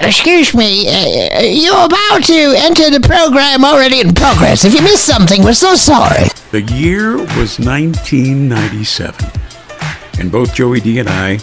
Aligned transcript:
Excuse 0.00 0.54
me, 0.54 0.88
uh, 0.88 1.40
you're 1.40 1.84
about 1.84 2.24
to 2.24 2.54
enter 2.56 2.90
the 2.90 3.00
program 3.00 3.64
already 3.64 4.00
in 4.00 4.12
progress. 4.14 4.64
If 4.64 4.74
you 4.74 4.82
missed 4.82 5.04
something, 5.04 5.44
we're 5.44 5.52
so 5.52 5.74
sorry. 5.74 6.24
The 6.50 6.62
year 6.62 7.16
was 7.16 7.58
1997, 7.60 9.30
and 10.18 10.32
both 10.32 10.54
Joey 10.54 10.80
D 10.80 10.98
and 10.98 11.08
I 11.08 11.38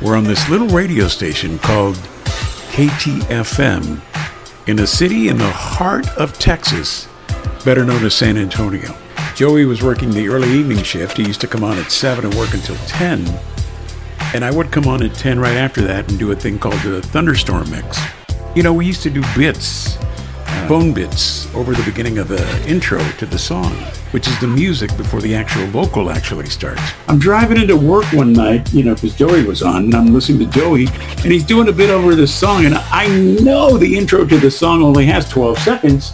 were 0.00 0.14
on 0.16 0.24
this 0.24 0.48
little 0.48 0.68
radio 0.68 1.08
station 1.08 1.58
called 1.58 1.96
KTFM 2.74 4.00
in 4.68 4.78
a 4.78 4.86
city 4.86 5.28
in 5.28 5.38
the 5.38 5.50
heart 5.50 6.08
of 6.16 6.38
Texas, 6.38 7.08
better 7.64 7.84
known 7.84 8.04
as 8.04 8.14
San 8.14 8.36
Antonio. 8.36 8.94
Joey 9.34 9.64
was 9.64 9.82
working 9.82 10.10
the 10.10 10.28
early 10.28 10.48
evening 10.50 10.84
shift. 10.84 11.16
He 11.16 11.24
used 11.24 11.40
to 11.40 11.48
come 11.48 11.64
on 11.64 11.78
at 11.78 11.90
7 11.90 12.24
and 12.24 12.34
work 12.34 12.54
until 12.54 12.76
10. 12.86 13.24
And 14.32 14.44
I 14.44 14.50
would 14.50 14.70
come 14.70 14.86
on 14.86 15.02
at 15.02 15.14
10 15.14 15.38
right 15.38 15.56
after 15.56 15.82
that 15.82 16.08
and 16.08 16.18
do 16.18 16.32
a 16.32 16.36
thing 16.36 16.58
called 16.58 16.80
the 16.80 17.02
Thunderstorm 17.02 17.70
Mix. 17.70 18.00
You 18.54 18.62
know, 18.62 18.72
we 18.72 18.86
used 18.86 19.02
to 19.02 19.10
do 19.10 19.22
bits, 19.36 19.96
phone 20.68 20.92
bits, 20.92 21.52
over 21.54 21.74
the 21.74 21.82
beginning 21.82 22.18
of 22.18 22.28
the 22.28 22.68
intro 22.68 22.98
to 23.18 23.26
the 23.26 23.38
song, 23.38 23.72
which 24.12 24.26
is 24.26 24.38
the 24.40 24.46
music 24.46 24.96
before 24.96 25.20
the 25.20 25.34
actual 25.34 25.66
vocal 25.66 26.10
actually 26.10 26.46
starts. 26.46 26.82
I'm 27.08 27.18
driving 27.18 27.60
into 27.60 27.76
work 27.76 28.04
one 28.12 28.32
night, 28.32 28.72
you 28.72 28.82
know, 28.82 28.94
because 28.94 29.14
Joey 29.14 29.44
was 29.44 29.62
on, 29.62 29.84
and 29.84 29.94
I'm 29.94 30.14
listening 30.14 30.38
to 30.40 30.46
Joey, 30.46 30.86
and 30.86 31.32
he's 31.32 31.44
doing 31.44 31.68
a 31.68 31.72
bit 31.72 31.90
over 31.90 32.14
this 32.14 32.34
song, 32.34 32.64
and 32.64 32.74
I 32.74 33.08
know 33.42 33.76
the 33.76 33.96
intro 33.96 34.24
to 34.24 34.38
the 34.38 34.50
song 34.50 34.82
only 34.82 35.06
has 35.06 35.28
12 35.28 35.58
seconds. 35.58 36.12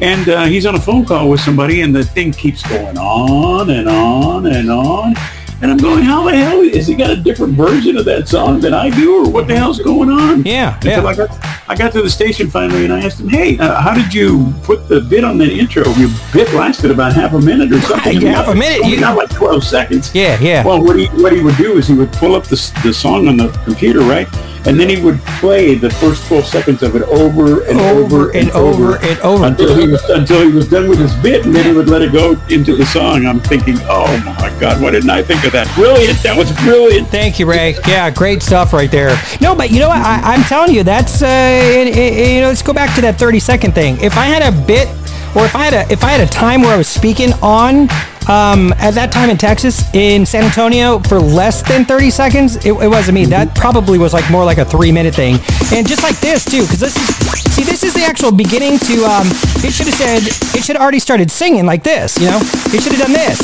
And 0.00 0.28
uh, 0.28 0.44
he's 0.44 0.66
on 0.66 0.74
a 0.74 0.80
phone 0.80 1.04
call 1.04 1.30
with 1.30 1.40
somebody, 1.40 1.82
and 1.82 1.94
the 1.94 2.04
thing 2.04 2.32
keeps 2.32 2.68
going 2.68 2.98
on 2.98 3.70
and 3.70 3.88
on 3.88 4.46
and 4.46 4.70
on. 4.70 5.14
And 5.62 5.70
I'm 5.70 5.78
going, 5.78 6.02
how 6.02 6.24
the 6.24 6.36
hell 6.36 6.60
is 6.60 6.86
he 6.86 6.94
got 6.94 7.10
a 7.10 7.16
different 7.16 7.54
version 7.54 7.96
of 7.96 8.04
that 8.04 8.28
song 8.28 8.60
than 8.60 8.74
I 8.74 8.90
do, 8.90 9.24
or 9.24 9.30
what 9.30 9.46
the 9.46 9.56
hell's 9.56 9.78
going 9.80 10.10
on? 10.10 10.42
Yeah, 10.44 10.74
Until 10.76 11.02
yeah. 11.04 11.08
I 11.08 11.14
got, 11.14 11.44
I 11.68 11.74
got 11.76 11.92
to 11.92 12.02
the 12.02 12.10
station 12.10 12.50
finally, 12.50 12.84
and 12.84 12.92
I 12.92 13.00
asked 13.04 13.20
him, 13.20 13.28
hey, 13.28 13.56
uh, 13.58 13.80
how 13.80 13.94
did 13.94 14.12
you 14.12 14.52
put 14.64 14.88
the 14.88 15.00
bit 15.00 15.24
on 15.24 15.38
that 15.38 15.50
intro? 15.50 15.88
Your 15.92 16.10
bit 16.32 16.52
lasted 16.54 16.90
about 16.90 17.14
half 17.14 17.32
a 17.32 17.40
minute 17.40 17.72
or 17.72 17.80
something. 17.80 18.20
Half 18.34 18.48
a 18.48 18.54
minute. 18.54 18.86
You- 18.86 19.00
got 19.00 19.16
like 19.16 19.30
12 19.30 19.64
seconds. 19.64 20.14
Yeah, 20.14 20.38
yeah. 20.40 20.64
Well, 20.64 20.82
what 20.82 20.98
he 20.98 21.06
what 21.22 21.32
he 21.32 21.40
would 21.40 21.56
do 21.56 21.76
is 21.78 21.86
he 21.88 21.94
would 21.94 22.12
pull 22.12 22.34
up 22.34 22.44
the, 22.44 22.56
the 22.82 22.92
song 22.92 23.28
on 23.28 23.36
the 23.36 23.48
computer, 23.64 24.00
right? 24.00 24.28
And 24.66 24.80
then 24.80 24.88
he 24.88 25.00
would 25.02 25.20
play 25.40 25.74
the 25.74 25.90
first 25.90 26.26
12 26.26 26.46
seconds 26.46 26.82
of 26.82 26.96
it 26.96 27.02
over 27.02 27.64
and 27.64 27.78
over, 27.78 28.30
Over 28.30 28.30
and 28.36 28.50
over 28.52 28.96
and 28.96 29.18
over. 29.20 29.44
until 29.46 29.76
he 29.76 29.86
was 29.86 30.02
until 30.08 30.40
he 30.46 30.50
was 30.52 30.68
done 30.68 30.88
with 30.88 30.98
his 30.98 31.14
bit, 31.16 31.44
and 31.44 31.54
then 31.54 31.64
he 31.66 31.72
would 31.72 31.88
let 31.88 32.00
it 32.02 32.12
go 32.12 32.32
into 32.48 32.74
the 32.76 32.86
song. 32.86 33.26
I'm 33.26 33.40
thinking, 33.40 33.76
oh 33.82 34.06
my 34.40 34.48
God, 34.58 34.80
why 34.82 34.90
didn't 34.92 35.10
I 35.10 35.22
think 35.22 35.44
of 35.44 35.52
that? 35.52 35.68
Brilliant! 35.74 36.22
That 36.22 36.36
was 36.36 36.50
brilliant. 36.62 37.08
Thank 37.08 37.38
you, 37.38 37.44
Ray. 37.46 37.76
Yeah, 37.86 38.10
great 38.10 38.42
stuff 38.42 38.72
right 38.72 38.90
there. 38.90 39.14
No, 39.40 39.54
but 39.54 39.70
you 39.70 39.80
know 39.80 39.88
what? 39.88 39.98
I, 40.00 40.20
I'm 40.34 40.42
telling 40.44 40.74
you, 40.74 40.82
that's 40.82 41.22
uh, 41.22 41.26
it, 41.26 41.88
it- 41.96 42.34
you 42.36 42.40
know, 42.40 42.48
let's 42.48 42.62
go 42.62 42.72
back 42.72 42.94
to 42.94 43.00
that 43.02 43.18
30 43.18 43.38
second 43.40 43.74
thing. 43.74 43.98
If 44.00 44.16
I 44.16 44.24
had 44.24 44.42
a 44.42 44.66
bit, 44.66 44.88
or 45.36 45.44
if 45.44 45.54
I 45.54 45.64
had 45.64 45.74
a 45.74 45.92
if 45.92 46.02
I 46.04 46.08
had 46.10 46.20
a 46.26 46.30
time 46.30 46.62
where 46.62 46.72
I 46.72 46.78
was 46.78 46.88
speaking 46.88 47.32
on. 47.42 47.88
Um, 48.26 48.72
at 48.80 48.94
that 48.94 49.12
time 49.12 49.28
in 49.28 49.36
Texas, 49.36 49.84
in 49.94 50.24
San 50.24 50.44
Antonio, 50.44 50.98
for 51.00 51.20
less 51.20 51.60
than 51.60 51.84
30 51.84 52.10
seconds, 52.10 52.56
it, 52.64 52.72
it 52.72 52.88
wasn't 52.88 53.16
me. 53.16 53.26
That 53.26 53.54
probably 53.54 53.98
was 53.98 54.14
like 54.14 54.28
more 54.30 54.44
like 54.44 54.56
a 54.56 54.64
three 54.64 54.90
minute 54.90 55.14
thing. 55.14 55.36
And 55.72 55.86
just 55.86 56.02
like 56.02 56.18
this 56.20 56.44
too, 56.44 56.62
because 56.62 56.80
this 56.80 56.96
is, 56.96 57.52
see, 57.52 57.64
this 57.64 57.82
is 57.82 57.92
the 57.92 58.02
actual 58.02 58.32
beginning 58.32 58.78
to, 58.78 59.04
um, 59.04 59.28
it 59.60 59.72
should 59.72 59.86
have 59.86 59.96
said, 59.96 60.22
it 60.56 60.64
should 60.64 60.76
have 60.76 60.82
already 60.82 61.00
started 61.00 61.30
singing 61.30 61.66
like 61.66 61.82
this, 61.82 62.16
you 62.18 62.26
know? 62.26 62.40
It 62.72 62.82
should 62.82 62.92
have 62.92 63.02
done 63.02 63.12
this. 63.12 63.38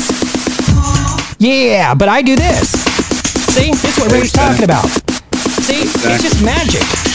Yeah, 1.37 1.93
but 1.93 2.09
I 2.09 2.21
do 2.21 2.35
this. 2.35 2.71
See, 3.53 3.69
this 3.71 3.97
is 3.97 4.03
what 4.03 4.11
Ray's 4.11 4.31
talking 4.31 4.63
about. 4.63 4.89
See, 5.61 5.81
it's 5.85 6.23
just 6.23 6.43
magic. 6.43 7.10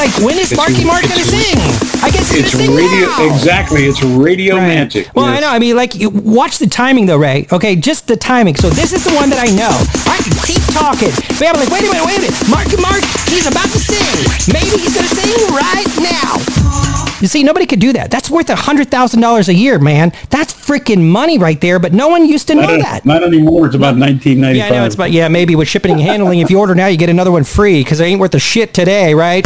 It's 0.00 0.14
like, 0.16 0.24
when 0.24 0.38
is 0.38 0.54
Marky 0.56 0.84
Mark 0.84 1.02
gonna 1.02 1.24
sing? 1.24 1.58
I 2.04 2.10
guess 2.10 2.30
he's 2.30 2.44
It's 2.44 2.54
gonna 2.54 2.66
sing 2.66 2.76
radio 2.76 3.08
now. 3.08 3.34
exactly. 3.34 3.84
It's 3.86 4.00
radio 4.00 4.54
Right. 4.56 4.68
magic. 4.68 5.08
Well, 5.12 5.24
I 5.24 5.40
know. 5.40 5.48
I 5.50 5.58
mean, 5.58 5.74
like, 5.74 5.96
you 5.96 6.08
watch 6.10 6.58
the 6.58 6.68
timing 6.68 7.06
though, 7.06 7.16
Ray. 7.16 7.48
Okay, 7.50 7.74
just 7.74 8.06
the 8.06 8.14
timing. 8.14 8.54
So 8.54 8.70
this 8.70 8.92
is 8.92 9.02
the 9.02 9.12
one 9.14 9.28
that 9.30 9.40
I 9.40 9.50
know. 9.50 9.74
I 10.06 10.18
can 10.22 10.34
keep 10.46 10.62
talking. 10.72 11.10
But 11.38 11.48
I'm 11.48 11.58
like, 11.58 11.70
wait 11.70 11.82
a 11.82 11.90
minute, 11.90 12.06
wait 12.06 12.18
a 12.18 12.20
minute. 12.20 12.48
Marky 12.48 12.76
Mark, 12.80 13.02
he's 13.26 13.48
about 13.48 13.66
to 13.74 13.78
sing. 13.80 14.54
Maybe 14.54 14.78
he's 14.78 14.94
gonna 14.94 15.08
sing 15.08 15.34
right 15.50 15.90
now. 15.98 17.07
You 17.20 17.28
see, 17.28 17.42
nobody 17.42 17.66
could 17.66 17.80
do 17.80 17.92
that. 17.94 18.10
That's 18.10 18.30
worth 18.30 18.48
a 18.50 18.56
hundred 18.56 18.90
thousand 18.90 19.20
dollars 19.20 19.48
a 19.48 19.54
year, 19.54 19.78
man. 19.78 20.12
That's 20.30 20.52
freaking 20.52 21.10
money 21.10 21.38
right 21.38 21.60
there. 21.60 21.78
But 21.78 21.92
no 21.92 22.08
one 22.08 22.26
used 22.26 22.46
to 22.48 22.54
know 22.54 22.62
Not, 22.62 22.80
that. 22.80 23.04
not 23.04 23.22
anymore. 23.22 23.66
It's 23.66 23.74
about 23.74 23.96
Yeah, 23.98 24.66
I 24.66 24.70
know 24.70 24.84
it's 24.84 24.94
about 24.94 25.10
yeah, 25.10 25.28
maybe 25.28 25.56
with 25.56 25.68
shipping 25.68 25.92
and 25.92 26.00
handling. 26.00 26.40
If 26.40 26.50
you 26.50 26.58
order 26.58 26.74
now, 26.74 26.86
you 26.86 26.96
get 26.96 27.10
another 27.10 27.32
one 27.32 27.44
free 27.44 27.82
because 27.82 28.00
it 28.00 28.04
ain't 28.04 28.20
worth 28.20 28.34
a 28.34 28.38
shit 28.38 28.74
today, 28.74 29.14
right? 29.14 29.44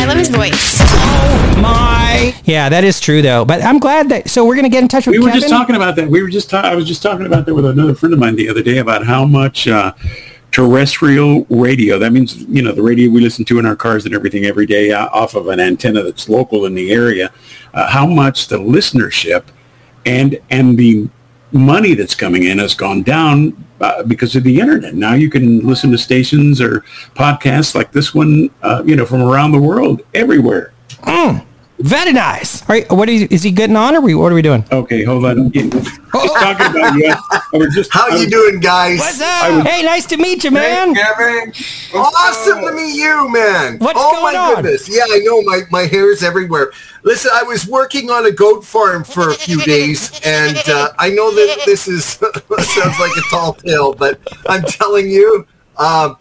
I 0.00 0.04
love 0.06 0.16
his 0.16 0.28
voice. 0.28 0.78
Oh 0.80 1.58
my 1.62 2.34
yeah, 2.44 2.68
that 2.68 2.84
is 2.84 3.00
true 3.00 3.22
though. 3.22 3.44
But 3.44 3.62
I'm 3.62 3.78
glad 3.78 4.08
that. 4.10 4.28
So 4.28 4.44
we're 4.44 4.56
gonna 4.56 4.68
get 4.68 4.82
in 4.82 4.88
touch 4.88 5.06
with. 5.06 5.14
we 5.14 5.18
were 5.18 5.26
Kevin. 5.26 5.40
just 5.40 5.52
talking 5.52 5.76
about 5.76 5.96
that. 5.96 6.08
We 6.08 6.22
were 6.22 6.28
just 6.28 6.50
ta- 6.50 6.60
I 6.62 6.74
was 6.74 6.86
just 6.86 7.02
talking 7.02 7.26
about 7.26 7.46
that 7.46 7.54
with 7.54 7.64
another 7.66 7.94
friend 7.94 8.12
of 8.12 8.18
mine 8.18 8.36
the 8.36 8.48
other 8.48 8.62
day 8.62 8.78
about 8.78 9.04
how 9.06 9.24
much 9.24 9.68
uh, 9.68 9.92
terrestrial 10.60 11.46
radio. 11.48 11.98
That 11.98 12.12
means 12.12 12.36
you 12.44 12.60
know 12.60 12.72
the 12.72 12.82
radio 12.82 13.10
we 13.10 13.22
listen 13.22 13.46
to 13.46 13.58
in 13.58 13.64
our 13.64 13.76
cars 13.76 14.04
and 14.04 14.14
everything 14.14 14.44
every 14.44 14.66
day 14.66 14.92
uh, 14.92 15.06
off 15.06 15.34
of 15.34 15.48
an 15.48 15.58
antenna 15.58 16.02
that's 16.02 16.28
local 16.28 16.66
in 16.66 16.74
the 16.74 16.92
area. 16.92 17.32
Uh, 17.72 17.88
how 17.88 18.06
much 18.06 18.48
the 18.48 18.58
listenership 18.58 19.44
and 20.04 20.38
and 20.50 20.78
the 20.78 21.08
money 21.52 21.94
that's 21.94 22.14
coming 22.14 22.44
in 22.44 22.58
has 22.58 22.74
gone 22.74 23.02
down 23.02 23.64
uh, 23.80 24.02
because 24.02 24.36
of 24.36 24.44
the 24.44 24.60
internet. 24.60 24.94
Now 24.94 25.14
you 25.14 25.30
can 25.30 25.66
listen 25.66 25.90
to 25.92 25.98
stations 25.98 26.60
or 26.60 26.84
podcasts 27.14 27.74
like 27.74 27.90
this 27.90 28.14
one, 28.14 28.50
uh, 28.62 28.82
you 28.84 28.96
know, 28.96 29.06
from 29.06 29.22
around 29.22 29.52
the 29.52 29.58
world, 29.58 30.02
everywhere. 30.12 30.74
Very 31.80 32.12
nice. 32.12 32.60
All 32.62 32.68
right, 32.68 32.90
what 32.92 33.08
are 33.08 33.12
you, 33.12 33.26
is 33.30 33.42
he 33.42 33.50
getting 33.50 33.74
on 33.74 33.96
or 33.96 34.02
we, 34.02 34.14
what 34.14 34.30
are 34.30 34.34
we 34.34 34.42
doing? 34.42 34.64
Okay, 34.70 35.02
hold 35.02 35.24
on. 35.24 35.50
Just 35.50 35.96
talking 36.02 36.66
about 36.66 36.94
you. 36.94 37.14
I 37.30 37.42
was 37.54 37.74
just 37.74 37.92
How 37.92 38.10
I 38.10 38.16
you 38.16 38.28
doing, 38.28 38.60
guys? 38.60 38.98
What's 38.98 39.20
up? 39.20 39.66
hey, 39.66 39.82
nice 39.82 40.04
to 40.06 40.18
meet 40.18 40.44
you, 40.44 40.50
man. 40.50 40.94
Kevin. 40.94 41.52
Awesome 41.94 42.66
to 42.66 42.72
meet 42.72 42.96
you, 42.96 43.32
man. 43.32 43.78
What's 43.78 43.98
oh 43.98 44.12
going 44.12 44.34
my 44.34 44.38
on? 44.38 44.54
goodness. 44.56 44.88
Yeah, 44.94 45.04
I 45.08 45.20
know 45.20 45.40
my, 45.42 45.62
my 45.70 45.82
hair 45.82 46.12
is 46.12 46.22
everywhere. 46.22 46.70
Listen, 47.02 47.30
I 47.34 47.44
was 47.44 47.66
working 47.66 48.10
on 48.10 48.26
a 48.26 48.30
goat 48.30 48.62
farm 48.62 49.02
for 49.02 49.30
a 49.30 49.34
few 49.34 49.62
days, 49.62 50.20
and 50.22 50.58
uh, 50.68 50.90
I 50.98 51.08
know 51.08 51.34
that 51.34 51.62
this 51.64 51.88
is 51.88 52.04
sounds 52.04 53.00
like 53.00 53.12
a 53.16 53.22
tall 53.30 53.54
tale, 53.54 53.94
but 53.94 54.20
I'm 54.46 54.62
telling 54.64 55.08
you, 55.08 55.46
um, 55.78 56.18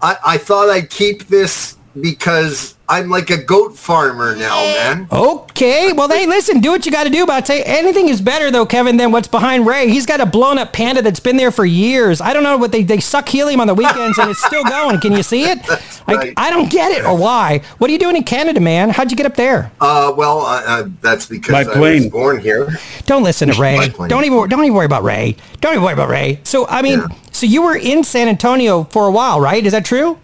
I, 0.00 0.16
I 0.24 0.38
thought 0.38 0.70
I'd 0.70 0.88
keep 0.88 1.28
this 1.28 1.76
because 2.00 2.76
I'm 2.88 3.08
like 3.08 3.30
a 3.30 3.36
goat 3.42 3.76
farmer 3.78 4.36
now, 4.36 4.54
man. 4.56 5.08
Okay, 5.10 5.92
well, 5.92 6.08
hey, 6.08 6.26
listen, 6.26 6.60
do 6.60 6.70
what 6.70 6.84
you 6.84 6.92
got 6.92 7.04
to 7.04 7.10
do. 7.10 7.24
But 7.26 7.34
I 7.36 7.40
tell 7.40 7.56
you, 7.56 7.62
anything 7.64 8.08
is 8.08 8.20
better 8.20 8.50
though, 8.50 8.66
Kevin, 8.66 8.96
than 8.96 9.12
what's 9.12 9.28
behind 9.28 9.66
Ray. 9.66 9.88
He's 9.88 10.04
got 10.04 10.20
a 10.20 10.26
blown 10.26 10.58
up 10.58 10.72
panda 10.72 11.00
that's 11.02 11.20
been 11.20 11.36
there 11.36 11.50
for 11.50 11.64
years. 11.64 12.20
I 12.20 12.32
don't 12.32 12.42
know 12.42 12.56
what 12.58 12.72
they 12.72 12.82
they 12.82 13.00
suck 13.00 13.28
helium 13.28 13.60
on 13.60 13.66
the 13.66 13.74
weekends 13.74 14.18
and 14.18 14.30
it's 14.30 14.44
still 14.44 14.64
going. 14.64 15.00
Can 15.00 15.12
you 15.12 15.22
see 15.22 15.44
it? 15.44 15.58
I, 16.06 16.14
right. 16.14 16.34
I 16.36 16.50
don't 16.50 16.70
get 16.70 16.92
it 16.92 17.04
or 17.04 17.16
why. 17.16 17.62
What 17.78 17.88
are 17.88 17.92
you 17.92 17.98
doing 17.98 18.16
in 18.16 18.24
Canada, 18.24 18.60
man? 18.60 18.90
How'd 18.90 19.10
you 19.10 19.16
get 19.16 19.26
up 19.26 19.36
there? 19.36 19.70
Uh, 19.80 20.12
well, 20.16 20.40
uh, 20.40 20.62
uh, 20.66 20.88
that's 21.00 21.26
because 21.26 21.66
By 21.66 21.72
I 21.72 21.78
was 21.78 22.06
born 22.08 22.40
here. 22.40 22.68
Don't 23.06 23.22
listen 23.22 23.48
to 23.48 23.54
Ray. 23.60 23.88
Don't 24.08 24.24
even 24.24 24.48
don't 24.48 24.64
even 24.64 24.74
worry 24.74 24.86
about 24.86 25.02
Ray. 25.04 25.36
Don't 25.60 25.72
even 25.72 25.84
worry 25.84 25.94
about 25.94 26.08
Ray. 26.08 26.40
So 26.44 26.66
I 26.66 26.82
mean, 26.82 26.98
Yeah. 26.98 27.08
so 27.30 27.46
you 27.46 27.62
were 27.62 27.76
in 27.76 28.02
San 28.04 28.28
Antonio 28.28 28.84
for 28.84 29.06
a 29.06 29.10
while, 29.10 29.40
right? 29.40 29.64
Is 29.64 29.72
that 29.72 29.84
true? 29.84 30.18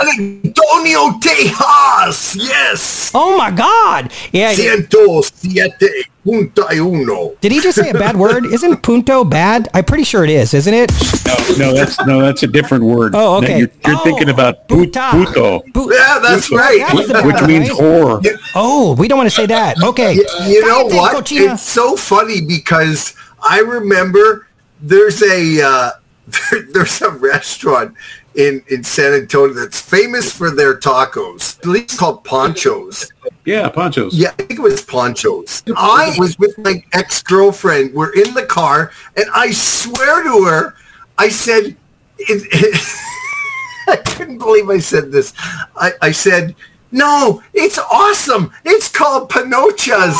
Antonio 0.00 1.10
Tejas, 1.20 2.36
yes. 2.36 3.10
Oh 3.14 3.36
my 3.36 3.50
God! 3.50 4.12
Yeah. 4.32 4.52
Ciento 4.54 5.22
siete 5.22 6.06
punta 6.24 6.66
uno. 6.72 7.34
Did 7.40 7.52
he 7.52 7.60
just 7.60 7.76
say 7.78 7.90
a 7.90 7.94
bad 7.94 8.16
word? 8.16 8.46
Isn't 8.46 8.82
punto 8.82 9.24
bad? 9.24 9.68
I'm 9.74 9.84
pretty 9.84 10.04
sure 10.04 10.24
it 10.24 10.30
is, 10.30 10.54
isn't 10.54 10.72
it? 10.72 10.90
No, 11.26 11.56
no, 11.58 11.74
that's 11.74 12.00
no, 12.06 12.20
that's 12.20 12.42
a 12.42 12.46
different 12.46 12.84
word. 12.84 13.14
Oh, 13.14 13.40
No, 13.40 13.46
okay. 13.46 13.58
You're, 13.58 13.70
you're 13.86 13.96
Oh, 13.96 14.04
thinking 14.04 14.28
about 14.30 14.68
put, 14.68 14.78
puta. 14.92 15.08
puto, 15.12 15.60
Pu- 15.72 15.92
Yeah, 15.94 16.18
that's 16.22 16.48
Puto. 16.48 16.62
right. 16.62 16.78
That 16.80 16.98
is 17.00 17.08
the 17.08 17.22
which 17.22 17.42
means 17.42 17.68
right? 17.70 17.78
whore. 17.78 18.38
Oh, 18.54 18.94
we 18.96 19.06
don't 19.08 19.18
want 19.18 19.28
to 19.28 19.34
say 19.34 19.46
that. 19.46 19.82
Okay. 19.82 20.14
You, 20.14 20.26
you 20.46 20.66
know 20.66 20.84
what? 20.86 21.14
cochina. 21.14 21.54
It's 21.54 21.62
so 21.62 21.96
funny 21.96 22.40
because 22.40 23.14
I 23.42 23.60
remember 23.60 24.46
there's 24.80 25.22
a 25.22 25.60
uh, 25.62 25.90
there's 26.72 27.02
a 27.02 27.10
restaurant 27.10 27.94
in 28.34 28.62
in 28.68 28.84
San 28.84 29.12
Antonio 29.12 29.54
that's 29.54 29.80
famous 29.80 30.32
for 30.32 30.50
their 30.50 30.76
tacos. 30.76 31.58
I 31.58 31.62
believe 31.62 31.82
it's 31.84 31.98
called 31.98 32.24
Ponchos. 32.24 33.10
Yeah, 33.44 33.68
ponchos. 33.68 34.14
Yeah, 34.14 34.30
I 34.38 34.42
think 34.42 34.60
it 34.60 34.62
was 34.62 34.82
Ponchos. 34.82 35.62
I 35.76 36.14
was 36.18 36.38
with 36.38 36.56
my 36.58 36.84
ex-girlfriend. 36.92 37.94
We're 37.94 38.12
in 38.12 38.34
the 38.34 38.44
car, 38.44 38.92
and 39.16 39.26
I 39.34 39.50
swear 39.50 40.22
to 40.22 40.44
her, 40.44 40.74
I 41.18 41.30
said, 41.30 41.76
it, 42.18 42.76
I 43.88 43.96
couldn't 43.96 44.38
believe 44.38 44.68
I 44.68 44.78
said 44.78 45.10
this. 45.10 45.32
I, 45.74 45.92
I 46.02 46.12
said, 46.12 46.54
No, 46.92 47.40
it's 47.54 47.78
awesome. 47.78 48.52
It's 48.64 48.88
called 48.90 49.30
Pinochas. 49.30 50.16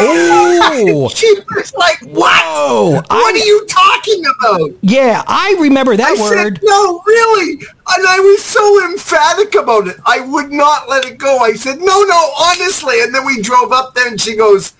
Oh, 0.00 1.08
she 1.14 1.34
was 1.56 1.74
like, 1.74 1.98
what? 2.02 2.40
Whoa, 2.44 2.90
what 2.92 3.06
I- 3.10 3.16
are 3.32 3.36
you 3.36 3.66
talking 3.66 4.22
about? 4.38 4.70
yeah, 4.82 5.22
I 5.26 5.56
remember 5.60 5.96
that 5.96 6.16
I 6.16 6.20
word. 6.20 6.36
said, 6.56 6.60
no, 6.62 7.02
really? 7.04 7.54
And 7.88 8.06
I 8.06 8.20
was 8.20 8.44
so 8.44 8.84
emphatic 8.90 9.54
about 9.56 9.88
it. 9.88 9.96
I 10.06 10.20
would 10.20 10.52
not 10.52 10.88
let 10.88 11.04
it 11.04 11.18
go. 11.18 11.38
I 11.38 11.54
said, 11.54 11.78
no, 11.80 12.02
no, 12.02 12.30
honestly. 12.38 13.00
And 13.02 13.12
then 13.14 13.26
we 13.26 13.42
drove 13.42 13.72
up 13.72 13.94
there 13.94 14.06
and 14.08 14.20
she 14.20 14.36
goes, 14.36 14.74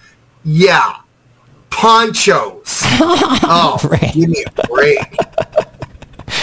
yeah, 0.44 0.98
ponchos. 1.70 2.82
oh, 3.00 3.78
Right. 3.90 4.12
give 4.14 4.28
me 4.30 4.44
a 4.56 4.66
break. 4.68 4.98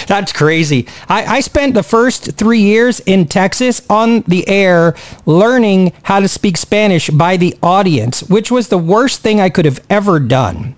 That's 0.08 0.32
crazy. 0.32 0.88
I, 1.10 1.38
I 1.38 1.40
spent 1.40 1.74
the 1.74 1.84
first 1.84 2.34
three 2.34 2.62
years 2.62 3.00
in 3.02 3.28
Texas 3.28 3.82
on 3.90 4.22
the 4.22 4.48
air 4.48 4.96
learning 5.26 5.94
how 6.04 6.20
to 6.20 6.28
speak 6.28 6.58
Spanish 6.58 7.10
by 7.10 7.38
the 7.38 7.58
audience, 7.64 8.22
which 8.24 8.52
was 8.52 8.68
the 8.68 8.78
worst 8.78 9.22
thing 9.22 9.42
I 9.42 9.50
could 9.50 9.66
have 9.66 9.84
ever 9.90 10.20
done. 10.20 10.76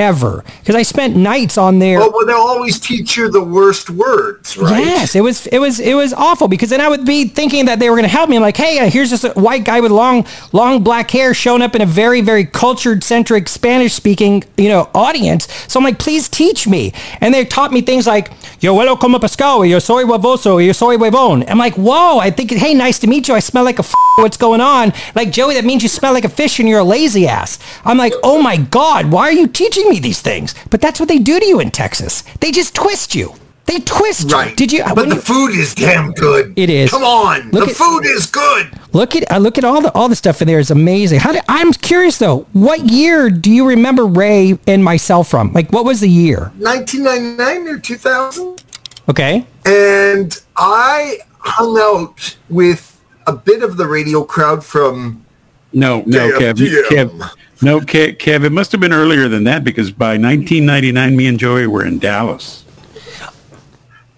Ever. 0.00 0.42
Because 0.60 0.74
I 0.74 0.82
spent 0.82 1.14
nights 1.14 1.58
on 1.58 1.78
there. 1.78 1.98
Well, 1.98 2.10
well, 2.12 2.26
they'll 2.26 2.36
always 2.36 2.80
teach 2.80 3.18
you 3.18 3.30
the 3.30 3.44
worst 3.44 3.90
words, 3.90 4.56
right? 4.56 4.84
Yes, 4.84 5.14
it 5.14 5.20
was 5.20 5.46
it 5.48 5.58
was 5.58 5.78
it 5.78 5.94
was 5.94 6.14
awful 6.14 6.48
because 6.48 6.70
then 6.70 6.80
I 6.80 6.88
would 6.88 7.04
be 7.04 7.28
thinking 7.28 7.66
that 7.66 7.78
they 7.78 7.90
were 7.90 7.96
going 7.96 8.08
to 8.08 8.16
help 8.16 8.30
me. 8.30 8.36
I'm 8.36 8.42
like, 8.42 8.56
hey, 8.56 8.78
uh, 8.78 8.88
here's 8.88 9.10
this 9.10 9.22
white 9.34 9.64
guy 9.64 9.80
with 9.80 9.92
long 9.92 10.26
long 10.52 10.82
black 10.82 11.10
hair 11.10 11.34
showing 11.34 11.60
up 11.60 11.74
in 11.74 11.82
a 11.82 11.86
very 11.86 12.22
very 12.22 12.46
cultured 12.46 13.04
centric 13.04 13.46
Spanish 13.46 13.92
speaking 13.92 14.42
you 14.56 14.68
know 14.68 14.88
audience. 14.94 15.46
So 15.68 15.78
I'm 15.78 15.84
like, 15.84 15.98
please 15.98 16.28
teach 16.28 16.66
me. 16.66 16.94
And 17.20 17.34
they 17.34 17.44
taught 17.44 17.72
me 17.72 17.82
things 17.82 18.06
like 18.06 18.30
yo 18.60 18.74
vuelo 18.74 18.98
como 18.98 19.18
pescado, 19.18 19.68
yo 19.68 19.78
soy 19.80 20.04
huevoso, 20.04 20.64
yo 20.64 20.72
soy 20.72 20.96
huevón. 20.96 21.44
I'm 21.46 21.58
like, 21.58 21.74
whoa. 21.74 22.18
I 22.18 22.30
think, 22.30 22.52
hey, 22.52 22.72
nice 22.72 22.98
to 23.00 23.06
meet 23.06 23.28
you. 23.28 23.34
I 23.34 23.40
smell 23.40 23.64
like 23.64 23.78
a 23.78 23.84
f- 23.84 23.94
what's 24.18 24.36
going 24.36 24.60
on? 24.60 24.92
Like 25.14 25.30
Joey, 25.30 25.54
that 25.54 25.64
means 25.64 25.82
you 25.82 25.88
smell 25.88 26.12
like 26.12 26.24
a 26.24 26.28
fish 26.28 26.58
and 26.58 26.68
you're 26.68 26.80
a 26.80 26.84
lazy 26.84 27.26
ass. 27.26 27.58
I'm 27.84 27.98
like, 27.98 28.12
oh 28.22 28.40
my 28.40 28.56
god, 28.56 29.10
why 29.10 29.22
are 29.22 29.32
you 29.32 29.46
teaching 29.46 29.89
me 29.90 29.98
these 30.00 30.20
things? 30.22 30.54
But 30.70 30.80
that's 30.80 30.98
what 31.00 31.08
they 31.08 31.18
do 31.18 31.38
to 31.38 31.44
you 31.46 31.60
in 31.60 31.70
Texas. 31.70 32.22
They 32.40 32.50
just 32.50 32.74
twist 32.74 33.14
you. 33.14 33.34
They 33.66 33.78
twist 33.78 34.30
you. 34.30 34.36
Right. 34.36 34.56
Did 34.56 34.72
you? 34.72 34.82
But 34.82 34.96
when 34.96 35.08
the 35.10 35.14
you- 35.16 35.20
food 35.20 35.50
is 35.52 35.74
damn 35.74 36.10
good. 36.12 36.54
It 36.56 36.70
is. 36.70 36.90
Come 36.90 37.04
on. 37.04 37.50
Look 37.50 37.66
the 37.66 37.70
at- 37.70 37.76
food 37.76 38.04
is 38.04 38.26
good. 38.26 38.70
Look 38.92 39.14
at 39.14 39.30
uh, 39.30 39.38
look 39.38 39.58
at 39.58 39.64
all 39.64 39.80
the 39.80 39.92
all 39.94 40.08
the 40.08 40.16
stuff 40.16 40.42
in 40.42 40.48
there 40.48 40.58
is 40.58 40.72
amazing. 40.72 41.20
How 41.20 41.30
did, 41.32 41.42
I'm 41.48 41.72
curious 41.72 42.18
though. 42.18 42.46
What 42.52 42.80
year 42.90 43.30
do 43.30 43.50
you 43.50 43.68
remember 43.68 44.06
Ray 44.06 44.58
and 44.66 44.82
myself 44.82 45.28
from? 45.28 45.52
Like, 45.52 45.70
what 45.72 45.84
was 45.84 46.00
the 46.00 46.08
year? 46.08 46.50
1999 46.58 47.68
or 47.68 47.78
2000? 47.78 48.64
Okay. 49.08 49.46
And 49.64 50.40
I 50.56 51.18
hung 51.38 51.78
out 51.78 52.36
with 52.48 53.00
a 53.28 53.32
bit 53.32 53.62
of 53.62 53.76
the 53.76 53.86
radio 53.86 54.24
crowd 54.24 54.64
from 54.64 55.24
No, 55.72 56.02
no, 56.06 56.28
Kev, 56.40 56.54
KTFM. 56.54 57.10
Kev, 57.20 57.30
no, 57.62 57.80
Kev, 57.80 58.18
Kev. 58.18 58.44
It 58.44 58.50
must 58.50 58.72
have 58.72 58.80
been 58.80 58.92
earlier 58.92 59.28
than 59.28 59.44
that 59.44 59.64
because 59.64 59.90
by 59.90 60.18
1999, 60.18 61.16
me 61.16 61.26
and 61.26 61.38
Joey 61.38 61.66
were 61.66 61.84
in 61.84 61.98
Dallas. 61.98 62.64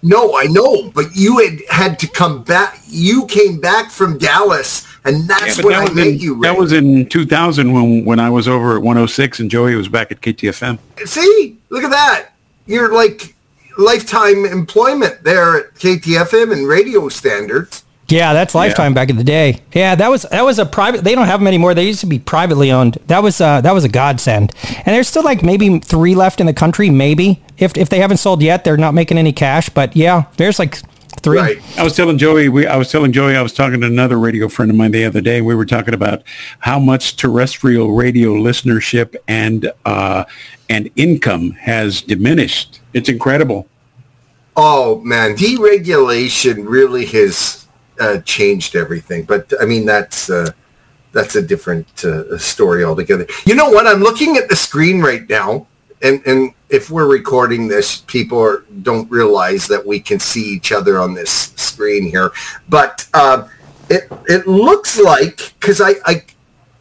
No, 0.05 0.37
I 0.37 0.43
know, 0.45 0.91
but 0.91 1.15
you 1.15 1.39
had 1.39 1.61
had 1.69 1.99
to 1.99 2.07
come 2.07 2.43
back. 2.43 2.77
You 2.87 3.25
came 3.25 3.61
back 3.61 3.89
from 3.89 4.17
Dallas, 4.17 4.85
and 5.05 5.29
that's 5.29 5.55
but 5.55 5.65
when 5.65 5.73
that 5.79 5.91
I 5.91 5.93
met 5.93 6.07
in, 6.07 6.19
you. 6.19 6.41
that 6.41 6.57
was 6.57 6.73
in 6.73 7.07
2000 7.07 7.71
when 7.71 8.03
when 8.03 8.19
I 8.19 8.29
was 8.29 8.45
over 8.45 8.75
at 8.75 8.81
106 8.81 9.39
and 9.39 9.49
Joey 9.49 9.75
was 9.75 9.87
back 9.87 10.11
at 10.11 10.19
KTFM. 10.19 10.77
See, 11.05 11.57
look 11.69 11.85
at 11.85 11.91
that. 11.91 12.31
You're 12.65 12.93
like 12.93 13.33
lifetime 13.77 14.45
employment 14.45 15.23
there 15.23 15.57
at 15.57 15.75
KTFM 15.75 16.51
and 16.51 16.67
radio 16.67 17.07
standards. 17.07 17.82
Yeah, 18.13 18.33
that's 18.33 18.53
Lifetime 18.53 18.93
back 18.93 19.09
in 19.09 19.17
the 19.17 19.23
day. 19.23 19.59
Yeah, 19.73 19.95
that 19.95 20.09
was 20.09 20.21
that 20.23 20.43
was 20.43 20.59
a 20.59 20.65
private. 20.65 21.03
They 21.03 21.15
don't 21.15 21.25
have 21.25 21.39
them 21.39 21.47
anymore. 21.47 21.73
They 21.73 21.87
used 21.87 22.01
to 22.01 22.05
be 22.05 22.19
privately 22.19 22.71
owned. 22.71 22.99
That 23.07 23.23
was 23.23 23.41
uh, 23.41 23.61
that 23.61 23.73
was 23.73 23.83
a 23.83 23.89
godsend. 23.89 24.53
And 24.77 24.87
there's 24.87 25.07
still 25.07 25.23
like 25.23 25.41
maybe 25.41 25.79
three 25.79 26.13
left 26.13 26.39
in 26.39 26.45
the 26.45 26.53
country. 26.53 26.91
Maybe 26.91 27.41
if 27.57 27.75
if 27.75 27.89
they 27.89 27.99
haven't 27.99 28.17
sold 28.17 28.43
yet, 28.43 28.63
they're 28.63 28.77
not 28.77 28.93
making 28.93 29.17
any 29.17 29.33
cash. 29.33 29.69
But 29.69 29.95
yeah, 29.95 30.25
there's 30.37 30.59
like 30.59 30.75
three. 31.21 31.39
Right. 31.39 31.79
I 31.79 31.83
was 31.83 31.95
telling 31.95 32.19
Joey, 32.19 32.49
we, 32.49 32.67
I 32.67 32.75
was 32.77 32.91
telling 32.91 33.11
Joey, 33.11 33.35
I 33.35 33.41
was 33.41 33.53
talking 33.53 33.81
to 33.81 33.87
another 33.87 34.19
radio 34.19 34.47
friend 34.47 34.69
of 34.69 34.77
mine 34.77 34.91
the 34.91 35.05
other 35.05 35.21
day. 35.21 35.41
We 35.41 35.55
were 35.55 35.65
talking 35.65 35.95
about 35.95 36.21
how 36.59 36.77
much 36.77 37.15
terrestrial 37.15 37.93
radio 37.93 38.33
listenership 38.33 39.15
and 39.27 39.71
uh, 39.85 40.25
and 40.69 40.91
income 40.95 41.51
has 41.51 42.03
diminished. 42.03 42.79
It's 42.93 43.09
incredible. 43.09 43.67
Oh 44.55 45.01
man, 45.01 45.35
deregulation 45.35 46.69
really 46.69 47.07
has 47.07 47.62
uh, 47.99 48.19
changed 48.21 48.75
everything. 48.75 49.23
But 49.23 49.51
I 49.61 49.65
mean, 49.65 49.85
that's 49.85 50.29
uh, 50.29 50.51
that's 51.11 51.35
a 51.35 51.41
different 51.41 52.03
uh, 52.03 52.37
story 52.37 52.83
altogether. 52.83 53.27
You 53.45 53.55
know 53.55 53.69
what? 53.69 53.87
I'm 53.87 54.01
looking 54.01 54.37
at 54.37 54.49
the 54.49 54.55
screen 54.55 55.01
right 55.01 55.27
now, 55.29 55.67
and 56.01 56.21
and 56.25 56.53
if 56.69 56.89
we're 56.89 57.07
recording 57.07 57.67
this, 57.67 58.01
people 58.01 58.41
are, 58.41 58.65
don't 58.81 59.09
realize 59.11 59.67
that 59.67 59.85
we 59.85 59.99
can 59.99 60.19
see 60.19 60.43
each 60.43 60.71
other 60.71 60.99
on 60.99 61.13
this 61.13 61.53
screen 61.55 62.03
here. 62.03 62.31
But 62.67 63.07
uh, 63.13 63.47
it 63.89 64.11
it 64.27 64.47
looks 64.47 64.99
like 64.99 65.53
because 65.59 65.79
I 65.81 65.91
I, 66.05 66.23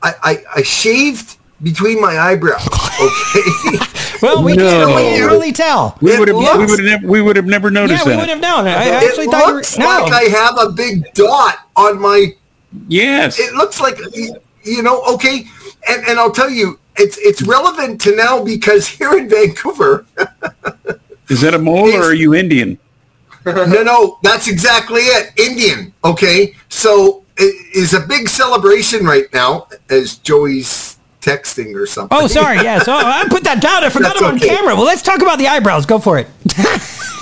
I 0.03 0.15
I 0.23 0.45
I 0.57 0.63
shaved 0.63 1.39
between 1.63 2.01
my 2.01 2.19
eyebrows. 2.19 2.67
Okay. 3.01 3.79
Well, 4.23 4.45
we 4.45 4.55
No. 4.55 4.63
can't 4.71 4.87
really, 4.97 5.21
really 5.23 5.53
tell. 5.53 5.99
We 6.01 6.17
would 6.17 6.29
have 6.29 6.37
we 6.37 6.45
would 6.65 6.79
have 6.79 6.85
never, 6.85 7.07
we 7.09 7.23
would 7.23 7.35
have 7.35 7.45
never 7.47 7.73
noticed 7.73 8.05
Yeah, 8.05 8.07
we 8.07 8.13
that. 8.13 8.21
would 8.21 8.29
have 8.29 8.41
known. 8.41 8.69
I 8.69 8.85
it 8.85 9.09
actually 9.09 9.27
thought 9.27 9.47
you 9.49 9.53
were 9.55 9.57
looks 9.57 9.77
no. 9.77 9.85
like 9.85 10.13
I 10.13 10.23
have 10.31 10.59
a 10.61 10.71
big 10.71 11.13
dot 11.15 11.57
on 11.75 12.01
my 12.01 12.29
Yes. 12.87 13.41
it 13.41 13.53
looks 13.55 13.81
like 13.81 13.99
you 14.63 14.83
know 14.85 15.03
okay 15.15 15.45
and 15.89 16.05
and 16.07 16.21
i'll 16.21 16.31
tell 16.31 16.49
you 16.49 16.79
it's 16.97 17.19
it's 17.19 17.43
relevant 17.43 18.01
to 18.03 18.15
now 18.15 18.45
because 18.45 18.87
here 18.87 19.13
in 19.19 19.29
vancouver 19.29 20.07
Is 21.29 21.41
that 21.41 21.55
a 21.55 21.59
mole 21.59 21.93
or 21.93 22.03
are 22.05 22.15
you 22.15 22.33
Indian? 22.35 22.79
no 23.45 23.83
no 23.83 24.19
that's 24.23 24.47
exactly 24.47 25.03
it 25.03 25.33
indian 25.37 25.93
okay 26.05 26.55
so 26.69 27.25
it 27.39 27.55
is 27.77 27.93
a 27.93 28.01
big 28.01 28.29
celebration 28.29 29.05
right 29.05 29.27
now 29.35 29.67
as 29.91 30.19
joey's 30.19 30.92
texting 31.23 31.75
or 31.75 31.87
something 31.87 32.19
Oh, 32.19 32.27
sorry. 32.27 32.57
Yes. 32.63 32.87
Oh, 32.89 32.93
I 32.93 33.25
put 33.29 33.45
that 33.45 33.63
down. 33.63 33.85
I 33.85 33.89
forgot 33.89 34.17
I'm 34.19 34.25
on 34.25 34.35
okay. 34.37 34.49
camera. 34.49 34.75
Well, 34.75 34.85
let's 34.85 35.03
talk 35.03 35.23
about 35.23 35.39
the 35.39 35.49
eyebrows. 35.49 35.87
Go 35.87 35.99
for 35.99 36.19
it. 36.19 36.29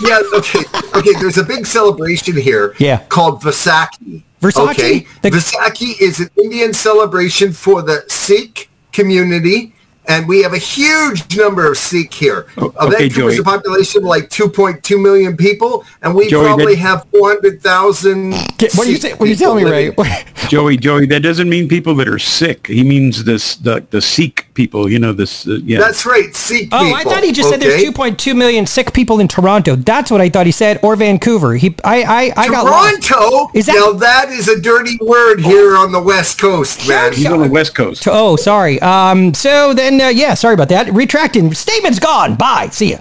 yeah 0.02 0.19
okay 0.35 0.61
okay 0.94 1.12
there's 1.20 1.37
a 1.37 1.44
big 1.44 1.67
celebration 1.67 2.35
here 2.37 2.75
Yeah. 2.79 3.05
called 3.11 3.43
Vaisakhi 3.43 4.23
Versace? 4.41 4.70
okay 4.70 5.06
The- 5.23 5.31
Vaisakhi 5.31 6.00
is 6.00 6.20
an 6.20 6.31
indian 6.43 6.73
celebration 6.73 7.52
for 7.52 7.82
the 7.82 8.02
sikh 8.08 8.70
community 8.93 9.75
and 10.11 10.27
we 10.29 10.43
have 10.43 10.53
a 10.53 10.59
huge 10.59 11.37
number 11.37 11.71
of 11.71 11.77
Sikh 11.79 12.12
here. 12.12 12.47
O- 12.59 12.73
Uh, 12.77 12.87
okay, 12.87 13.09
Vancouver's 13.09 13.37
Joey. 13.37 13.39
a 13.39 13.43
population 13.45 13.99
of 14.03 14.09
like 14.09 14.29
2.2 14.29 15.01
million 15.01 15.37
people, 15.37 15.85
and 16.03 16.15
we 16.15 16.29
Joey, 16.29 16.47
probably 16.47 16.75
that- 16.75 16.81
have 16.81 17.07
400,000. 17.12 18.33
What 18.33 18.79
are 18.79 18.91
you 18.91 18.97
Sikh 18.97 19.03
say, 19.03 19.12
What 19.12 19.23
are 19.23 19.27
you 19.27 19.37
telling 19.37 19.65
me, 19.65 19.89
people 19.91 20.05
Ray? 20.05 20.25
Joey, 20.49 20.77
Joey, 20.77 21.06
that 21.06 21.20
doesn't 21.20 21.49
mean 21.49 21.69
people 21.69 21.94
that 21.96 22.08
are 22.08 22.19
sick. 22.19 22.67
He 22.67 22.82
means 22.82 23.25
this 23.25 23.55
the 23.56 23.84
the 23.91 24.01
Sikh 24.01 24.46
people. 24.60 24.90
You 24.90 24.98
know 24.98 25.12
this. 25.12 25.46
Uh, 25.46 25.58
yeah. 25.64 25.79
That's 25.79 26.05
right, 26.05 26.34
Sikh 26.34 26.69
Oh, 26.72 26.79
people. 26.81 26.96
I 26.96 27.02
thought 27.05 27.24
he 27.24 27.32
just 27.32 27.48
said 27.48 27.60
there's 27.60 27.82
2.2 27.82 28.36
million 28.36 28.67
sick 28.67 28.93
people 28.93 29.20
in 29.20 29.26
Toronto. 29.29 29.74
That's 29.76 30.10
what 30.10 30.20
I 30.20 30.29
thought 30.29 30.44
he 30.46 30.52
said, 30.52 30.79
or 30.82 30.96
Vancouver. 30.96 31.55
He, 31.55 31.74
I, 31.84 32.02
I, 32.02 32.22
I 32.36 32.48
got 32.48 32.64
lost. 32.67 33.02
Toronto. 33.02 33.50
Is 33.55 33.67
that- 33.67 33.74
now 33.74 33.93
that 33.93 34.29
is 34.29 34.48
a 34.48 34.60
dirty 34.60 34.98
word 35.00 35.40
here 35.40 35.76
on 35.76 35.93
the 35.93 36.02
West 36.02 36.38
Coast, 36.38 36.86
man. 36.88 37.12
He's 37.14 37.26
on 37.26 37.40
the 37.40 37.48
West 37.48 37.74
Coast. 37.74 38.06
Oh, 38.06 38.36
sorry. 38.36 38.81
Um, 38.82 39.32
so 39.32 39.72
then, 39.72 40.00
uh, 40.00 40.08
yeah, 40.08 40.34
sorry 40.34 40.55
about 40.55 40.69
that. 40.69 40.93
Retracting. 40.93 41.55
Statement's 41.55 41.98
gone. 41.98 42.34
Bye. 42.36 42.69
See 42.70 42.90
ya. 42.93 42.98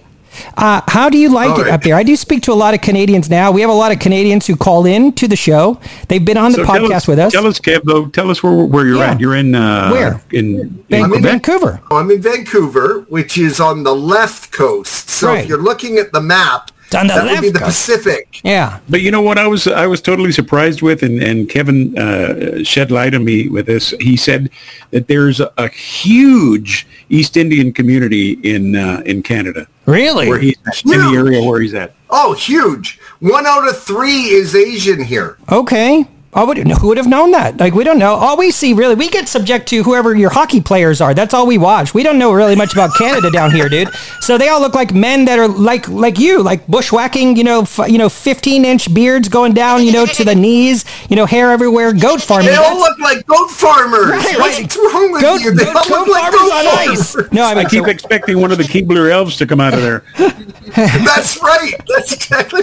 Uh, 0.57 0.81
how 0.87 1.09
do 1.09 1.17
you 1.17 1.29
like 1.29 1.49
All 1.51 1.59
it 1.61 1.63
right. 1.63 1.73
up 1.73 1.81
there? 1.83 1.95
I 1.95 2.03
do 2.03 2.15
speak 2.15 2.41
to 2.43 2.51
a 2.51 2.53
lot 2.55 2.73
of 2.73 2.81
Canadians 2.81 3.29
now. 3.29 3.51
We 3.51 3.61
have 3.61 3.69
a 3.69 3.73
lot 3.73 3.91
of 3.91 3.99
Canadians 3.99 4.45
who 4.47 4.55
call 4.55 4.85
in 4.85 5.11
to 5.13 5.27
the 5.27 5.35
show. 5.35 5.79
They've 6.07 6.23
been 6.23 6.37
on 6.37 6.51
the 6.51 6.57
So 6.57 6.65
tell 6.65 6.75
podcast 6.75 6.91
us, 6.95 7.07
with 7.07 7.19
us. 7.19 7.31
Tell 7.33 7.47
us, 7.47 7.59
Kev, 7.59 7.81
though. 7.83 8.07
Tell 8.07 8.29
us 8.29 8.41
where 8.43 8.65
where 8.65 8.85
you're 8.85 8.97
Yeah. 8.97 9.11
at. 9.11 9.19
You're 9.19 9.35
in 9.35 9.55
uh, 9.55 9.89
Where? 9.89 10.21
In, 10.31 10.83
Van- 10.89 11.03
in 11.05 11.09
Quebec. 11.09 11.23
Vancouver. 11.31 11.81
I'm 11.91 12.09
in 12.11 12.21
Vancouver, 12.21 13.05
which 13.09 13.37
is 13.37 13.59
on 13.59 13.83
the 13.83 13.95
left 13.95 14.51
coast. 14.51 15.09
So 15.09 15.27
Right. 15.29 15.43
if 15.43 15.49
you're 15.49 15.61
looking 15.61 15.97
at 15.97 16.11
the 16.11 16.21
map, 16.21 16.71
on 16.95 17.05
the 17.05 17.13
that 17.13 17.25
would 17.25 17.41
be 17.41 17.49
the 17.51 17.59
coast. 17.59 17.87
Pacific. 17.87 18.39
Yeah. 18.43 18.79
But 18.89 19.01
you 19.01 19.11
know 19.11 19.21
what? 19.21 19.37
I 19.37 19.45
was 19.45 19.67
I 19.67 19.85
was 19.85 20.01
totally 20.01 20.31
surprised 20.31 20.81
with, 20.81 21.03
and 21.03 21.21
and 21.21 21.47
Kevin 21.47 21.95
uh, 21.97 22.63
shed 22.63 22.89
light 22.89 23.13
on 23.13 23.23
me 23.23 23.47
with 23.47 23.67
this. 23.67 23.93
He 23.99 24.17
said 24.17 24.49
that 24.89 25.07
there's 25.07 25.39
a, 25.39 25.51
a 25.57 25.67
huge 25.69 26.87
East 27.09 27.37
Indian 27.37 27.71
community 27.73 28.31
in 28.43 28.75
uh, 28.75 29.03
in 29.05 29.21
Canada 29.21 29.67
Really? 29.89 30.27
where 30.27 30.39
he's 30.39 30.57
at, 30.67 30.83
in 30.85 30.91
the 30.91 31.17
area 31.17 31.43
where 31.43 31.61
he's 31.61 31.73
at. 31.73 31.93
Oh, 32.09 32.33
huge. 32.33 32.99
One 33.19 33.45
out 33.45 33.67
of 33.67 33.81
three 33.81 34.25
is 34.25 34.55
Asian 34.55 35.03
here. 35.03 35.37
Okay. 35.51 36.05
Oh, 36.31 36.45
would, 36.45 36.59
who 36.59 36.87
would 36.89 36.97
have 36.97 37.07
known 37.07 37.31
that? 37.31 37.57
Like, 37.57 37.73
we 37.73 37.83
don't 37.83 37.97
know. 37.97 38.13
All 38.13 38.37
we 38.37 38.51
see, 38.51 38.73
really, 38.73 38.93
we 38.93 39.09
get 39.09 39.27
subject 39.27 39.67
to 39.69 39.81
whoever 39.81 40.15
your 40.15 40.29
hockey 40.29 40.61
players 40.61 41.01
are. 41.01 41.15
That's 41.15 41.33
all 41.33 41.47
we 41.47 41.57
watch. 41.57 41.95
We 41.95 42.03
don't 42.03 42.19
know 42.19 42.31
really 42.31 42.55
much 42.55 42.71
about 42.71 42.91
Canada 42.95 43.31
down 43.31 43.49
here, 43.51 43.67
dude. 43.67 43.89
So 44.21 44.37
they 44.37 44.47
all 44.49 44.61
look 44.61 44.75
like 44.75 44.93
men 44.93 45.25
that 45.25 45.39
are 45.39 45.47
like 45.47 45.89
like 45.89 46.19
you, 46.19 46.43
like 46.43 46.67
bushwhacking. 46.67 47.35
You 47.35 47.43
know, 47.43 47.61
f- 47.61 47.87
you 47.89 47.97
know, 47.97 48.09
fifteen 48.09 48.63
inch 48.63 48.93
beards 48.93 49.27
going 49.27 49.53
down, 49.53 49.83
you 49.83 49.91
know, 49.91 50.05
to 50.05 50.23
the 50.23 50.35
knees. 50.35 50.85
You 51.09 51.15
know, 51.15 51.25
hair 51.25 51.49
everywhere. 51.51 51.93
Goat 51.93 52.21
farming. 52.21 52.49
They 52.49 52.55
all 52.55 52.63
That's- 52.63 52.79
look 52.79 52.99
like 52.99 53.25
goat 53.25 53.49
farmers. 53.49 54.11
Right, 54.11 54.37
right. 54.37 54.61
What's 54.61 54.77
wrong 54.77 55.11
with 55.11 55.21
Goat- 55.23 55.41
you? 55.41 55.51
They 55.55 55.65
goat- 55.65 55.75
all 55.77 55.83
goat 55.89 55.97
look 55.97 56.07
like 56.09 56.21
farmers 56.31 56.39
goat 56.41 56.51
on 56.53 56.67
ice. 56.89 57.11
farmers. 57.13 57.31
No, 57.33 57.43
I 57.43 57.55
mean, 57.55 57.65
I 57.65 57.69
keep 57.69 57.85
so- 57.85 57.89
expecting 57.89 58.39
one 58.39 58.51
of 58.51 58.59
the 58.59 58.65
Keebler 58.65 59.09
elves 59.11 59.35
to 59.37 59.47
come 59.47 59.59
out 59.59 59.73
of 59.73 59.81
there. 59.81 60.03
That's 60.75 61.41
right. 61.41 61.73
That's 61.87 62.13
exactly. 62.13 62.61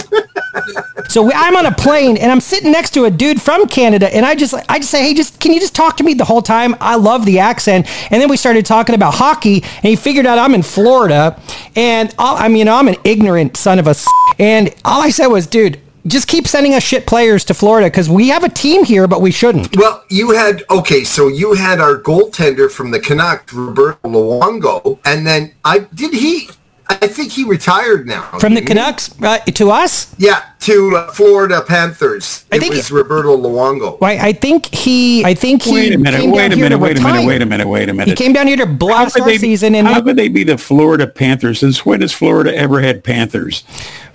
So 1.09 1.23
we, 1.23 1.31
I'm 1.33 1.55
on 1.55 1.65
a 1.65 1.71
plane 1.71 2.17
and 2.17 2.31
I'm 2.31 2.41
sitting 2.41 2.71
next 2.71 2.91
to 2.95 3.05
a 3.05 3.11
dude 3.11 3.41
from 3.41 3.67
Canada, 3.67 4.13
and 4.13 4.25
I 4.25 4.35
just 4.35 4.53
I 4.69 4.79
just 4.79 4.91
say, 4.91 5.01
hey, 5.03 5.13
just 5.13 5.39
can 5.39 5.53
you 5.53 5.59
just 5.59 5.75
talk 5.75 5.97
to 5.97 6.03
me 6.03 6.13
the 6.13 6.25
whole 6.25 6.41
time? 6.41 6.75
I 6.81 6.95
love 6.95 7.25
the 7.25 7.39
accent. 7.39 7.87
And 8.11 8.21
then 8.21 8.29
we 8.29 8.37
started 8.37 8.65
talking 8.65 8.95
about 8.95 9.13
hockey, 9.15 9.63
and 9.63 9.83
he 9.85 9.95
figured 9.95 10.25
out 10.25 10.37
I'm 10.37 10.53
in 10.53 10.63
Florida, 10.63 11.39
and 11.75 12.13
all, 12.17 12.35
I 12.37 12.47
mean 12.47 12.67
I'm 12.67 12.87
an 12.87 12.95
ignorant 13.03 13.55
son 13.57 13.79
of 13.79 13.87
a, 13.87 13.91
s- 13.91 14.07
and 14.39 14.73
all 14.85 15.01
I 15.01 15.09
said 15.09 15.27
was, 15.27 15.47
dude. 15.47 15.81
Just 16.05 16.29
keep 16.29 16.47
sending 16.47 16.73
us 16.73 16.83
shit 16.83 17.05
players 17.05 17.43
to 17.45 17.53
Florida 17.53 17.87
because 17.87 18.09
we 18.09 18.29
have 18.29 18.45
a 18.45 18.49
team 18.49 18.85
here, 18.85 19.09
but 19.09 19.19
we 19.19 19.29
shouldn't. 19.29 19.75
Well, 19.75 20.05
you 20.09 20.31
had 20.31 20.63
okay, 20.69 21.03
so 21.03 21.27
you 21.27 21.53
had 21.55 21.81
our 21.81 21.99
goaltender 22.01 22.71
from 22.71 22.91
the 22.91 22.99
Canucks, 23.01 23.51
Roberto 23.51 24.07
Luongo, 24.07 24.99
and 25.03 25.27
then 25.27 25.53
I 25.65 25.79
did 25.79 26.13
he. 26.13 26.49
I 26.89 27.07
think 27.07 27.31
he 27.31 27.43
retired 27.43 28.07
now 28.07 28.21
From 28.39 28.53
the? 28.53 28.61
Canucks 28.61 29.13
uh, 29.21 29.39
to 29.39 29.71
us, 29.71 30.15
Yeah, 30.17 30.43
to 30.61 30.95
uh, 30.95 31.11
Florida 31.11 31.61
Panthers. 31.61 32.45
I 32.51 32.55
it 32.55 32.59
think 32.59 32.75
was 32.75 32.91
Roberto 32.91 33.35
Luongo. 33.35 33.97
I, 34.01 34.27
I 34.29 34.33
think 34.33 34.73
he, 34.73 35.23
I 35.25 35.33
think 35.33 35.63
he. 35.63 35.73
Wait 35.73 35.93
a 35.93 35.97
minute, 35.97 36.21
came 36.21 36.31
wait 36.31 36.53
a 36.53 36.55
minute, 36.55 36.69
to 36.71 36.77
wait 36.77 36.97
a 36.97 37.01
minute, 37.01 37.25
wait 37.25 37.41
a 37.41 37.45
minute, 37.45 37.67
wait 37.67 37.89
a 37.89 37.93
minute. 37.93 38.07
He 38.09 38.15
came 38.15 38.33
down 38.33 38.47
here 38.47 38.57
to 38.57 38.65
How 38.65 38.73
blast 38.73 39.19
our 39.19 39.27
they, 39.27 39.37
season, 39.37 39.75
and 39.75 39.87
how 39.87 40.01
could 40.01 40.15
they 40.15 40.29
be 40.29 40.43
the 40.43 40.57
Florida 40.57 41.07
Panthers? 41.07 41.59
Since 41.59 41.85
when 41.85 42.01
has 42.01 42.13
Florida 42.13 42.55
ever 42.55 42.81
had 42.81 43.03
Panthers? 43.03 43.63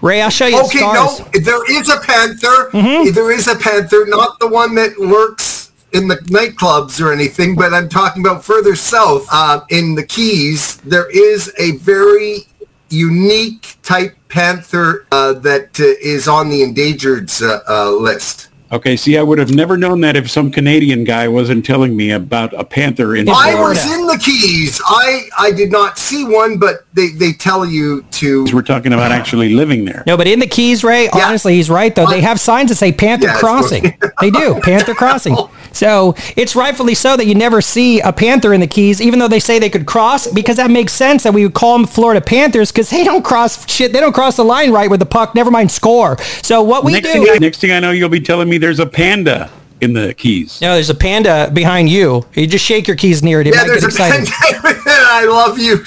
Ray, 0.00 0.22
I'll 0.22 0.30
show 0.30 0.46
you 0.46 0.60
Okay, 0.64 0.78
stars. 0.78 1.20
no, 1.20 1.26
there 1.40 1.70
is 1.78 1.88
a 1.88 2.00
panther. 2.00 2.70
Mm-hmm. 2.72 3.12
There 3.12 3.30
is 3.30 3.46
a 3.48 3.56
panther, 3.56 4.04
not 4.06 4.38
the 4.40 4.48
one 4.48 4.74
that 4.76 4.98
lurks 4.98 5.70
in 5.92 6.08
the 6.08 6.16
nightclubs 6.16 7.00
or 7.04 7.12
anything, 7.12 7.54
but 7.54 7.74
I'm 7.74 7.88
talking 7.88 8.24
about 8.24 8.44
further 8.44 8.74
south 8.74 9.26
uh, 9.30 9.60
in 9.68 9.94
the 9.94 10.04
Keys. 10.04 10.76
There 10.78 11.08
is 11.10 11.52
a 11.58 11.72
very 11.78 12.46
unique 12.92 13.76
type 13.82 14.16
panther 14.28 15.06
uh, 15.10 15.32
that 15.32 15.80
uh, 15.80 15.84
is 16.00 16.28
on 16.28 16.48
the 16.48 16.62
endangered 16.62 17.30
uh, 17.42 17.60
uh, 17.68 17.90
list. 17.90 18.48
Okay, 18.72 18.96
see, 18.96 19.18
I 19.18 19.22
would 19.22 19.38
have 19.38 19.54
never 19.54 19.76
known 19.76 20.00
that 20.00 20.16
if 20.16 20.30
some 20.30 20.50
Canadian 20.50 21.04
guy 21.04 21.28
wasn't 21.28 21.62
telling 21.62 21.94
me 21.94 22.10
about 22.10 22.54
a 22.54 22.64
panther 22.64 23.14
in 23.14 23.26
Florida. 23.26 23.58
I 23.58 23.60
was 23.60 23.84
in 23.84 24.06
the 24.06 24.16
Keys. 24.16 24.80
I, 24.86 25.28
I 25.38 25.52
did 25.52 25.70
not 25.70 25.98
see 25.98 26.24
one, 26.24 26.56
but 26.56 26.86
they, 26.94 27.08
they 27.08 27.34
tell 27.34 27.66
you 27.66 28.02
to. 28.12 28.46
We're 28.50 28.62
talking 28.62 28.94
about 28.94 29.12
actually 29.12 29.50
living 29.50 29.84
there. 29.84 30.02
No, 30.06 30.16
but 30.16 30.26
in 30.26 30.38
the 30.38 30.46
Keys, 30.46 30.82
Ray, 30.82 31.10
honestly, 31.10 31.56
he's 31.56 31.68
right, 31.68 31.94
though. 31.94 32.06
They 32.06 32.22
have 32.22 32.40
signs 32.40 32.70
that 32.70 32.76
say 32.76 32.92
Panther 32.92 33.26
Yeah, 33.26 33.38
Crossing. 33.38 33.82
they 34.22 34.30
do, 34.30 34.58
Panther 34.62 34.94
Crossing. 34.94 35.36
So 35.72 36.14
it's 36.36 36.54
rightfully 36.54 36.94
so 36.94 37.16
that 37.16 37.26
you 37.26 37.34
never 37.34 37.60
see 37.60 38.00
a 38.00 38.12
Panther 38.12 38.52
in 38.52 38.60
the 38.60 38.66
Keys, 38.66 39.00
even 39.00 39.18
though 39.18 39.28
they 39.28 39.40
say 39.40 39.58
they 39.58 39.70
could 39.70 39.86
cross, 39.86 40.26
because 40.26 40.56
that 40.56 40.70
makes 40.70 40.92
sense 40.92 41.22
that 41.22 41.32
we 41.32 41.44
would 41.44 41.54
call 41.54 41.78
them 41.78 41.86
Florida 41.86 42.20
Panthers, 42.20 42.70
because 42.70 42.90
they 42.90 43.04
don't 43.04 43.24
cross 43.24 43.66
shit. 43.70 43.92
They 43.92 44.00
don't 44.00 44.12
cross 44.12 44.36
the 44.36 44.44
line 44.44 44.70
right 44.70 44.90
with 44.90 45.00
the 45.00 45.06
puck, 45.06 45.34
never 45.34 45.50
mind 45.50 45.70
score. 45.70 46.18
So 46.42 46.62
what 46.62 46.84
we 46.84 46.92
next, 46.92 47.06
do... 47.08 47.12
thing 47.12 47.26
I, 47.30 47.38
next 47.38 47.60
thing 47.60 47.72
I 47.72 47.80
know, 47.80 47.90
you'll 47.90 48.08
be 48.08 48.20
telling 48.20 48.48
me 48.48 48.58
there's 48.62 48.78
a 48.78 48.86
panda 48.86 49.50
in 49.80 49.92
the 49.92 50.14
Keys. 50.14 50.60
no, 50.60 50.74
there's 50.74 50.90
a 50.90 50.94
panda 50.94 51.50
behind 51.52 51.88
you. 51.90 52.24
You 52.34 52.46
just 52.46 52.64
shake 52.64 52.86
your 52.86 52.96
keys 52.96 53.22
near 53.22 53.40
it. 53.40 53.48
It 53.48 53.54
Yeah, 53.54 53.62
might 53.62 53.66
there's 53.68 53.80
get 53.96 54.10
a 54.12 54.16
excited. 54.16 54.28
panther. 54.28 54.80
I 54.86 55.24
love 55.26 55.58
you. 55.58 55.84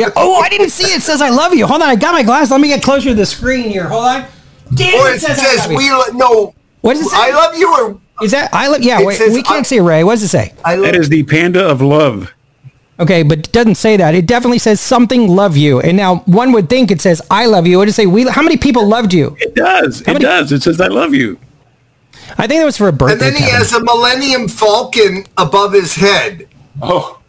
Yeah. 0.00 0.10
Oh, 0.16 0.36
I 0.36 0.48
didn't 0.48 0.70
see 0.70 0.84
it. 0.92 0.98
It 0.98 1.02
says 1.02 1.20
I 1.20 1.30
love 1.30 1.52
you. 1.52 1.66
Hold 1.66 1.82
on, 1.82 1.88
I 1.88 1.96
got 1.96 2.12
my 2.12 2.22
glass. 2.22 2.50
Let 2.52 2.60
me 2.60 2.68
get 2.68 2.82
closer 2.82 3.08
to 3.10 3.14
the 3.14 3.26
screen 3.26 3.68
here. 3.68 3.88
Hold 3.88 4.04
on. 4.04 4.26
Damn, 4.74 4.94
Or 4.94 4.98
oh, 5.08 5.10
it 5.12 5.16
it 5.16 5.20
says, 5.20 5.38
I 5.38 5.42
says 5.44 5.58
love 5.62 5.70
you. 5.72 5.76
we 5.78 5.90
lo- 5.90 6.04
no. 6.14 6.54
What 6.82 6.94
does 6.94 7.02
it 7.06 7.10
say? 7.10 7.16
I 7.18 7.30
love 7.32 7.56
you 7.56 7.74
or 7.78 8.00
Is 8.24 8.30
that 8.30 8.50
I 8.52 8.68
love? 8.68 8.80
Yeah, 8.82 9.02
wait, 9.02 9.16
says 9.18 9.34
we 9.34 9.42
can't 9.42 9.60
I- 9.60 9.62
see 9.62 9.80
Ray. 9.80 10.04
What 10.04 10.12
does 10.14 10.22
it 10.22 10.28
say? 10.28 10.54
I 10.64 10.76
love 10.76 10.92
That 10.92 10.96
is 11.00 11.08
the 11.08 11.22
panda 11.24 11.66
of 11.66 11.80
love. 11.82 12.32
Okay, 12.98 13.22
but 13.24 13.40
it 13.40 13.52
doesn't 13.52 13.74
say 13.74 13.96
that. 13.98 14.14
It 14.14 14.26
definitely 14.26 14.58
says 14.58 14.80
something 14.80 15.28
love 15.28 15.56
you. 15.56 15.80
And 15.80 15.96
now 15.96 16.16
one 16.26 16.52
would 16.52 16.68
think 16.70 16.90
it 16.90 17.00
says 17.02 17.20
I 17.30 17.46
love 17.46 17.66
you. 17.66 17.80
It 17.82 17.86
would 17.86 17.94
say 17.94 18.06
we. 18.06 18.26
How 18.28 18.40
many 18.42 18.56
people 18.56 18.86
loved 18.86 19.12
you? 19.12 19.36
It 19.40 19.54
does. 19.56 20.00
It 20.02 20.06
many- 20.06 20.20
does. 20.20 20.52
It 20.52 20.62
says 20.62 20.80
I 20.80 20.86
love 20.86 21.12
you. 21.12 21.38
I 22.38 22.46
think 22.46 22.60
it 22.60 22.64
was 22.64 22.76
for 22.76 22.88
a 22.88 22.92
birthday. 22.92 23.12
And 23.12 23.20
then 23.20 23.32
he 23.34 23.40
Kevin. 23.48 23.54
has 23.58 23.72
a 23.72 23.82
Millennium 23.84 24.48
Falcon 24.48 25.26
above 25.36 25.72
his 25.72 25.94
head. 25.94 26.48
Oh, 26.82 27.20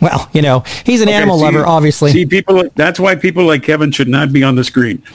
Well, 0.00 0.28
you 0.34 0.42
know, 0.42 0.62
he's 0.84 1.00
an 1.00 1.08
Okay, 1.08 1.16
animal 1.16 1.38
see- 1.38 1.44
lover, 1.44 1.64
obviously. 1.66 2.12
See, 2.12 2.26
people. 2.26 2.64
That's 2.74 3.00
why 3.00 3.14
people 3.16 3.44
like 3.44 3.62
Kevin 3.62 3.90
should 3.90 4.08
not 4.08 4.32
be 4.32 4.42
on 4.42 4.54
the 4.56 4.64
screen. 4.64 5.02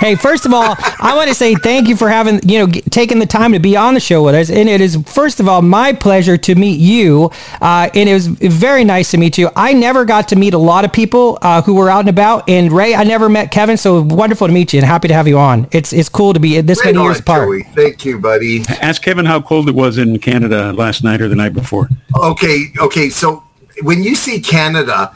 Hey, 0.00 0.14
first 0.14 0.46
of 0.46 0.52
all, 0.52 0.74
I 1.00 1.12
want 1.16 1.28
to 1.28 1.34
say 1.34 1.54
thank 1.54 1.88
you 1.88 1.96
for 1.96 2.08
having, 2.08 2.40
you 2.48 2.58
know, 2.58 2.66
g- 2.66 2.82
taking 2.82 3.18
the 3.18 3.26
time 3.26 3.52
to 3.52 3.58
be 3.58 3.76
on 3.76 3.94
the 3.94 4.00
show 4.00 4.22
with 4.22 4.34
us. 4.34 4.50
And 4.50 4.68
it 4.68 4.80
is, 4.80 4.96
first 5.06 5.40
of 5.40 5.48
all, 5.48 5.62
my 5.62 5.92
pleasure 5.92 6.36
to 6.36 6.54
meet 6.54 6.78
you. 6.78 7.30
Uh, 7.60 7.88
and 7.94 8.08
it 8.08 8.12
was 8.12 8.26
very 8.26 8.84
nice 8.84 9.10
to 9.12 9.18
meet 9.18 9.38
you. 9.38 9.50
I 9.56 9.72
never 9.72 10.04
got 10.04 10.28
to 10.28 10.36
meet 10.36 10.54
a 10.54 10.58
lot 10.58 10.84
of 10.84 10.92
people 10.92 11.38
uh, 11.42 11.62
who 11.62 11.74
were 11.74 11.88
out 11.90 12.00
and 12.00 12.08
about. 12.08 12.48
And 12.48 12.72
Ray, 12.72 12.94
I 12.94 13.04
never 13.04 13.28
met 13.28 13.50
Kevin. 13.50 13.76
So 13.76 14.02
wonderful 14.02 14.46
to 14.46 14.52
meet 14.52 14.72
you 14.72 14.78
and 14.80 14.86
happy 14.86 15.08
to 15.08 15.14
have 15.14 15.28
you 15.28 15.38
on. 15.38 15.68
It's 15.72 15.92
it's 15.92 16.08
cool 16.08 16.32
to 16.34 16.40
be 16.40 16.58
at 16.58 16.66
this 16.66 16.84
Right 16.84 16.94
many 16.94 17.04
years 17.04 17.20
apart. 17.20 17.48
Joey. 17.48 17.62
Thank 17.74 18.04
you, 18.04 18.18
buddy. 18.18 18.62
Ask 18.80 19.02
Kevin 19.02 19.24
how 19.24 19.40
cold 19.40 19.68
it 19.68 19.74
was 19.74 19.98
in 19.98 20.18
Canada 20.18 20.72
last 20.72 21.02
night 21.04 21.20
or 21.20 21.28
the 21.28 21.36
night 21.36 21.54
before. 21.54 21.88
Okay, 22.16 22.66
okay. 22.80 23.10
So 23.10 23.42
when 23.82 24.02
you 24.02 24.14
see 24.14 24.40
Canada, 24.40 25.12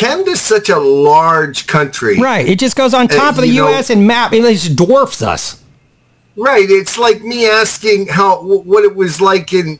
Canada's 0.00 0.40
such 0.40 0.68
a 0.70 0.78
large 0.78 1.66
country. 1.66 2.18
Right. 2.18 2.48
It 2.48 2.58
just 2.58 2.74
goes 2.74 2.94
on 2.94 3.06
top 3.06 3.34
of 3.34 3.42
the 3.42 3.48
you 3.48 3.60
know- 3.62 3.68
U.S. 3.68 3.90
and 3.90 4.06
map. 4.06 4.32
It 4.32 4.40
just 4.42 4.74
dwarfs 4.74 5.20
us. 5.22 5.62
Right. 6.36 6.68
It's 6.70 6.96
like 6.98 7.20
me 7.22 7.46
asking 7.46 8.06
how 8.08 8.42
what 8.42 8.82
it 8.84 8.96
was 8.96 9.20
like 9.20 9.52
in, 9.52 9.78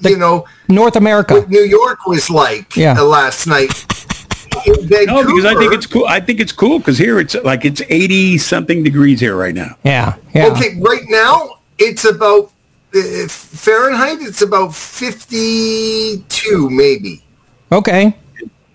you 0.00 0.16
know, 0.16 0.46
North 0.68 0.94
America. 0.96 1.34
what 1.34 1.50
New 1.50 1.64
York 1.64 2.06
was 2.06 2.30
like 2.30 2.76
Yeah. 2.76 2.94
uh, 2.98 3.04
last 3.04 3.46
night. 3.46 3.72
No, 4.66 5.22
because 5.24 5.44
I 5.44 5.54
think 5.54 5.72
it's 5.72 5.86
cool. 5.86 6.04
I 6.06 6.18
think 6.20 6.40
it's 6.40 6.52
cool 6.52 6.78
because 6.78 6.98
here 6.98 7.20
it's 7.20 7.34
like 7.44 7.64
it's 7.64 7.80
eighty 7.88 8.36
something 8.38 8.82
degrees 8.82 9.20
here 9.20 9.36
right 9.36 9.54
now. 9.54 9.76
Yeah. 9.84 10.16
Yeah. 10.34 10.46
Okay, 10.48 10.76
right 10.80 11.04
now 11.06 11.60
it's 11.78 12.04
about 12.04 12.50
uh, 12.94 13.28
Fahrenheit. 13.28 14.18
It's 14.20 14.42
about 14.42 14.74
fifty-two, 14.74 16.70
maybe. 16.70 17.22
Okay. 17.70 18.16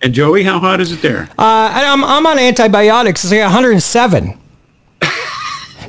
And 0.04 0.12
Joey, 0.12 0.42
how 0.44 0.58
hot 0.58 0.82
is 0.82 0.92
it 0.92 1.00
there? 1.00 1.30
Uh, 1.38 1.72
and 1.74 1.86
I'm, 1.86 2.04
I'm 2.04 2.26
on 2.26 2.38
antibiotics. 2.38 3.24
It's 3.24 3.32
like 3.32 3.40
107. 3.40 4.38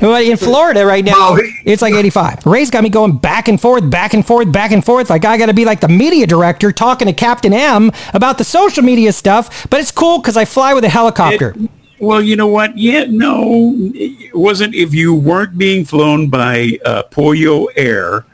Well, 0.01 0.21
in 0.21 0.35
Florida 0.35 0.85
right 0.85 1.05
now, 1.05 1.37
it's 1.65 1.81
like 1.81 1.93
85. 1.93 2.45
Ray's 2.45 2.69
got 2.69 2.83
me 2.83 2.89
going 2.89 3.15
back 3.17 3.47
and 3.47 3.59
forth, 3.59 3.89
back 3.89 4.13
and 4.13 4.27
forth, 4.27 4.51
back 4.51 4.71
and 4.73 4.83
forth. 4.83 5.09
Like 5.09 5.23
I 5.23 5.37
got 5.37 5.45
to 5.45 5.53
be 5.53 5.63
like 5.63 5.79
the 5.79 5.87
media 5.87 6.27
director 6.27 6.73
talking 6.73 7.07
to 7.07 7.13
Captain 7.13 7.53
M 7.53 7.93
about 8.13 8.37
the 8.37 8.43
social 8.43 8.83
media 8.83 9.13
stuff. 9.13 9.65
But 9.69 9.79
it's 9.79 9.91
cool 9.91 10.19
because 10.19 10.35
I 10.35 10.43
fly 10.43 10.73
with 10.73 10.83
a 10.83 10.89
helicopter. 10.89 11.53
It- 11.55 11.69
well, 12.01 12.21
you 12.21 12.35
know 12.35 12.47
what? 12.47 12.77
Yeah, 12.77 13.05
no, 13.07 13.71
it 13.95 14.35
wasn't. 14.35 14.75
If 14.75 14.93
you 14.93 15.15
weren't 15.15 15.57
being 15.57 15.85
flown 15.85 16.27
by 16.27 16.77
uh, 16.83 17.03
Pollo 17.03 17.67
Air 17.77 18.25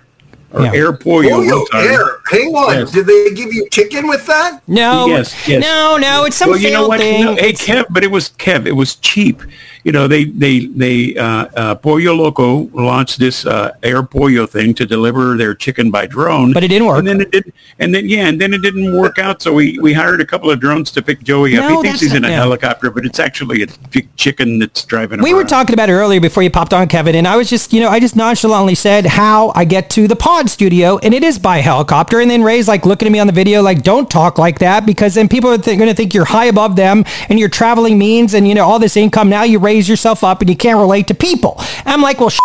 or 0.54 0.64
Yeah. 0.64 0.74
Air 0.74 0.94
Pollo, 0.94 1.18
Oh, 1.30 1.42
yo, 1.42 1.58
one 1.60 1.66
time- 1.68 1.88
air. 1.88 2.06
Hang 2.30 2.54
on. 2.56 2.78
Yes. 2.78 2.92
Did 2.92 3.06
they 3.08 3.30
give 3.34 3.54
you 3.54 3.68
chicken 3.72 4.08
with 4.08 4.26
that? 4.28 4.62
no, 4.68 5.08
Yes, 5.08 5.36
yes. 5.48 5.62
no, 5.64 5.98
no. 5.98 6.26
It's 6.26 6.36
some 6.36 6.50
well, 6.50 6.60
you 6.60 6.72
know 6.72 6.88
what? 6.88 7.00
thing. 7.00 7.24
No, 7.26 7.36
hey, 7.36 7.50
It's- 7.50 7.66
Kev, 7.66 7.86
but 7.90 8.04
it 8.04 8.12
was 8.12 8.30
Kev. 8.38 8.66
It 8.68 8.76
was 8.76 8.96
cheap. 8.96 9.42
You 9.84 9.92
know, 9.92 10.08
they 10.08 10.26
they 10.26 10.66
they 10.68 11.16
uh, 11.16 11.46
uh, 11.56 11.76
Pollo 11.76 12.14
Loco 12.14 12.70
launched 12.74 13.20
this 13.20 13.46
uh, 13.46 13.74
Air 13.82 14.04
Pollo 14.04 14.46
thing 14.46 14.74
to 14.76 14.86
deliver 14.86 15.38
their 15.38 15.56
chicken 15.56 15.90
by 15.90 16.06
drone, 16.06 16.54
But 16.54 16.64
it 16.64 16.68
didn't 16.68 16.88
work. 16.88 17.00
And 17.00 17.08
then 17.08 17.22
it 17.22 17.32
did, 17.32 17.52
and 17.80 17.94
then 17.94 18.08
yeah, 18.08 18.28
and 18.28 18.40
then 18.40 18.54
it 18.54 18.62
didn't 18.62 18.96
work 18.96 19.18
out. 19.18 19.42
So 19.42 19.54
we 19.54 19.80
we 19.80 19.94
hired 19.94 20.22
a 20.22 20.26
couple 20.26 20.52
of 20.52 20.60
drones 20.60 20.92
to 20.92 21.02
pick 21.02 21.24
Joey 21.24 21.58
up. 21.58 21.70
No, 21.70 21.78
he 21.78 21.88
thinks 21.88 22.02
he's 22.02 22.14
in 22.14 22.26
a 22.26 22.30
yeah. 22.30 22.36
helicopter, 22.36 22.92
but 22.92 23.06
it's 23.06 23.20
actually 23.20 23.64
a 23.64 23.68
big 23.90 24.16
chicken 24.16 24.60
that's 24.60 24.84
driving. 24.86 25.22
We 25.22 25.34
were 25.34 25.44
talking 25.44 25.74
about 25.74 25.90
it 25.90 25.94
earlier 25.94 26.20
before 26.20 26.44
you 26.44 26.52
popped 26.52 26.74
on, 26.74 26.88
Kevin, 26.88 27.16
and 27.16 27.28
I 27.28 27.36
was 27.38 27.50
just, 27.50 27.74
you 27.74 27.80
know, 27.80 27.90
I 27.90 28.00
just 28.00 28.16
nonchalantly 28.16 28.76
said 28.76 29.06
how 29.06 29.52
I 29.56 29.66
get 29.66 29.90
to 29.92 30.08
the 30.08 30.16
pod 30.16 30.50
studio, 30.50 31.00
and 31.00 31.14
it 31.14 31.24
is 31.24 31.40
by 31.40 31.58
helicopter. 31.58 32.20
And 32.20 32.30
then 32.30 32.44
Ray's 32.44 32.68
like 32.68 32.86
looking 32.86 33.08
at 33.08 33.12
me 33.12 33.20
on 33.20 33.28
the 33.28 33.34
video, 33.34 33.62
like, 33.62 33.82
don't 33.82 34.10
talk 34.10 34.38
like 34.38 34.60
that, 34.60 34.86
because 34.86 35.16
then 35.16 35.28
people 35.28 35.50
are 35.50 35.58
th- 35.58 35.78
going 35.78 35.90
to 35.90 35.96
think 35.96 36.14
you're 36.14 36.26
high 36.26 36.46
above 36.46 36.76
them 36.76 37.04
and 37.30 37.40
you're 37.40 37.50
traveling 37.50 37.98
means 37.98 38.34
and, 38.34 38.48
you 38.48 38.54
know, 38.54 38.66
all 38.66 38.78
this 38.78 38.96
income. 38.96 39.30
Now 39.30 39.44
you 39.44 39.58
raise 39.58 39.71
yourself 39.72 40.24
up 40.24 40.42
and 40.42 40.50
you 40.50 40.56
can't 40.56 40.80
relate 40.80 41.08
to 41.08 41.14
people. 41.14 41.56
I'm 41.86 42.02
like, 42.02 42.20
well, 42.20 42.30
shit. 42.30 42.42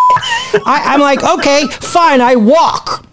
I, 0.66 0.82
I'm 0.86 1.00
like, 1.00 1.22
okay, 1.22 1.66
fine, 1.68 2.20
I 2.20 2.36
walk. 2.36 3.06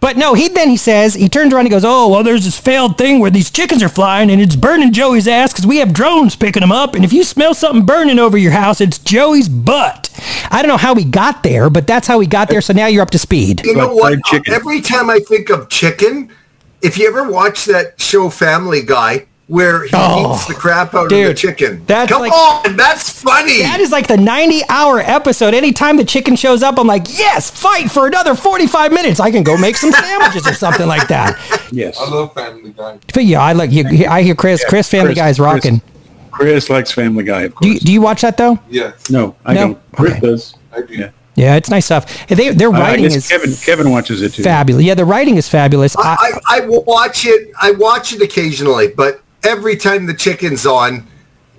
But 0.00 0.16
no, 0.16 0.32
he 0.32 0.48
then 0.48 0.70
he 0.70 0.78
says 0.78 1.12
he 1.12 1.28
turns 1.28 1.52
around 1.52 1.66
and 1.66 1.70
goes, 1.70 1.84
"Oh 1.84 2.08
well, 2.08 2.22
there's 2.22 2.46
this 2.46 2.58
failed 2.58 2.96
thing 2.96 3.20
where 3.20 3.30
these 3.30 3.50
chickens 3.50 3.82
are 3.82 3.88
flying 3.90 4.30
and 4.30 4.40
it's 4.40 4.56
burning 4.56 4.94
Joey's 4.94 5.28
ass 5.28 5.52
because 5.52 5.66
we 5.66 5.76
have 5.76 5.92
drones 5.92 6.34
picking 6.34 6.62
them 6.62 6.72
up, 6.72 6.94
and 6.94 7.04
if 7.04 7.12
you 7.12 7.22
smell 7.22 7.52
something 7.52 7.84
burning 7.84 8.18
over 8.18 8.38
your 8.38 8.52
house, 8.52 8.80
it's 8.80 8.98
Joey's 8.98 9.48
butt." 9.48 10.08
I 10.50 10.62
don't 10.62 10.68
know 10.68 10.78
how 10.78 10.94
we 10.94 11.04
got 11.04 11.42
there, 11.42 11.68
but 11.70 11.86
that's 11.86 12.08
how 12.08 12.18
we 12.18 12.26
got 12.26 12.48
there. 12.48 12.60
So 12.60 12.72
now 12.72 12.86
you're 12.86 13.02
up 13.02 13.10
to 13.10 13.18
speed. 13.18 13.62
You 13.64 13.74
know 13.74 13.94
what? 13.94 14.18
Every 14.48 14.80
time 14.80 15.10
I 15.10 15.20
think 15.20 15.50
of 15.50 15.68
chicken, 15.68 16.30
if 16.82 16.98
you 16.98 17.06
ever 17.06 17.30
watch 17.30 17.66
that 17.66 18.00
show 18.00 18.30
Family 18.30 18.82
Guy, 18.82 19.26
where 19.50 19.82
he 19.82 19.90
Oh, 19.94 20.34
eats 20.36 20.46
the 20.46 20.54
crap 20.54 20.94
out 20.94 21.04
of 21.06 21.10
the 21.10 21.34
chicken, 21.34 21.82
that's 21.84 22.10
come 22.12 22.22
like- 22.22 22.32
on, 22.32 22.76
that's 22.76 23.10
funny. 23.20 23.62
That 23.62 23.80
is 23.80 23.90
like 23.90 24.06
the 24.06 24.16
90 24.16 24.62
hour 24.68 25.00
episode. 25.00 25.54
Anytime 25.54 25.96
the 25.96 26.04
chicken 26.04 26.36
shows 26.36 26.62
up, 26.62 26.78
I'm 26.78 26.86
like, 26.86 27.06
yes, 27.18 27.50
fight 27.50 27.90
for 27.90 28.06
another 28.06 28.36
45 28.36 28.92
minutes. 28.92 29.18
I 29.18 29.32
can 29.32 29.42
go 29.42 29.56
make 29.56 29.76
some 29.76 29.90
sandwiches 29.90 30.46
or 30.46 30.54
something 30.54 30.86
like 30.86 31.08
that. 31.08 31.36
Yes. 31.72 31.98
I 32.00 32.08
love 32.08 32.32
Family 32.32 32.70
Guy. 32.70 32.98
But 33.12 33.24
yeah, 33.24 33.40
I 33.42 33.52
like 33.52 33.72
you. 33.72 33.84
I 34.08 34.22
hear 34.22 34.36
Chris. 34.36 34.64
Chris, 34.64 34.88
Family 34.88 35.08
Chris- 35.08 35.18
Guy's 35.18 35.36
Chris- 35.38 35.44
rocking. 35.44 35.82
Chris 36.30 36.70
likes 36.70 36.92
Family 36.92 37.24
Guy, 37.24 37.42
of 37.42 37.54
course. 37.56 37.66
Do 37.66 37.72
you, 37.74 37.80
do 37.80 37.92
you 37.92 38.00
watch 38.00 38.22
that 38.22 38.36
though? 38.36 38.58
Yes, 38.70 39.10
no, 39.10 39.34
I 39.44 39.54
No? 39.54 39.60
don't. 39.60 39.92
Chris 39.92 40.12
Okay. 40.12 40.20
does. 40.20 40.54
I 40.72 40.80
do. 40.82 40.94
Yeah. 40.94 41.10
Yeah, 41.34 41.56
it's 41.56 41.70
nice 41.70 41.86
stuff. 41.86 42.26
They, 42.28 42.50
their 42.50 42.68
Uh, 42.68 42.72
writing 42.72 43.04
guess 43.04 43.16
is 43.16 43.28
Kevin 43.28 43.52
Kevin 43.54 43.90
watches 43.90 44.22
it 44.22 44.32
too. 44.34 44.42
fabulous. 44.44 44.84
Yeah, 44.84 44.94
the 44.94 45.04
writing 45.04 45.36
is 45.38 45.48
fabulous. 45.48 45.96
I, 45.96 46.16
I, 46.46 46.56
I 46.58 46.60
watch 46.66 47.24
it. 47.26 47.50
I 47.60 47.72
watch 47.72 48.12
it 48.12 48.20
occasionally, 48.22 48.88
but 48.88 49.20
every 49.42 49.76
time 49.76 50.06
the 50.06 50.14
chicken's 50.14 50.66
on, 50.66 51.06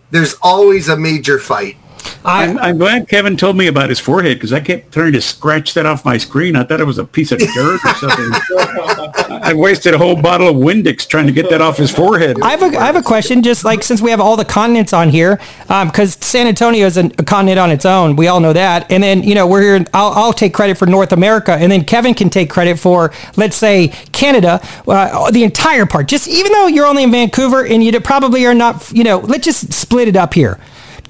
there's 0.09 0.35
always 0.41 0.89
a 0.89 0.97
major 0.97 1.39
fight. 1.39 1.77
I'm, 2.23 2.57
I'm 2.59 2.77
glad 2.77 3.07
Kevin 3.07 3.35
told 3.37 3.57
me 3.57 3.67
about 3.67 3.89
his 3.89 3.99
forehead 3.99 4.37
because 4.37 4.53
I 4.53 4.59
kept 4.59 4.91
trying 4.91 5.13
to 5.13 5.21
scratch 5.21 5.73
that 5.73 5.85
off 5.85 6.05
my 6.05 6.17
screen. 6.17 6.55
I 6.55 6.63
thought 6.63 6.79
it 6.79 6.85
was 6.85 6.97
a 6.97 7.05
piece 7.05 7.31
of 7.31 7.39
dirt 7.39 7.79
or 7.83 7.93
something. 7.95 8.31
I 9.43 9.53
wasted 9.55 9.93
a 9.93 9.97
whole 9.97 10.21
bottle 10.21 10.49
of 10.49 10.55
Windex 10.55 11.07
trying 11.07 11.25
to 11.27 11.31
get 11.31 11.49
that 11.49 11.61
off 11.61 11.77
his 11.77 11.91
forehead. 11.91 12.37
I 12.41 12.51
have 12.51 12.61
a 12.61 12.77
I 12.77 12.85
have 12.85 12.95
a 12.95 13.01
question. 13.01 13.41
Just 13.41 13.63
like 13.63 13.83
since 13.83 14.01
we 14.01 14.11
have 14.11 14.19
all 14.19 14.35
the 14.35 14.45
continents 14.45 14.93
on 14.93 15.09
here, 15.09 15.39
because 15.67 16.13
San 16.15 16.47
Antonio 16.47 16.85
is 16.85 16.97
an, 16.97 17.11
a 17.17 17.23
continent 17.23 17.57
on 17.59 17.71
its 17.71 17.85
own, 17.85 18.15
we 18.15 18.27
all 18.27 18.39
know 18.39 18.53
that. 18.53 18.91
And 18.91 19.01
then 19.01 19.23
you 19.23 19.33
know 19.33 19.47
we're 19.47 19.61
here. 19.61 19.85
I'll, 19.93 20.11
I'll 20.11 20.33
take 20.33 20.53
credit 20.53 20.77
for 20.77 20.85
North 20.85 21.11
America, 21.11 21.53
and 21.53 21.71
then 21.71 21.83
Kevin 21.83 22.13
can 22.13 22.29
take 22.29 22.49
credit 22.49 22.77
for 22.77 23.11
let's 23.35 23.55
say 23.55 23.89
Canada, 24.11 24.59
uh, 24.87 25.31
the 25.31 25.43
entire 25.43 25.85
part. 25.85 26.07
Just 26.07 26.27
even 26.27 26.51
though 26.51 26.67
you're 26.67 26.85
only 26.85 27.03
in 27.03 27.11
Vancouver 27.11 27.65
and 27.65 27.83
you 27.83 27.99
probably 27.99 28.45
are 28.45 28.53
not, 28.53 28.91
you 28.91 29.03
know, 29.03 29.19
let's 29.19 29.45
just 29.45 29.73
split 29.73 30.07
it 30.07 30.15
up 30.15 30.33
here. 30.33 30.59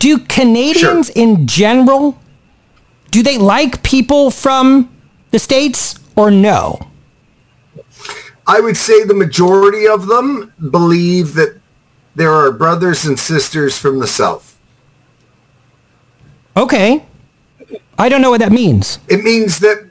Do 0.01 0.17
Canadians 0.17 1.11
in 1.11 1.45
general 1.45 2.19
do 3.11 3.21
they 3.21 3.37
like 3.37 3.83
people 3.83 4.31
from 4.31 4.89
the 5.29 5.37
states 5.37 5.99
or 6.15 6.31
no? 6.31 6.79
I 8.47 8.61
would 8.61 8.77
say 8.77 9.03
the 9.03 9.13
majority 9.13 9.87
of 9.87 10.07
them 10.07 10.53
believe 10.71 11.35
that 11.35 11.61
there 12.15 12.31
are 12.31 12.51
brothers 12.51 13.05
and 13.05 13.19
sisters 13.19 13.77
from 13.77 13.99
the 13.99 14.07
South. 14.07 14.57
Okay, 16.57 17.05
I 17.99 18.09
don't 18.09 18.23
know 18.23 18.31
what 18.31 18.39
that 18.39 18.51
means. 18.51 18.97
It 19.07 19.23
means 19.23 19.59
that, 19.59 19.87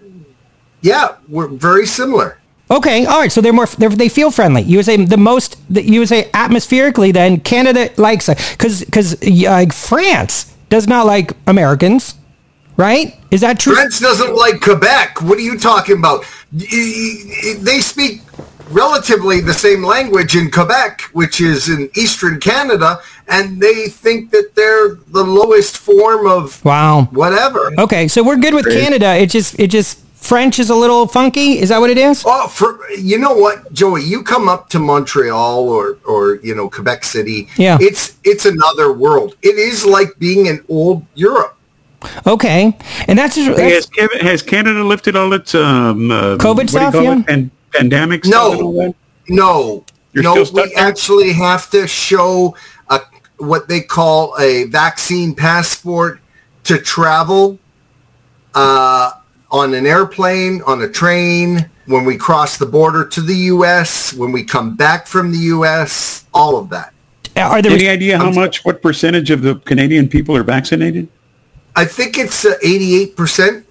yeah, 0.80 1.18
we're 1.28 1.46
very 1.46 1.86
similar. 1.86 2.39
Okay, 2.70 3.04
all 3.04 3.18
right. 3.20 3.32
So 3.32 3.40
they're 3.40 3.52
more 3.52 3.66
they're, 3.66 3.88
they 3.88 4.08
feel 4.08 4.30
friendly. 4.30 4.62
You 4.62 4.78
would 4.78 4.86
say 4.86 4.96
the 5.04 5.16
most 5.16 5.56
that 5.74 5.84
you 5.84 6.00
would 6.00 6.08
say 6.08 6.30
atmospherically. 6.32 7.12
Then 7.12 7.40
Canada 7.40 7.90
likes 7.96 8.28
because 8.28 8.84
because 8.84 9.20
uh, 9.22 9.66
France 9.72 10.54
does 10.68 10.86
not 10.86 11.04
like 11.06 11.32
Americans, 11.48 12.14
right? 12.76 13.16
Is 13.32 13.40
that 13.40 13.58
true? 13.58 13.74
France 13.74 13.98
doesn't 13.98 14.34
like 14.36 14.60
Quebec. 14.60 15.20
What 15.22 15.38
are 15.38 15.42
you 15.42 15.58
talking 15.58 15.98
about? 15.98 16.24
They 16.52 17.80
speak 17.80 18.22
relatively 18.70 19.40
the 19.40 19.52
same 19.52 19.82
language 19.84 20.36
in 20.36 20.48
Quebec, 20.50 21.02
which 21.12 21.40
is 21.40 21.68
in 21.68 21.90
eastern 21.96 22.38
Canada, 22.38 23.00
and 23.26 23.60
they 23.60 23.88
think 23.88 24.30
that 24.30 24.50
they're 24.54 24.94
the 25.08 25.24
lowest 25.24 25.76
form 25.76 26.26
of 26.26 26.64
Wow. 26.64 27.08
whatever. 27.10 27.72
Okay, 27.78 28.06
so 28.06 28.22
we're 28.22 28.36
good 28.36 28.54
with 28.54 28.66
Canada. 28.66 29.16
It 29.16 29.26
just 29.30 29.58
it 29.58 29.68
just 29.68 29.98
French 30.20 30.58
is 30.58 30.68
a 30.68 30.74
little 30.74 31.06
funky. 31.06 31.58
Is 31.58 31.70
that 31.70 31.80
what 31.80 31.90
it 31.90 31.98
is? 31.98 32.22
Oh, 32.26 32.46
for 32.46 32.78
you 32.90 33.18
know 33.18 33.32
what, 33.34 33.72
Joey, 33.72 34.02
you 34.04 34.22
come 34.22 34.48
up 34.48 34.68
to 34.70 34.78
Montreal 34.78 35.68
or 35.68 35.98
or 36.06 36.36
you 36.36 36.54
know 36.54 36.68
Quebec 36.68 37.04
City. 37.04 37.48
Yeah. 37.56 37.78
it's 37.80 38.18
it's 38.22 38.44
another 38.44 38.92
world. 38.92 39.36
It 39.42 39.56
is 39.56 39.84
like 39.84 40.18
being 40.18 40.46
in 40.46 40.62
old 40.68 41.06
Europe. 41.14 41.56
Okay, 42.26 42.76
and 43.08 43.18
that's, 43.18 43.34
just, 43.34 43.58
Hey, 43.58 43.72
that's 43.72 43.74
has, 43.74 43.86
Kevin, 43.86 44.26
has 44.26 44.42
Canada 44.42 44.82
lifted 44.82 45.16
all 45.16 45.34
its 45.34 45.54
um, 45.54 46.10
uh, 46.10 46.36
COVID 46.36 46.56
what 46.56 46.66
do 46.66 46.68
stuff, 46.68 46.92
call 46.94 47.02
yeah? 47.02 47.22
it? 47.28 47.50
Pandemic 47.72 48.24
and 48.24 48.34
all 48.34 48.72
No, 48.72 48.94
no, 49.28 49.84
You're 50.12 50.22
no. 50.22 50.34
We 50.34 50.44
there? 50.50 50.68
actually 50.76 51.32
have 51.32 51.70
to 51.70 51.86
show 51.86 52.56
a 52.88 53.00
what 53.36 53.68
they 53.68 53.80
call 53.80 54.34
a 54.38 54.64
vaccine 54.64 55.34
passport 55.34 56.20
to 56.64 56.78
travel 56.78 57.58
uh, 58.54 59.12
on 59.50 59.74
an 59.74 59.86
airplane, 59.86 60.62
on 60.62 60.82
a 60.82 60.88
train, 60.88 61.68
when 61.86 62.04
we 62.04 62.16
cross 62.16 62.56
the 62.56 62.66
border 62.66 63.04
to 63.04 63.20
the 63.20 63.34
U.S., 63.34 64.14
when 64.14 64.32
we 64.32 64.44
come 64.44 64.76
back 64.76 65.06
from 65.06 65.32
the 65.32 65.38
U.S., 65.38 66.24
all 66.32 66.56
of 66.56 66.70
that. 66.70 66.92
are 67.36 67.60
there 67.62 67.72
Any 67.72 67.88
idea 67.88 68.16
how 68.18 68.30
much, 68.30 68.64
what 68.64 68.82
percentage 68.82 69.30
of 69.30 69.42
the 69.42 69.56
Canadian 69.56 70.08
people 70.08 70.36
are 70.36 70.42
vaccinated? 70.42 71.08
I 71.74 71.84
think 71.84 72.18
it's 72.18 72.44
uh, 72.44 72.54
88%. 72.62 73.64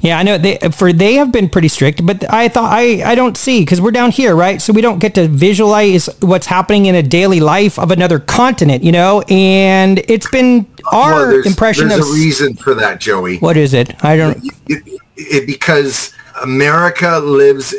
Yeah, 0.00 0.18
I 0.18 0.22
know 0.22 0.38
they 0.38 0.58
for 0.72 0.92
they 0.92 1.14
have 1.14 1.32
been 1.32 1.48
pretty 1.48 1.68
strict, 1.68 2.04
but 2.06 2.30
I 2.32 2.48
thought 2.48 2.70
I 2.72 3.02
I 3.04 3.14
don't 3.14 3.36
see 3.36 3.60
because 3.60 3.80
we're 3.80 3.90
down 3.90 4.10
here, 4.10 4.36
right? 4.36 4.60
So 4.60 4.72
we 4.72 4.82
don't 4.82 4.98
get 4.98 5.14
to 5.14 5.28
visualize 5.28 6.08
what's 6.20 6.46
happening 6.46 6.86
in 6.86 6.94
a 6.94 7.02
daily 7.02 7.40
life 7.40 7.78
of 7.78 7.90
another 7.90 8.18
continent, 8.18 8.84
you 8.84 8.92
know. 8.92 9.22
And 9.28 9.98
it's 10.08 10.28
been 10.30 10.66
our 10.92 11.12
Well, 11.12 11.30
there's, 11.30 11.46
impression 11.46 11.88
there's 11.88 12.00
of 12.02 12.08
a 12.08 12.12
reason 12.12 12.54
for 12.54 12.74
that, 12.74 13.00
Joey. 13.00 13.38
what 13.38 13.56
is 13.56 13.72
it? 13.74 14.04
I 14.04 14.16
don't. 14.16 14.38
It, 14.68 15.00
it, 15.16 15.46
because 15.46 16.12
America 16.42 17.18
lives 17.18 17.72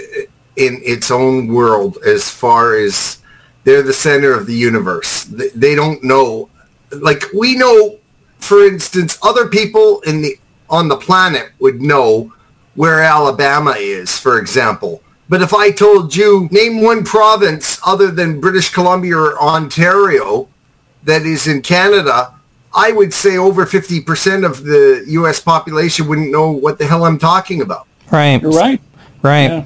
in 0.55 0.81
its 0.83 1.11
own 1.11 1.47
world 1.47 1.99
as 2.05 2.29
far 2.29 2.75
as 2.75 3.19
they're 3.63 3.83
the 3.83 3.93
center 3.93 4.33
of 4.33 4.47
the 4.47 4.55
universe. 4.55 5.25
They, 5.25 5.49
they 5.49 5.75
don't 5.75 6.03
know, 6.03 6.49
like 6.91 7.23
we 7.33 7.55
know, 7.55 7.99
for 8.39 8.65
instance, 8.65 9.19
other 9.21 9.47
people 9.47 10.01
in 10.01 10.23
the 10.23 10.37
on 10.69 10.87
the 10.87 10.97
planet 10.97 11.51
would 11.59 11.81
know 11.81 12.33
where 12.75 13.01
Alabama 13.01 13.71
is, 13.77 14.17
for 14.17 14.39
example. 14.39 15.01
But 15.29 15.41
if 15.41 15.53
I 15.53 15.71
told 15.71 16.15
you 16.15 16.47
name 16.51 16.81
one 16.81 17.03
province 17.03 17.79
other 17.85 18.11
than 18.11 18.39
British 18.39 18.69
Columbia 18.69 19.17
or 19.17 19.41
Ontario 19.41 20.47
that 21.03 21.23
is 21.23 21.47
in 21.47 21.61
Canada, 21.61 22.33
I 22.73 22.91
would 22.91 23.13
say 23.13 23.37
over 23.37 23.65
50% 23.65 24.45
of 24.45 24.63
the 24.63 25.03
U.S. 25.07 25.39
population 25.39 26.07
wouldn't 26.07 26.31
know 26.31 26.51
what 26.51 26.77
the 26.77 26.85
hell 26.85 27.03
I'm 27.05 27.17
talking 27.17 27.61
about. 27.61 27.87
Right. 28.11 28.41
You're 28.41 28.51
right. 28.51 28.81
Right. 29.21 29.49
Yeah. 29.49 29.65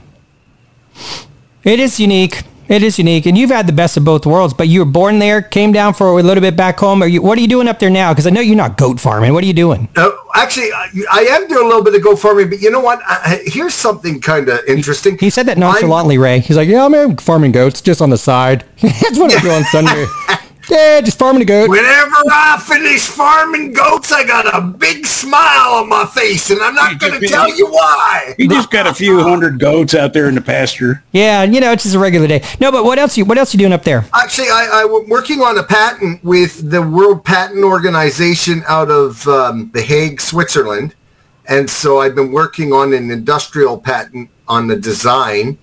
It 1.64 1.80
is 1.80 2.00
unique. 2.00 2.44
It 2.72 2.84
is 2.84 2.98
unique, 2.98 3.26
and 3.26 3.38
you've 3.38 3.50
had 3.50 3.68
the 3.68 3.74
best 3.74 3.98
of 3.98 4.06
both 4.06 4.26
worlds. 4.26 4.54
But 4.54 4.70
you 4.70 4.80
were 4.80 4.86
born 4.86 5.20
there, 5.20 5.42
came 5.42 5.74
down 5.74 5.94
for 5.94 6.08
a 6.18 6.24
little 6.24 6.40
bit 6.40 6.56
back 6.56 6.80
home. 6.80 7.04
Are 7.04 7.08
you? 7.08 7.22
What 7.22 7.38
are 7.38 7.42
you 7.42 7.48
doing 7.50 7.68
up 7.68 7.80
there 7.80 7.90
now? 7.90 8.14
Because 8.14 8.26
I 8.26 8.30
know 8.30 8.40
you're 8.40 8.56
not 8.56 8.78
goat 8.78 8.98
farming. 8.98 9.34
What 9.34 9.44
are 9.44 9.48
you 9.48 9.54
doing? 9.54 9.90
Uh, 9.98 10.10
actually, 10.36 10.72
I, 10.72 10.88
I 11.12 11.20
am 11.32 11.50
doing 11.50 11.66
a 11.66 11.68
little 11.68 11.84
bit 11.84 11.96
of 11.96 12.02
goat 12.02 12.16
farming, 12.16 12.50
but 12.50 12.62
you 12.62 12.72
know 12.72 12.80
what? 12.80 13.02
I, 13.06 13.42
here's 13.46 13.74
something 13.74 14.22
kind 14.22 14.48
of 14.48 14.62
interesting. 14.70 15.18
He 15.18 15.30
said 15.30 15.48
that 15.48 15.58
I'm- 15.58 15.60
nonchalantly, 15.60 16.18
Ray. 16.18 16.40
He's 16.40 16.56
like, 16.56 16.70
"Yeah, 16.70 16.86
I'm 16.86 17.18
farming 17.18 17.52
goats 17.52 17.82
just 17.82 18.02
on 18.02 18.10
the 18.10 18.18
side. 18.18 18.64
That's 18.82 19.20
what 19.20 19.36
I 19.36 19.42
do 19.42 19.52
on 19.52 19.64
Sunday. 19.66 20.06
yeah, 20.72 21.02
just 21.02 21.20
farming 21.20 21.44
a 21.44 21.46
goat." 21.46 21.70
Whenever 21.70 22.16
I 22.32 22.60
finish 22.66 23.08
farming 23.08 23.74
goats, 23.74 24.12
I 24.12 24.26
got 24.26 24.54
a 24.56 24.62
big 24.62 25.06
smile 25.06 25.76
on 25.76 25.90
my 25.90 26.06
face, 26.06 26.50
and 26.50 26.62
I'm 26.62 26.74
not 26.74 27.00
going 27.00 27.20
to 27.20 27.28
tell 27.28 27.54
you 27.56 27.68
why. 27.68 28.34
You 28.38 28.48
just 28.50 28.72
got 28.72 28.88
a 28.88 28.94
few 28.94 29.22
hundred 29.22 29.60
goats 29.60 29.94
out 29.94 30.14
there 30.14 30.28
in 30.28 30.36
the 30.36 30.42
pasture. 30.42 31.04
Yeah, 31.12 31.44
you 31.44 31.60
know, 31.60 31.72
it's 31.72 31.84
just 31.84 31.96
a 31.96 32.00
regular 32.00 32.28
day. 32.28 32.44
No, 32.60 32.72
but 32.72 32.84
what 32.84 32.98
else? 32.98 33.18
You 33.18 33.26
what 33.26 33.38
else 33.38 33.54
you 33.54 33.60
doing 33.60 33.74
up 33.74 33.84
there? 33.84 34.06
Actually, 34.14 34.50
I, 34.50 34.84
I'm 34.84 35.10
working 35.10 35.42
on 35.42 35.58
a 35.58 35.64
patent 35.64 36.24
with 36.24 36.70
the 36.70 36.82
World 36.82 37.24
Patent 37.24 37.64
Organization 37.64 38.64
out 38.68 38.90
of 38.90 39.28
um, 39.28 39.72
The 39.74 39.82
Hague, 39.82 40.22
Switzerland. 40.22 40.96
And 41.48 41.70
so 41.70 42.00
I've 42.00 42.16
been 42.16 42.32
working 42.32 42.72
on 42.72 42.94
an 42.94 43.12
industrial 43.12 43.78
patent 43.78 44.30
on 44.48 44.68
the 44.68 44.78
design. 44.78 45.58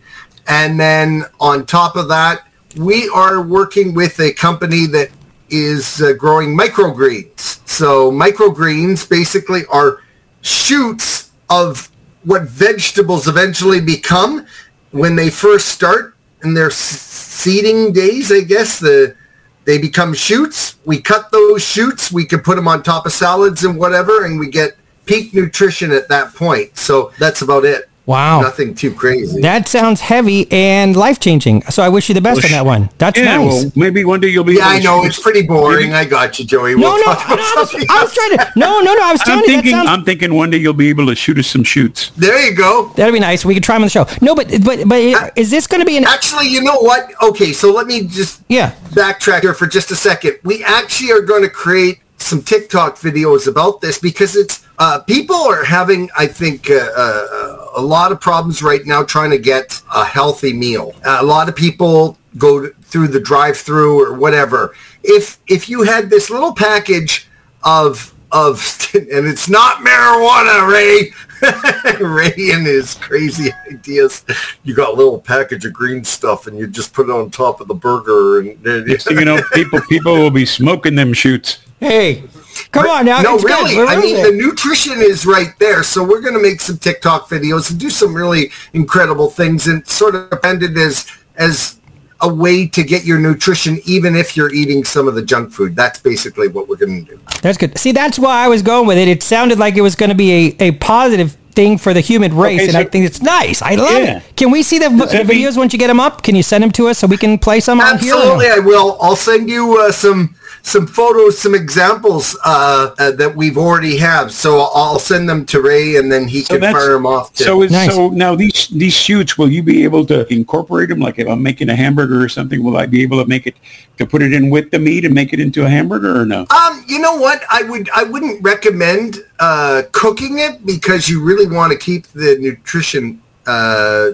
And 0.47 0.79
then 0.79 1.25
on 1.41 1.67
top 1.67 1.97
of 1.97 2.09
that, 2.09 2.48
we 2.79 3.09
are 3.09 3.43
working 3.43 3.95
with 3.95 4.21
a 4.21 4.33
company 4.33 4.87
that 4.87 5.11
is 5.51 6.01
uh, 6.01 6.13
growing 6.13 6.57
microgreens. 6.57 7.67
So 7.69 8.11
microgreens 8.11 9.09
basically 9.09 9.63
are 9.67 10.03
shoots 10.43 11.31
of 11.51 11.91
what 12.25 12.43
vegetables 12.43 13.27
eventually 13.27 13.81
become 13.81 14.47
when 14.91 15.17
they 15.17 15.31
first 15.31 15.69
start 15.69 16.15
in 16.43 16.55
their 16.55 16.71
seeding 16.71 17.93
days, 17.93 18.31
I 18.31 18.41
guess. 18.41 18.79
The 18.79 19.17
they 19.65 19.79
become 19.79 20.15
shoots. 20.15 20.77
We 20.87 21.01
cut 21.01 21.31
those 21.31 21.63
shoots. 21.63 22.11
We 22.11 22.25
can 22.25 22.41
put 22.41 22.57
them 22.57 22.67
on 22.69 22.83
top 22.83 23.05
of 23.05 23.13
salads 23.13 23.65
and 23.65 23.79
whatever, 23.79 24.25
and 24.25 24.39
we 24.39 24.49
get 24.49 24.77
peak 25.05 25.35
nutrition 25.35 25.93
at 25.93 26.09
that 26.09 26.35
point. 26.35 26.77
So 26.79 27.13
that's 27.19 27.43
about 27.43 27.65
it. 27.65 27.88
Wow. 28.09 28.41
Nothing 28.41 28.75
too 28.75 28.95
crazy. 28.95 29.39
That 29.43 29.69
sounds 29.69 30.01
heavy 30.01 30.51
and 30.51 30.97
life 30.97 31.21
changing. 31.21 31.61
So 31.65 31.83
I 31.83 31.91
wish 31.91 32.09
you 32.09 32.15
the 32.15 32.23
best 32.23 32.43
on 32.43 32.51
that 32.53 32.65
one. 32.65 32.89
That's 32.97 33.19
yeah, 33.19 33.37
nice. 33.37 33.65
well, 33.65 33.73
maybe 33.77 34.03
one 34.03 34.19
day 34.19 34.29
you'll 34.29 34.45
be. 34.45 34.55
yeah, 34.55 34.67
I 34.67 34.79
know 34.79 35.05
it's 35.05 35.21
pretty 35.21 35.43
boring. 35.43 35.93
I 35.93 36.07
got 36.07 36.39
you, 36.39 36.47
Joey. 36.47 36.75
no, 36.75 36.81
We'll 36.81 36.97
no, 37.07 37.13
talk 37.13 37.29
no, 37.29 37.35
I 37.37 37.55
was, 37.59 37.75
I 37.91 38.03
was 38.03 38.15
trying 38.15 38.39
to. 38.39 38.53
No, 38.57 38.81
no, 38.81 38.95
no. 38.95 39.03
I 39.05 39.13
was 39.13 39.21
telling 39.21 39.41
I'm 39.45 39.49
you 39.51 39.55
thinking. 39.57 39.73
that 39.73 39.85
sounds. 39.85 39.99
I'm 39.99 40.05
thinking 40.07 40.33
one 40.33 40.49
day 40.49 40.57
you'll 40.57 40.73
be 40.73 40.89
able 40.89 41.05
to 41.05 41.15
shoot 41.15 41.39
us 41.39 41.49
some 41.49 41.63
shoots. 41.63 42.09
There 42.17 42.43
you 42.49 42.57
go. 42.57 42.91
That'd 42.97 43.13
be 43.13 43.21
nice. 43.21 43.45
We 43.45 43.53
could 43.53 43.63
try 43.63 43.75
them 43.75 43.83
on 43.83 43.87
the 43.89 43.91
show. 43.91 44.07
No, 44.23 44.35
but 44.35 44.49
but 44.65 44.89
but 44.89 45.03
uh, 45.03 45.29
is 45.37 45.51
this 45.51 45.67
going 45.67 45.81
to 45.81 45.87
be 45.87 45.99
an? 45.99 46.05
Actually, 46.05 46.49
you 46.49 46.63
know 46.63 46.79
what? 46.79 47.13
Okay, 47.23 47.53
so 47.53 47.71
let 47.71 47.87
me 47.87 48.07
just 48.07 48.41
Yeah. 48.49 48.71
backtrack 48.93 49.43
here 49.43 49.53
for 49.53 49.67
just 49.67 49.91
a 49.91 49.97
second. 49.97 50.39
We 50.45 50.65
actually 50.65 51.13
are 51.13 51.21
going 51.21 51.43
to 51.43 51.51
create 51.51 51.99
some 52.17 52.41
TikTok 52.41 52.97
videos 52.97 53.47
about 53.47 53.83
this 53.83 53.99
because 53.99 54.35
it's 54.35 54.65
uh, 54.79 55.01
people 55.01 55.37
are 55.37 55.65
having, 55.65 56.09
I 56.17 56.27
think, 56.27 56.71
uh, 56.71 56.89
uh, 56.97 57.67
a 57.77 57.83
lot 57.83 58.13
of 58.13 58.21
problems 58.21 58.63
right 58.63 58.85
now 58.85 59.03
trying 59.03 59.31
to 59.31 59.39
get 59.39 59.81
a 59.93 60.05
healthy 60.05 60.53
meal. 60.53 60.95
Uh, 61.05 61.19
a 61.21 61.25
lot 61.25 61.49
of 61.49 61.57
people 61.57 62.17
go 62.37 62.61
to, 62.61 62.75
through 62.83 63.09
the 63.09 63.21
drive-through 63.21 64.01
or 64.01 64.15
whatever. 64.15 64.75
If 65.03 65.39
if 65.49 65.69
you 65.69 65.83
had 65.83 66.11
this 66.11 66.31
little 66.31 66.53
package 66.53 67.29
of 67.65 68.15
of 68.31 68.61
and 68.95 69.27
it's 69.27 69.49
not 69.49 69.79
marijuana, 69.79 70.69
Ray. 70.71 71.13
Ray 72.01 72.51
and 72.53 72.67
his 72.67 72.97
crazy 72.97 73.53
ideas. 73.71 74.25
You 74.65 74.75
got 74.75 74.91
a 74.91 74.93
little 74.93 75.21
package 75.21 75.65
of 75.65 75.73
green 75.73 76.03
stuff, 76.03 76.49
and 76.49 76.59
you 76.59 76.67
just 76.67 76.93
put 76.93 77.09
it 77.09 77.13
on 77.13 77.31
top 77.31 77.61
of 77.61 77.69
the 77.69 77.75
burger, 77.75 78.41
and 78.41 79.01
So, 79.01 79.13
you 79.13 79.25
know, 79.25 79.41
people 79.53 79.81
people 79.83 80.15
will 80.15 80.33
be 80.33 80.45
smoking 80.45 80.97
them 80.97 81.13
shoots. 81.13 81.59
Hey, 81.79 82.25
come 82.73 82.87
on 82.87 83.05
now. 83.07 83.21
no, 83.23 83.35
it's 83.37 83.45
good. 83.45 83.51
really. 83.53 83.77
We're 83.77 83.87
I 83.87 83.97
mean, 83.97 84.17
losing. 84.17 84.37
the 84.39 84.43
nutrition 84.45 84.99
is 85.01 85.27
right 85.27 85.53
there. 85.59 85.83
So 85.83 86.03
we're 86.05 86.21
going 86.21 86.35
to 86.35 86.41
make 86.43 86.61
some 86.61 86.79
TikTok 86.79 87.29
videos 87.29 87.71
and 87.71 87.79
do 87.79 87.91
some 87.91 88.15
really 88.15 88.51
incredible 88.73 89.31
things, 89.31 89.67
and 89.67 89.87
sort 89.87 90.15
of 90.15 90.31
branded 90.43 90.77
as 90.79 91.07
as 91.37 91.77
a 92.21 92.29
way 92.35 92.67
to 92.67 92.83
get 92.83 93.05
your 93.05 93.19
nutrition, 93.21 93.79
even 93.85 94.17
if 94.17 94.37
you're 94.37 94.53
eating 94.53 94.83
some 94.85 95.07
of 95.07 95.15
the 95.15 95.23
junk 95.23 95.53
food. 95.53 95.77
That's 95.77 96.01
basically 96.01 96.49
what 96.49 96.69
we're 96.69 96.75
going 96.77 97.05
to 97.07 97.13
do. 97.13 97.21
That's 97.43 97.57
good. 97.57 97.79
See, 97.79 97.93
that's 97.93 98.19
why 98.19 98.45
I 98.45 98.49
was 98.49 98.61
going 98.61 98.89
with 98.89 98.99
it. 98.99 99.07
It 99.07 99.23
sounded 99.23 99.59
like 99.61 99.77
it 99.77 99.83
was 99.83 99.95
going 99.95 100.09
to 100.11 100.17
be 100.17 100.33
a, 100.59 100.65
a 100.65 100.71
positive 100.73 101.37
thing 101.53 101.79
for 101.79 101.95
the 101.95 102.01
human 102.01 102.37
race, 102.37 102.57
Okay, 102.57 102.65
and 102.65 102.73
so- 102.73 102.79
I 102.81 102.85
think 102.87 103.05
it's 103.07 103.23
nice. 103.23 103.63
I 103.63 103.77
love 103.77 103.93
Yeah. 104.03 104.17
it. 104.19 104.37
Can 104.37 104.51
we 104.51 104.65
see 104.65 104.79
the, 104.81 104.89
Does 104.89 105.13
the 105.13 105.19
videos 105.19 105.57
once 105.57 105.73
you 105.73 105.79
get 105.79 105.87
them 105.87 106.01
up? 106.01 106.23
Can 106.25 106.35
you 106.35 106.43
send 106.43 106.63
them 106.65 106.73
to 106.73 106.89
us 106.89 106.99
so 106.99 107.07
we 107.07 107.17
can 107.17 107.39
play 107.39 107.61
some 107.61 107.81
on 107.81 107.99
here? 108.01 108.15
or 108.15 108.17
no? 108.17 108.23
Absolutely, 108.35 108.51
I 108.51 108.59
will. 108.67 108.99
I'll 109.01 109.15
send 109.17 109.49
you 109.49 109.79
uh, 109.79 109.93
some 109.93 110.35
some 110.69 110.87
photos, 110.87 111.39
some 111.39 111.55
examples 111.55 112.37
uh, 112.45 112.95
uh, 112.99 113.11
that 113.13 113.35
we've 113.35 113.57
already 113.57 113.97
have. 113.99 114.31
So 114.33 114.69
I'll 114.75 114.99
send 114.99 115.29
them 115.29 115.47
to 115.47 115.61
Ray, 115.61 115.97
and 115.97 116.13
then 116.13 116.29
he 116.29 116.43
can 116.43 116.61
fire 116.61 116.93
them 116.93 117.07
off. 117.07 117.33
To, 117.35 117.45
So, 117.45 117.63
is, 117.63 117.73
Nice. 117.73 117.95
so 117.95 118.09
now 118.11 118.35
these 118.35 118.69
these 118.69 118.93
shoots, 118.93 119.39
will 119.39 119.51
you 119.51 119.63
be 119.63 119.85
able 119.85 120.05
to 120.07 120.31
incorporate 120.33 120.91
them? 120.91 121.01
Like 121.01 121.19
if 121.19 121.27
I'm 121.27 121.43
making 121.43 121.71
a 121.71 121.77
hamburger 121.77 122.23
or 122.23 122.29
something, 122.29 122.63
will 122.63 122.77
I 122.77 122.87
be 122.87 123.03
able 123.03 123.23
to 123.23 123.29
make 123.29 123.47
it 123.47 123.57
to 123.97 124.07
put 124.07 124.23
it 124.23 124.33
in 124.33 124.51
with 124.51 124.71
the 124.71 124.79
meat 124.79 125.05
and 125.05 125.15
make 125.15 125.33
it 125.33 125.41
into 125.41 125.65
a 125.65 125.69
hamburger 125.69 126.21
or 126.21 126.25
no? 126.25 126.47
Um, 126.51 126.85
you 126.87 126.99
know 126.99 127.17
what? 127.17 127.43
I 127.51 127.63
would 127.63 127.89
I 127.95 128.05
wouldn't 128.05 128.43
recommend 128.43 129.19
uh, 129.39 129.83
cooking 129.93 130.39
it 130.39 130.65
because 130.67 131.09
you 131.09 131.23
really 131.25 131.47
want 131.47 131.73
to 131.73 131.79
keep 131.79 132.07
the 132.09 132.37
nutrition 132.39 133.23
uh, 133.47 134.11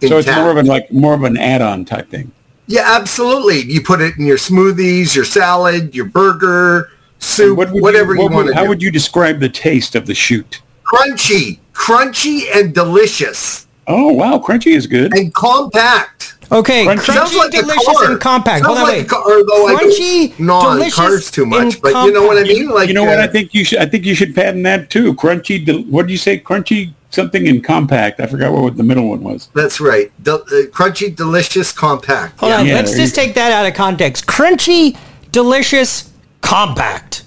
intact. 0.00 0.10
So 0.10 0.18
it's 0.18 0.38
more 0.38 0.50
of 0.50 0.56
a 0.56 0.62
like 0.62 0.92
more 0.92 1.14
of 1.14 1.24
an 1.24 1.36
add-on 1.36 1.84
type 1.84 2.08
thing. 2.10 2.32
Yeah, 2.66 2.82
absolutely. 2.86 3.62
You 3.62 3.80
put 3.82 4.00
it 4.00 4.16
in 4.18 4.26
your 4.26 4.36
smoothies, 4.38 5.14
your 5.14 5.24
salad, 5.24 5.94
your 5.94 6.06
burger, 6.06 6.90
soup, 7.18 7.56
What 7.58 7.70
whatever 7.70 8.14
you, 8.14 8.20
what 8.22 8.32
want 8.32 8.46
would- 8.46 8.52
to 8.52 8.56
How 8.58 8.66
would 8.66 8.82
you 8.82 8.90
describe 8.90 9.40
the 9.40 9.48
taste 9.48 9.94
of 9.94 10.06
the 10.06 10.14
shoot? 10.14 10.62
crunchy, 10.84 11.58
crunchy 11.72 12.42
and 12.54 12.72
delicious 12.72 13.66
Oh 13.88 14.12
wow, 14.12 14.38
crunchy 14.38 14.74
is 14.76 14.86
good. 14.86 15.12
and 15.14 15.32
compact. 15.34 16.34
Okay, 16.52 16.84
Crunchy. 16.86 16.96
crunchy, 16.98 17.12
Sounds 17.14 17.34
like 17.34 17.50
delicious, 17.50 18.00
and 18.02 18.20
compact. 18.20 18.64
Sounds 18.64 18.66
Hold 18.66 18.78
on, 18.78 18.84
like 18.84 18.92
wait. 18.98 19.06
a 19.06 19.08
car, 19.08 19.22
although 19.22 19.66
I 19.66 19.76
don't 19.80 19.90
crunchy, 19.90 20.38
gnaw 20.38 20.58
on 20.60 20.76
delicious, 20.76 20.94
cars 20.94 21.30
too 21.32 21.44
much, 21.46 21.74
and 21.74 21.82
but 21.82 22.04
you 22.06 22.12
know 22.12 22.24
what 22.26 22.38
I 22.38 22.42
mean? 22.44 22.68
Like 22.68 22.86
you 22.88 22.94
know 22.94 23.04
what? 23.04 23.18
uh, 23.18 23.22
I 23.22 23.26
think 23.26 23.52
you 23.52 23.64
should. 23.64 23.78
I 23.80 23.86
think 23.86 24.04
you 24.04 24.14
should 24.14 24.32
patent 24.34 24.62
that 24.62 24.88
too. 24.90 25.14
Crunchy. 25.14 25.64
del- 25.66 25.82
What 25.84 26.06
do 26.06 26.12
you 26.12 26.18
say? 26.18 26.38
Crunchy 26.38 26.92
something 27.10 27.46
in 27.46 27.62
compact. 27.62 28.20
I 28.20 28.26
forgot 28.26 28.52
what 28.52 28.76
the 28.76 28.82
middle 28.82 29.08
one 29.08 29.22
was. 29.22 29.48
That's 29.54 29.80
right. 29.80 30.10
Del- 30.22 30.42
uh, 30.42 30.66
crunchy, 30.72 31.14
delicious, 31.14 31.72
compact. 31.72 32.38
Hold 32.40 32.50
Yeah. 32.50 32.58
on, 32.60 32.66
Yeah, 32.66 32.74
let's 32.74 32.94
just 32.94 33.16
you 33.16 33.22
take 33.24 33.34
that 33.34 33.52
out 33.52 33.66
of 33.66 33.74
context. 33.74 34.26
Crunchy, 34.26 34.96
delicious, 35.32 36.10
compact. 36.40 37.22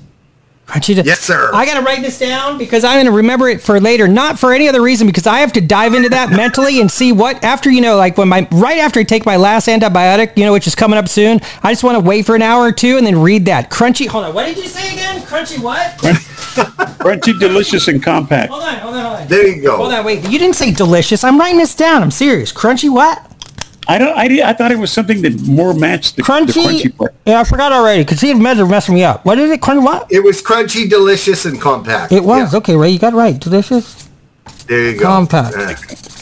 Crunchy. 0.70 0.96
de- 0.96 1.04
Yes, 1.04 1.20
sir. 1.20 1.50
I 1.54 1.66
got 1.66 1.80
to 1.80 1.86
write 1.86 2.02
this 2.02 2.20
down 2.20 2.58
because 2.58 2.84
I'm 2.84 2.96
going 2.96 3.06
to 3.08 3.12
remember 3.12 3.50
it 3.50 3.62
for 3.62 3.80
later, 3.80 4.08
not 4.08 4.38
for 4.38 4.54
any 4.54 4.68
other 4.70 4.82
reason, 4.82 5.08
because 5.08 5.26
I 5.28 5.40
have 5.40 5.52
to 5.54 5.62
dive 5.62 5.94
into 5.94 6.10
that 6.10 6.30
mentally 6.36 6.80
and 6.80 6.92
see 6.92 7.12
what 7.12 7.44
after 7.44 7.72
you 7.72 7.82
know, 7.82 7.96
like 7.98 8.18
when 8.18 8.28
my 8.30 8.48
right 8.52 8.78
after 8.80 9.00
I 9.00 9.04
take 9.04 9.26
my 9.26 9.36
last 9.38 9.68
antibiotic, 9.68 10.38
you 10.38 10.46
know, 10.46 10.54
which 10.54 10.68
is 10.68 10.76
coming 10.76 11.00
up 11.00 11.10
soon. 11.10 11.40
I 11.64 11.72
just 11.72 11.84
want 11.84 11.96
to 11.96 12.04
wait 12.04 12.26
for 12.26 12.36
an 12.36 12.42
hour 12.42 12.62
or 12.64 12.72
two 12.72 12.98
and 12.98 13.06
then 13.06 13.20
read 13.22 13.46
that 13.46 13.70
crunchy. 13.72 14.08
Hold 14.08 14.26
on, 14.26 14.34
what 14.34 14.46
did 14.46 14.58
you 14.58 14.68
say 14.68 14.94
again? 14.94 15.22
Crunchy 15.22 15.60
what? 15.62 15.98
Crunchy, 17.00 17.40
delicious, 17.40 17.88
and 17.88 18.02
compact. 18.04 18.50
hold 18.52 18.64
on, 18.64 18.76
hold 18.76 18.96
on, 18.96 19.04
hold 19.06 19.22
on. 19.22 19.28
There 19.28 19.48
you 19.48 19.62
go. 19.62 19.78
Hold 19.78 19.94
on, 19.94 20.04
wait. 20.06 20.24
You 20.30 20.38
didn't 20.40 20.56
say 20.56 20.72
delicious. 20.72 21.24
I'm 21.24 21.40
writing 21.40 21.58
this 21.58 21.74
down. 21.76 22.02
I'm 22.04 22.12
serious. 22.12 22.52
Crunchy 22.52 22.90
what? 22.92 23.26
I 23.90 23.98
don't. 23.98 24.16
I, 24.16 24.50
I 24.50 24.54
thought 24.54 24.72
it 24.72 24.78
was 24.78 24.92
something 24.92 25.24
that 25.24 25.42
more 25.42 25.74
matched 25.74 26.16
the 26.16 26.22
Crunchy. 26.22 26.54
The 26.54 26.62
crunchy 26.62 26.98
part. 26.98 27.16
yeah, 27.26 27.40
I 27.40 27.44
forgot 27.44 27.72
already. 27.72 28.04
Because 28.04 28.22
he 28.22 28.32
meds 28.34 28.60
are 28.60 28.68
messing 28.68 28.94
me 28.94 29.04
up. 29.04 29.26
What 29.26 29.40
is 29.40 29.50
it? 29.50 29.62
Crunchy 29.62 29.84
what? 29.84 30.12
It 30.12 30.24
was 30.24 30.44
crunchy, 30.44 30.88
delicious, 30.88 31.46
and 31.46 31.60
compact. 31.60 32.12
It 32.12 32.24
was. 32.24 32.54
Yeah. 32.54 32.60
Okay, 32.60 32.76
Ray, 32.76 32.92
you 32.92 33.00
got 33.00 33.14
it 33.14 33.16
right. 33.16 33.40
Delicious. 33.40 34.08
There 34.68 34.92
you 34.92 35.00
go. 35.00 35.06
Compact. 35.06 35.56
Yeah. 35.58 35.74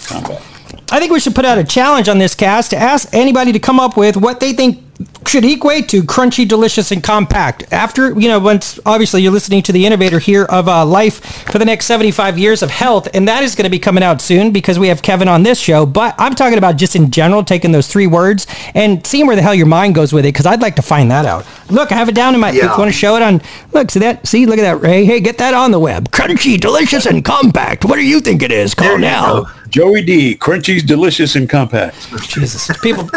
Compact. 0.08 0.44
I 0.90 1.00
think 1.00 1.12
we 1.12 1.20
should 1.20 1.36
put 1.36 1.44
out 1.44 1.58
a 1.58 1.64
challenge 1.66 2.08
on 2.08 2.18
this 2.18 2.34
cast 2.34 2.70
to 2.70 2.78
ask 2.78 3.14
anybody 3.14 3.52
to 3.52 3.60
come 3.60 3.82
up 3.82 3.98
with 3.98 4.16
what 4.16 4.40
they 4.40 4.54
think 4.54 4.82
should 5.28 5.46
equate 5.46 5.90
to 5.90 6.02
crunchy, 6.04 6.48
delicious, 6.48 6.92
and 6.92 7.04
compact. 7.04 7.72
After, 7.72 8.18
you 8.20 8.28
know, 8.28 8.40
once 8.40 8.80
obviously 8.86 9.22
you're 9.22 9.32
listening 9.32 9.62
to 9.64 9.72
the 9.72 9.86
innovator 9.86 10.20
here 10.20 10.46
of 10.46 10.68
uh, 10.68 10.86
life 10.86 11.24
for 11.52 11.60
the 11.60 11.66
next 11.66 11.86
75 11.86 12.38
years 12.38 12.64
of 12.64 12.70
health, 12.70 13.08
and 13.14 13.28
that 13.28 13.44
is 13.44 13.56
going 13.56 13.66
to 13.66 13.70
be 13.70 13.80
coming 13.80 14.04
out 14.04 14.22
soon 14.22 14.52
because 14.52 14.80
we 14.80 14.88
have 14.88 15.02
Kevin 15.02 15.28
on 15.28 15.44
this 15.44 15.60
show. 15.60 15.86
But 15.86 16.16
I'm 16.18 16.34
talking 16.36 16.58
about 16.58 16.78
just 16.78 16.96
in 16.96 17.12
general, 17.12 17.44
taking 17.44 17.72
those 17.72 17.88
three 17.88 18.08
words 18.08 18.48
and 18.74 19.06
seeing 19.06 19.28
where 19.28 19.36
the 19.36 19.42
hell 19.42 19.56
your 19.56 19.66
mind 19.68 19.96
goes 19.96 20.14
with 20.14 20.26
it 20.26 20.30
because 20.30 20.46
I'd 20.46 20.62
like 20.62 20.76
to 20.78 20.82
find 20.82 21.12
that 21.12 21.26
out. 21.26 21.46
Look, 21.70 21.92
I 21.92 21.96
have 21.96 22.10
it 22.10 22.16
down 22.16 22.34
in 22.34 22.40
my, 22.40 22.52
Yeah. 22.52 22.78
want 22.78 22.90
to 22.90 22.98
show 22.98 23.16
it 23.16 23.22
on, 23.22 23.42
look, 23.74 23.92
see 23.92 24.00
that, 24.00 24.26
see, 24.28 24.46
look 24.46 24.60
at 24.60 24.64
that, 24.64 24.82
Ray. 24.82 25.04
Hey, 25.06 25.20
get 25.20 25.38
that 25.40 25.54
on 25.54 25.72
the 25.72 25.80
web. 25.80 26.10
Crunchy, 26.12 26.60
delicious, 26.60 27.06
and 27.06 27.24
compact. 27.24 27.86
What 27.86 27.96
do 27.96 28.06
you 28.06 28.20
think 28.22 28.42
it 28.44 28.52
is? 28.52 28.74
Call 28.74 28.98
now. 28.98 29.44
go. 29.44 29.50
Joey 29.70 30.02
D. 30.04 30.36
Crunchy's 30.36 30.84
delicious 30.84 31.36
and 31.36 31.50
compact. 31.50 31.96
Jesus, 32.30 32.68
people. 32.82 33.10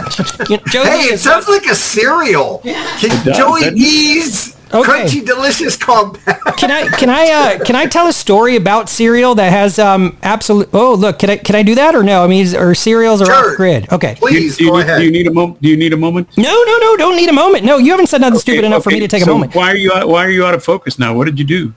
You 0.49 0.57
know, 0.57 0.63
Joey 0.69 0.87
Hey, 0.87 1.05
it 1.15 1.21
sounds 1.21 1.49
like 1.49 1.65
a 1.67 1.75
cereal. 1.75 2.59
Can, 2.59 3.25
does, 3.25 3.37
Joey? 3.37 3.71
D's 3.75 4.57
Okay. 4.73 4.89
crunchy, 5.03 5.27
delicious, 5.27 5.77
compact. 5.77 6.57
Can 6.57 6.71
I 6.71 6.87
can 6.97 7.11
I 7.11 7.29
uh, 7.59 7.65
can 7.65 7.75
I 7.75 7.87
tell 7.87 8.07
a 8.07 8.13
story 8.13 8.55
about 8.55 8.89
cereal 8.89 9.35
that 9.35 9.51
has 9.51 9.81
um 9.81 10.17
absolute? 10.23 10.69
Oh, 10.73 10.95
look, 10.95 11.19
can 11.19 11.29
I 11.29 11.39
can 11.39 11.57
I 11.57 11.65
do 11.65 11.75
that 11.75 11.97
or 11.97 12.05
no? 12.05 12.23
I 12.23 12.29
mean, 12.29 12.55
or 12.55 12.73
cereals 12.77 13.21
are 13.21 13.27
Sure. 13.27 13.51
off 13.51 13.57
grid? 13.57 13.93
Okay. 13.93 14.15
Do 14.15 14.27
you, 14.33 14.41
Please 14.43 14.57
do 14.59 14.65
you 14.67 14.71
go 14.71 14.77
need, 14.77 14.83
ahead. 14.85 14.99
Do 15.01 15.05
you 15.07 15.11
need 15.11 15.27
a 15.27 15.33
moment? 15.33 15.61
Do 15.61 15.69
you 15.69 15.77
need 15.77 15.93
a 15.93 15.97
moment? 15.97 16.29
No, 16.37 16.45
no, 16.65 16.79
no. 16.79 16.97
Don't 16.97 17.17
need 17.17 17.29
a 17.29 17.33
moment. 17.33 17.65
No, 17.65 17.79
you 17.79 17.91
haven't 17.91 18.07
said 18.07 18.21
nothing 18.21 18.39
stupid 18.39 18.59
Okay, 18.59 18.67
enough 18.69 18.85
for 18.85 18.91
me 18.91 19.01
to 19.01 19.09
take 19.09 19.25
a 19.25 19.27
moment. 19.27 19.57
Why 19.57 19.73
are 19.73 19.77
you 19.77 19.93
out, 19.93 20.09
Why 20.09 20.25
are 20.25 20.31
you 20.31 20.47
out 20.47 20.55
of 20.55 20.63
focus 20.63 21.01
now? 21.01 21.15
What 21.15 21.25
did 21.25 21.37
you 21.41 21.45
do? 21.45 21.75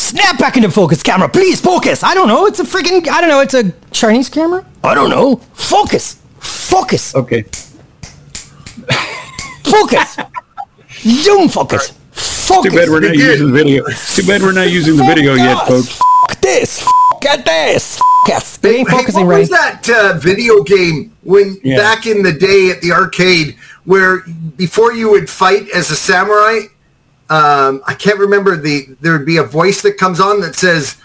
Snap 0.00 0.38
back 0.38 0.56
into 0.56 0.70
focus, 0.70 1.02
camera. 1.02 1.28
Please 1.28 1.60
focus. 1.60 2.02
I 2.02 2.14
don't 2.14 2.26
know. 2.26 2.46
It's 2.46 2.58
a 2.58 2.64
freaking. 2.64 3.06
I 3.08 3.20
don't 3.20 3.28
know. 3.28 3.40
It's 3.40 3.52
a 3.54 3.70
Chinese 3.90 4.30
camera. 4.30 4.64
I 4.82 4.94
don't 4.94 5.10
know. 5.10 5.36
Focus. 5.52 6.20
Focus. 6.38 7.14
Okay. 7.14 7.44
Focus. 9.64 10.16
Zoom 11.02 11.48
focus. 11.48 11.90
Focus. 12.12 12.72
Too 12.72 12.78
bad 12.78 12.88
we're 12.88 13.00
not 13.00 13.14
using 13.14 13.46
the 13.48 13.52
video. 13.52 13.84
Too 14.14 14.26
bad 14.26 14.40
we're 14.42 14.52
not 14.52 14.70
using 14.70 14.96
the 14.96 15.04
video 15.04 15.34
yet, 15.34 15.66
folks. 15.66 15.88
Fuck 15.98 16.40
this. 16.40 16.80
Fuck 16.80 17.44
this. 17.44 17.98
Focus. 18.26 18.58
It 18.62 18.68
ain't 18.68 18.88
Hey, 18.88 18.96
focusing 18.96 19.26
what 19.26 19.32
right. 19.32 19.40
was 19.40 19.50
that 19.50 19.88
uh, 19.90 20.18
video 20.18 20.62
game 20.62 21.14
when 21.22 21.58
Yeah. 21.62 21.76
back 21.76 22.06
in 22.06 22.22
the 22.22 22.32
day 22.32 22.70
at 22.70 22.80
the 22.80 22.92
arcade 22.92 23.56
where 23.84 24.22
before 24.56 24.92
you 24.92 25.10
would 25.10 25.28
fight 25.30 25.68
as 25.74 25.90
a 25.90 25.96
samurai, 25.96 26.60
um, 27.30 27.82
I 27.86 27.94
can't 27.94 28.18
remember 28.18 28.56
the 28.56 28.86
there 29.00 29.12
would 29.12 29.26
be 29.26 29.36
a 29.38 29.44
voice 29.44 29.80
that 29.82 29.96
comes 29.98 30.20
on 30.20 30.40
that 30.42 30.54
says 30.56 30.96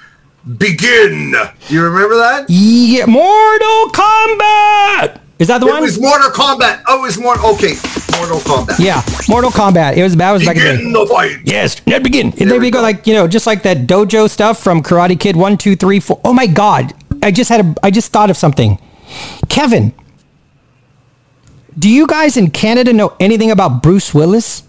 "Begin." 0.57 1.31
Do 1.67 1.73
you 1.73 1.83
remember 1.83 2.15
that? 2.17 2.45
Yeah, 2.49 3.05
Mortal 3.05 3.91
Kombat. 3.91 5.21
Is 5.38 5.47
that 5.49 5.59
the 5.59 5.67
It 5.67 5.71
one? 5.71 5.79
It 5.79 5.81
was 5.81 5.99
Mortal 5.99 6.29
Kombat. 6.31 6.83
Oh, 6.88 6.99
it 6.99 7.01
was 7.03 7.17
more 7.19 7.38
okay. 7.53 7.75
Mortal 8.17 8.39
Kombat. 8.39 8.79
yeah, 8.79 9.01
Mortal 9.27 9.51
Kombat. 9.51 9.97
It 9.97 10.03
was 10.03 10.15
that 10.15 10.31
was 10.31 10.45
back 10.45 10.55
in 10.57 10.63
the 10.63 10.71
Begin 10.77 10.93
day. 10.93 10.99
the 10.99 11.05
fight. 11.07 11.38
Yes, 11.43 11.81
let 11.85 12.03
begin. 12.03 12.27
And 12.27 12.33
There 12.38 12.47
there 12.47 12.59
we 12.59 12.67
we 12.67 12.71
go, 12.71 12.79
go. 12.79 12.83
like 12.83 13.05
you 13.05 13.13
know, 13.13 13.27
just 13.27 13.45
like 13.45 13.63
that 13.63 13.85
dojo 13.85 14.29
stuff 14.29 14.63
from 14.63 14.81
Karate 14.81 15.19
Kid 15.19 15.35
one, 15.35 15.57
two, 15.57 15.75
three, 15.75 15.99
four. 15.99 16.19
Oh 16.23 16.33
my 16.33 16.47
God! 16.47 16.93
I 17.21 17.31
just 17.31 17.49
had 17.49 17.65
a. 17.65 17.75
I 17.83 17.91
just 17.91 18.11
thought 18.11 18.29
of 18.29 18.38
something. 18.38 18.79
Kevin, 19.49 19.93
do 21.77 21.89
you 21.89 22.07
guys 22.07 22.38
in 22.38 22.49
Canada 22.49 22.93
know 22.93 23.15
anything 23.19 23.51
about 23.51 23.83
Bruce 23.83 24.13
Willis? 24.13 24.63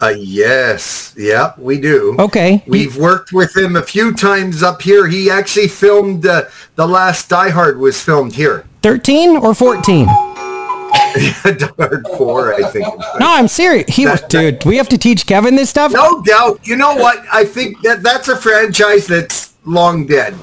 Uh, 0.00 0.14
yes. 0.18 1.14
Yeah, 1.16 1.54
we 1.56 1.80
do. 1.80 2.16
Okay. 2.18 2.62
We've 2.66 2.96
worked 2.96 3.32
with 3.32 3.56
him 3.56 3.76
a 3.76 3.82
few 3.82 4.12
times 4.12 4.62
up 4.62 4.82
here. 4.82 5.06
He 5.08 5.30
actually 5.30 5.68
filmed 5.68 6.26
uh, 6.26 6.44
the 6.74 6.86
last 6.86 7.28
Die 7.30 7.48
Hard 7.50 7.78
was 7.78 8.02
filmed 8.02 8.34
here. 8.34 8.66
13 8.82 9.36
or 9.38 9.54
14? 9.54 10.06
Die 10.06 10.12
Hard 11.78 12.06
4, 12.18 12.54
I 12.54 12.62
think. 12.70 12.86
No, 13.18 13.26
I'm 13.26 13.48
serious. 13.48 13.94
He 13.94 14.06
was, 14.06 14.20
That- 14.20 14.30
dude, 14.30 14.64
we 14.66 14.76
have 14.76 14.88
to 14.90 14.98
teach 14.98 15.24
Kevin 15.26 15.56
this 15.56 15.70
stuff? 15.70 15.92
No 15.92 16.22
doubt. 16.22 16.60
You 16.66 16.76
know 16.76 16.94
what? 16.94 17.24
I 17.32 17.44
think 17.46 17.80
that 17.82 18.02
that's 18.02 18.28
a 18.28 18.36
franchise 18.36 19.06
that's 19.06 19.54
long 19.66 20.06
dead. 20.06 20.34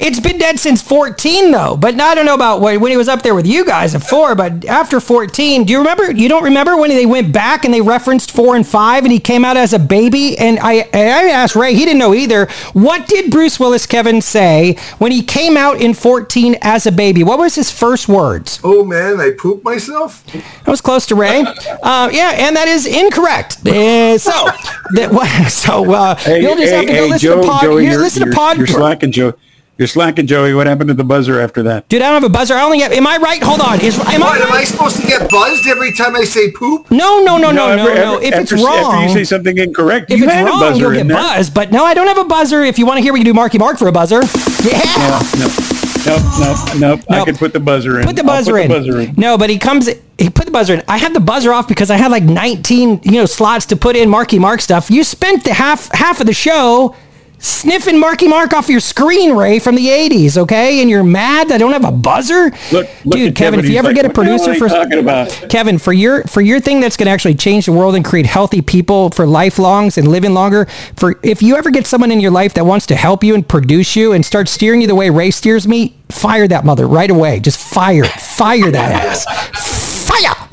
It's 0.00 0.20
been 0.20 0.38
dead 0.38 0.60
since 0.60 0.80
14 0.82 1.50
though, 1.50 1.76
but 1.76 1.98
I 2.00 2.14
don't 2.14 2.26
know 2.26 2.34
about 2.34 2.60
when 2.60 2.80
when 2.80 2.90
he 2.92 2.96
was 2.96 3.08
up 3.08 3.22
there 3.22 3.34
with 3.34 3.46
you 3.46 3.64
guys 3.64 3.94
at 3.94 4.02
4, 4.02 4.34
but 4.34 4.64
after 4.66 5.00
14, 5.00 5.64
do 5.64 5.72
you 5.72 5.78
remember 5.78 6.10
you 6.12 6.28
don't 6.28 6.44
remember 6.44 6.76
when 6.76 6.90
they 6.90 7.06
went 7.06 7.32
back 7.32 7.64
and 7.64 7.74
they 7.74 7.80
referenced 7.80 8.30
4 8.30 8.56
and 8.56 8.66
5 8.66 9.04
and 9.04 9.12
he 9.12 9.18
came 9.18 9.44
out 9.44 9.56
as 9.56 9.72
a 9.72 9.78
baby 9.78 10.38
and 10.38 10.58
I 10.60 10.88
I 10.94 11.30
asked 11.30 11.56
Ray, 11.56 11.74
he 11.74 11.84
didn't 11.84 11.98
know 11.98 12.14
either. 12.14 12.46
What 12.74 13.08
did 13.08 13.30
Bruce 13.30 13.58
Willis 13.58 13.86
Kevin 13.86 14.20
say 14.22 14.76
when 14.98 15.10
he 15.10 15.22
came 15.22 15.56
out 15.56 15.80
in 15.80 15.94
14 15.94 16.56
as 16.62 16.86
a 16.86 16.92
baby? 16.92 17.24
What 17.24 17.38
was 17.38 17.54
his 17.56 17.70
first 17.70 18.08
words? 18.08 18.60
Oh 18.62 18.84
man, 18.84 19.20
I 19.20 19.32
pooped 19.36 19.64
myself. 19.64 20.24
That 20.26 20.68
was 20.68 20.80
close 20.80 21.06
to 21.06 21.14
Ray. 21.14 21.44
Uh, 21.80 22.08
yeah, 22.12 22.32
and 22.36 22.56
that 22.56 22.66
is 22.68 22.86
incorrect. 22.86 23.66
Uh, 23.66 24.18
so, 24.18 24.30
that, 24.94 25.48
so 25.50 25.90
uh, 25.92 26.16
you'll 26.26 26.56
just 26.56 26.72
have 26.72 26.86
to 26.86 26.92
go 26.92 27.06
listen 27.06 27.40
to 27.40 27.46
pod. 27.46 27.62
Joey, 27.62 27.84
you 27.84 27.90
you're, 27.92 28.00
listen 28.00 28.20
to 28.22 28.26
you're- 28.26 28.34
pod. 28.48 28.58
You're 28.58 28.66
slacking, 28.66 29.12
Joe. 29.12 29.34
You're 29.76 29.86
slacking, 29.86 30.26
Joey. 30.26 30.54
What 30.54 30.66
happened 30.66 30.88
to 30.88 30.94
the 30.94 31.04
buzzer 31.04 31.40
after 31.40 31.62
that? 31.62 31.88
Dude, 31.88 32.02
I 32.02 32.06
don't 32.10 32.20
have 32.20 32.28
a 32.28 32.32
buzzer. 32.32 32.54
I 32.54 32.62
only 32.64 32.80
have. 32.80 32.90
Am 32.90 33.06
I 33.06 33.16
right? 33.18 33.40
Hold 33.40 33.60
on. 33.60 33.80
Is 33.80 33.96
am 33.96 34.20
What, 34.22 34.40
I? 34.40 34.44
am 34.44 34.52
I 34.52 34.64
supposed 34.64 35.00
to 35.00 35.06
get 35.06 35.30
buzzed 35.30 35.68
every 35.68 35.92
time 35.92 36.16
I 36.16 36.24
say 36.24 36.50
poop? 36.50 36.90
No, 36.90 37.22
no, 37.22 37.36
no, 37.36 37.52
no, 37.52 37.76
no, 37.76 37.86
ever- 37.86 37.94
no. 37.94 38.16
ever- 38.16 38.22
If 38.24 38.34
it's 38.34 38.52
wrong, 38.52 38.64
after 38.94 39.02
you 39.06 39.14
say 39.14 39.22
something 39.22 39.56
incorrect, 39.56 40.10
if 40.10 40.18
you 40.18 40.24
it's 40.24 40.32
had 40.34 40.42
a 40.46 40.50
wrong, 40.50 40.58
buzzer 40.58 40.80
you'll 40.80 41.04
get 41.04 41.08
buzzed. 41.08 41.54
But 41.54 41.70
no, 41.70 41.84
I 41.84 41.94
don't 41.94 42.08
have 42.08 42.18
a 42.18 42.24
buzzer. 42.24 42.64
If 42.64 42.76
you 42.76 42.86
want 42.86 42.96
to 42.98 43.02
hear, 43.02 43.12
we 43.12 43.20
can 43.20 43.26
do 43.26 43.34
Marky 43.34 43.58
Mark 43.58 43.78
for 43.78 43.86
a 43.86 43.92
buzzer. 43.92 44.20
Yeah. 44.64 44.80
No, 46.06 46.16
no, 46.16 46.18
no, 46.40 46.78
no, 46.96 47.02
I 47.10 47.16
Nope. 47.18 47.26
could 47.26 47.38
put 47.38 47.52
the 47.52 47.60
buzzer 47.60 48.00
in. 48.00 48.06
Put 48.06 48.16
the 48.16 48.24
buzzer, 48.24 48.52
put 48.54 48.62
in. 48.62 48.68
The 48.68 48.74
buzzer 48.78 49.00
in. 49.00 49.14
No, 49.16 49.38
but 49.38 49.48
he 49.48 49.58
comes. 49.58 49.88
He 50.18 50.28
put 50.28 50.46
the 50.46 50.50
buzzer 50.50 50.74
in. 50.74 50.82
I 50.88 50.96
had 50.96 51.14
the 51.14 51.20
buzzer 51.20 51.52
off 51.52 51.68
because 51.68 51.90
I 51.90 51.96
had 51.96 52.10
like 52.10 52.24
19, 52.24 53.00
you 53.04 53.12
know, 53.12 53.26
slots 53.26 53.66
to 53.66 53.76
put 53.76 53.94
in 53.94 54.08
Marky 54.08 54.40
Mark 54.40 54.60
stuff. 54.60 54.90
You 54.90 55.04
spent 55.04 55.44
the 55.44 55.54
half 55.54 55.88
half 55.92 56.18
of 56.20 56.26
the 56.26 56.32
show 56.32 56.96
sniffing 57.38 57.98
Marky 57.98 58.28
Mark 58.28 58.52
off 58.52 58.68
your 58.68 58.80
screen, 58.80 59.36
Ray, 59.36 59.58
from 59.58 59.74
the 59.74 59.86
80s. 59.86 60.36
Okay, 60.36 60.80
and 60.80 60.90
you're 60.90 61.04
mad 61.04 61.48
that 61.48 61.56
I 61.56 61.58
don't 61.58 61.72
have 61.72 61.84
a 61.84 61.92
buzzer. 61.92 62.50
Look, 62.72 62.88
look 63.04 63.16
dude, 63.16 63.30
at 63.30 63.36
Kevin, 63.36 63.60
if 63.60 63.68
you 63.68 63.78
ever 63.78 63.88
like, 63.88 63.96
get 63.96 64.04
a 64.04 64.08
"What 64.08 64.14
the 64.16 64.24
hell 64.24 64.38
producer 64.38 64.58
for 64.58 64.68
talking 64.68 64.98
about. 64.98 65.28
Kevin, 65.48 65.78
for 65.78 65.92
your 65.92 66.24
for 66.24 66.40
your 66.40 66.60
thing 66.60 66.80
that's 66.80 66.96
going 66.96 67.06
to 67.06 67.12
actually 67.12 67.34
change 67.34 67.66
the 67.66 67.72
world 67.72 67.94
and 67.94 68.04
create 68.04 68.26
healthy 68.26 68.60
people 68.62 69.10
for 69.10 69.26
lifelongs 69.26 69.98
and 69.98 70.08
living 70.08 70.34
longer. 70.34 70.66
For 70.96 71.18
if 71.22 71.42
you 71.42 71.56
ever 71.56 71.70
get 71.70 71.86
someone 71.86 72.10
in 72.10 72.20
your 72.20 72.30
life 72.30 72.54
that 72.54 72.64
wants 72.64 72.86
to 72.86 72.96
help 72.96 73.24
you 73.24 73.34
and 73.34 73.46
produce 73.46 73.96
you 73.96 74.12
and 74.12 74.24
start 74.24 74.48
steering 74.48 74.80
you 74.80 74.86
the 74.86 74.94
way 74.94 75.10
Ray 75.10 75.30
steers 75.30 75.66
me, 75.66 75.96
fire 76.10 76.48
that 76.48 76.64
mother 76.64 76.86
right 76.86 77.10
away. 77.10 77.40
Just 77.40 77.58
fire, 77.58 78.04
fire 78.04 78.70
that 78.70 78.92
ass, 78.92 80.08
fire. 80.08 80.47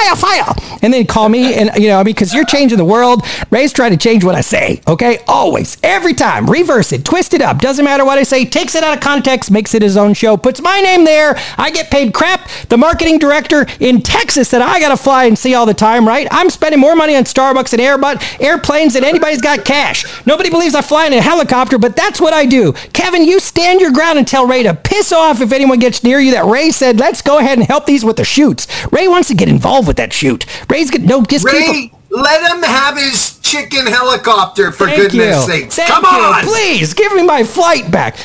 Fire, 0.00 0.16
fire. 0.16 0.54
And 0.82 0.94
then 0.94 1.06
call 1.06 1.28
me 1.28 1.54
and, 1.54 1.70
you 1.76 1.88
know, 1.88 1.96
I 2.00 2.02
mean, 2.02 2.14
because 2.14 2.32
you're 2.32 2.46
changing 2.46 2.78
the 2.78 2.84
world. 2.84 3.22
Ray's 3.50 3.72
trying 3.72 3.90
to 3.90 3.98
change 3.98 4.24
what 4.24 4.34
I 4.34 4.40
say, 4.40 4.80
okay? 4.88 5.18
Always, 5.28 5.76
every 5.82 6.14
time. 6.14 6.48
Reverse 6.48 6.92
it, 6.92 7.04
twist 7.04 7.34
it 7.34 7.42
up. 7.42 7.58
Doesn't 7.58 7.84
matter 7.84 8.04
what 8.04 8.16
I 8.16 8.22
say. 8.22 8.46
Takes 8.46 8.74
it 8.74 8.82
out 8.82 8.96
of 8.96 9.02
context, 9.02 9.50
makes 9.50 9.74
it 9.74 9.82
his 9.82 9.98
own 9.98 10.14
show, 10.14 10.38
puts 10.38 10.62
my 10.62 10.80
name 10.80 11.04
there. 11.04 11.38
I 11.58 11.70
get 11.70 11.90
paid 11.90 12.14
crap. 12.14 12.48
The 12.68 12.78
marketing 12.78 13.18
director 13.18 13.66
in 13.78 14.00
Texas 14.00 14.50
that 14.50 14.62
I 14.62 14.80
got 14.80 14.88
to 14.88 14.96
fly 14.96 15.24
and 15.24 15.38
see 15.38 15.54
all 15.54 15.66
the 15.66 15.74
time, 15.74 16.08
right? 16.08 16.26
I'm 16.30 16.48
spending 16.48 16.80
more 16.80 16.96
money 16.96 17.14
on 17.14 17.24
Starbucks 17.24 17.74
and 17.74 17.82
Airbus, 17.82 18.40
airplanes 18.40 18.94
than 18.94 19.04
anybody's 19.04 19.42
got 19.42 19.66
cash. 19.66 20.06
Nobody 20.26 20.48
believes 20.48 20.74
I 20.74 20.80
fly 20.80 21.08
in 21.08 21.12
a 21.12 21.20
helicopter, 21.20 21.78
but 21.78 21.94
that's 21.94 22.20
what 22.20 22.32
I 22.32 22.46
do. 22.46 22.72
Kevin, 22.94 23.24
you 23.24 23.38
stand 23.38 23.82
your 23.82 23.92
ground 23.92 24.18
and 24.18 24.26
tell 24.26 24.46
Ray 24.46 24.62
to 24.62 24.74
piss 24.74 25.12
off 25.12 25.42
if 25.42 25.52
anyone 25.52 25.78
gets 25.78 26.02
near 26.02 26.20
you 26.20 26.32
that 26.32 26.46
Ray 26.46 26.70
said, 26.70 26.98
let's 26.98 27.20
go 27.20 27.38
ahead 27.38 27.58
and 27.58 27.66
help 27.66 27.84
these 27.84 28.04
with 28.04 28.16
the 28.16 28.24
shoots. 28.24 28.66
Ray 28.90 29.06
wants 29.06 29.28
to 29.28 29.34
get 29.34 29.48
involved 29.48 29.89
with 29.90 29.96
that 29.96 30.12
shoot. 30.12 30.46
Ray's 30.70 30.88
get 30.88 31.02
no 31.02 31.20
just 31.24 31.44
keep 31.48 31.54
Ray, 31.68 31.92
let 32.10 32.48
him 32.52 32.62
have 32.62 32.96
his 32.96 33.38
chicken 33.40 33.86
helicopter 33.86 34.70
for 34.70 34.86
Thank 34.86 35.10
goodness 35.10 35.44
you. 35.48 35.52
sakes. 35.52 35.74
Thank 35.76 35.90
Come 35.90 36.04
you. 36.04 36.10
on. 36.10 36.44
Please 36.44 36.94
give 36.94 37.12
me 37.12 37.24
my 37.24 37.42
flight 37.42 37.90
back. 37.90 38.16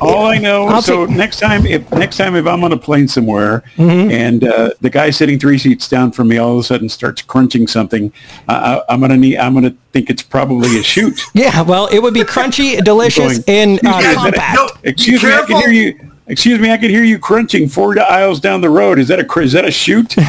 All 0.00 0.24
I 0.26 0.38
know, 0.38 0.66
I'll 0.66 0.80
so 0.80 1.06
take- 1.06 1.14
next 1.16 1.40
time, 1.40 1.66
if 1.66 1.90
next 1.92 2.16
time 2.16 2.34
if 2.36 2.46
I'm 2.46 2.64
on 2.64 2.72
a 2.72 2.76
plane 2.78 3.06
somewhere 3.06 3.62
Mm-hmm. 3.76 4.10
and 4.10 4.44
uh, 4.44 4.70
the 4.80 4.88
guy 4.88 5.10
sitting 5.10 5.38
three 5.38 5.58
seats 5.58 5.88
down 5.88 6.10
from 6.12 6.28
me 6.28 6.38
all 6.38 6.54
of 6.54 6.58
a 6.60 6.62
sudden 6.64 6.88
starts 6.88 7.20
crunching 7.20 7.66
something, 7.66 8.10
I, 8.48 8.54
I, 8.76 8.82
I'm 8.94 9.00
gonna 9.00 9.18
need, 9.18 9.36
I'm 9.36 9.52
gonna 9.52 9.74
think 9.92 10.08
it's 10.08 10.22
probably 10.22 10.78
a 10.78 10.82
shoot. 10.82 11.20
Yeah, 11.34 11.60
well, 11.62 11.86
it 11.88 11.98
would 11.98 12.14
be 12.14 12.22
crunchy, 12.22 12.82
delicious, 12.92 13.38
Going, 13.40 13.44
and 13.60 13.78
uh, 13.86 13.98
"Yeah, 14.00 14.14
compact. 14.14 14.54
no, 14.56 14.68
Excuse 14.84 15.22
me, 15.22 15.30
I 15.32 15.42
can 15.44 15.60
hear 15.60 15.70
you. 15.70 16.10
Excuse 16.26 16.58
me, 16.58 16.70
I 16.70 16.78
can 16.78 16.88
hear 16.88 17.04
you 17.04 17.18
crunching 17.18 17.68
four 17.68 17.98
aisles 17.98 18.40
down 18.40 18.62
the 18.62 18.70
road. 18.70 18.98
Is 18.98 19.08
that 19.08 19.18
a 19.20 19.24
cr- 19.24 19.42
is 19.42 19.52
that 19.52 19.64
a 19.64 19.70
shoot? 19.70 20.14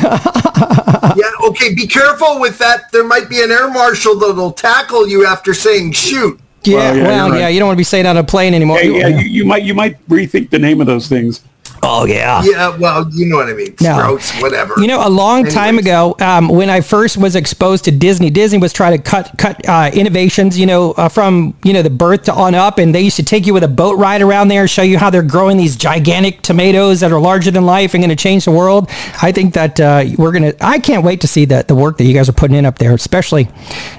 Yeah, 1.17 1.29
okay, 1.47 1.73
be 1.73 1.88
careful 1.88 2.39
with 2.41 2.58
that. 2.58 2.91
There 2.91 3.03
might 3.05 3.29
be 3.29 3.41
an 3.41 3.49
air 3.51 3.69
marshal 3.69 4.15
that'll 4.19 4.51
tackle 4.51 5.08
you 5.08 5.25
after 5.25 5.53
saying 5.53 5.93
shoot. 5.93 6.38
Yeah, 6.63 6.75
Well, 6.75 6.95
well, 6.95 6.95
yeah, 6.95 7.05
yeah, 7.05 7.25
you're 7.27 7.31
right. 7.43 7.49
you 7.49 7.60
don't 7.60 7.67
want 7.67 7.75
to 7.77 7.79
be 7.79 7.84
saying 7.86 8.05
on 8.05 8.17
a 8.17 8.23
plane 8.23 8.53
anymore. 8.53 8.79
yeah, 8.81 9.08
yeah, 9.08 9.19
you, 9.19 9.27
you 9.27 9.45
might 9.45 9.63
you 9.63 9.73
might 9.73 10.05
rethink 10.10 10.49
the 10.49 10.60
name 10.60 10.81
of 10.81 10.88
those 10.88 11.08
things. 11.08 11.41
Oh 11.84 12.06
yeah. 12.06 12.42
Yeah, 12.44 12.76
well, 12.78 13.10
you 13.12 13.26
know 13.28 13.38
what 13.38 13.48
I 13.48 13.54
mean. 13.54 13.76
No. 13.82 13.94
Sprouts, 13.94 14.42
whatever. 14.42 14.74
You 14.78 14.88
know, 14.88 15.08
a 15.08 15.10
long 15.10 15.46
time 15.46 15.78
ago, 15.78 16.16
um, 16.20 16.48
when 16.48 16.70
I 16.70 16.82
first 16.82 17.18
was 17.18 17.36
exposed 17.36 17.86
to 17.86 17.92
Disney, 17.92 18.30
Disney 18.30 18.58
was 18.60 18.74
trying 18.74 18.98
to 18.98 19.04
cut 19.04 19.32
cut 19.38 19.68
uh, 19.68 19.92
innovations, 19.94 20.58
you 20.58 20.66
know, 20.66 20.92
uh, 20.94 21.10
from 21.10 21.56
you 21.64 21.74
know 21.74 21.82
the 21.82 21.90
birth 21.90 22.24
to 22.24 22.34
on 22.34 22.56
up, 22.56 22.78
and 22.78 22.94
they 22.94 23.02
used 23.02 23.18
to 23.18 23.24
take 23.24 23.46
you 23.46 23.54
with 23.54 23.64
a 23.64 23.68
boat 23.68 23.98
ride 23.98 24.22
around 24.22 24.48
there, 24.48 24.68
show 24.68 24.82
you 24.82 24.98
how 24.98 25.10
they're 25.10 25.22
growing 25.24 25.58
these 25.58 25.76
gigantic 25.76 26.42
tomatoes 26.42 27.00
that 27.02 27.12
are 27.12 27.20
larger 27.20 27.52
than 27.52 27.66
life 27.66 27.94
and 27.94 28.02
going 28.02 28.10
to 28.10 28.16
change 28.16 28.46
the 28.46 28.52
world. 28.52 28.90
I 29.22 29.32
think 29.32 29.54
that 29.54 29.80
uh, 29.80 30.06
we're 30.18 30.32
gonna. 30.32 30.54
I 30.62 30.80
can't 30.80 31.04
wait 31.04 31.22
to 31.22 31.28
see 31.28 31.46
the 31.46 31.64
the 31.68 31.76
work 31.76 31.98
that 31.98 32.06
you 32.06 32.14
guys 32.14 32.30
are 32.30 32.34
putting 32.34 32.56
in 32.56 32.66
up 32.66 32.80
there, 32.80 32.94
especially 32.94 33.48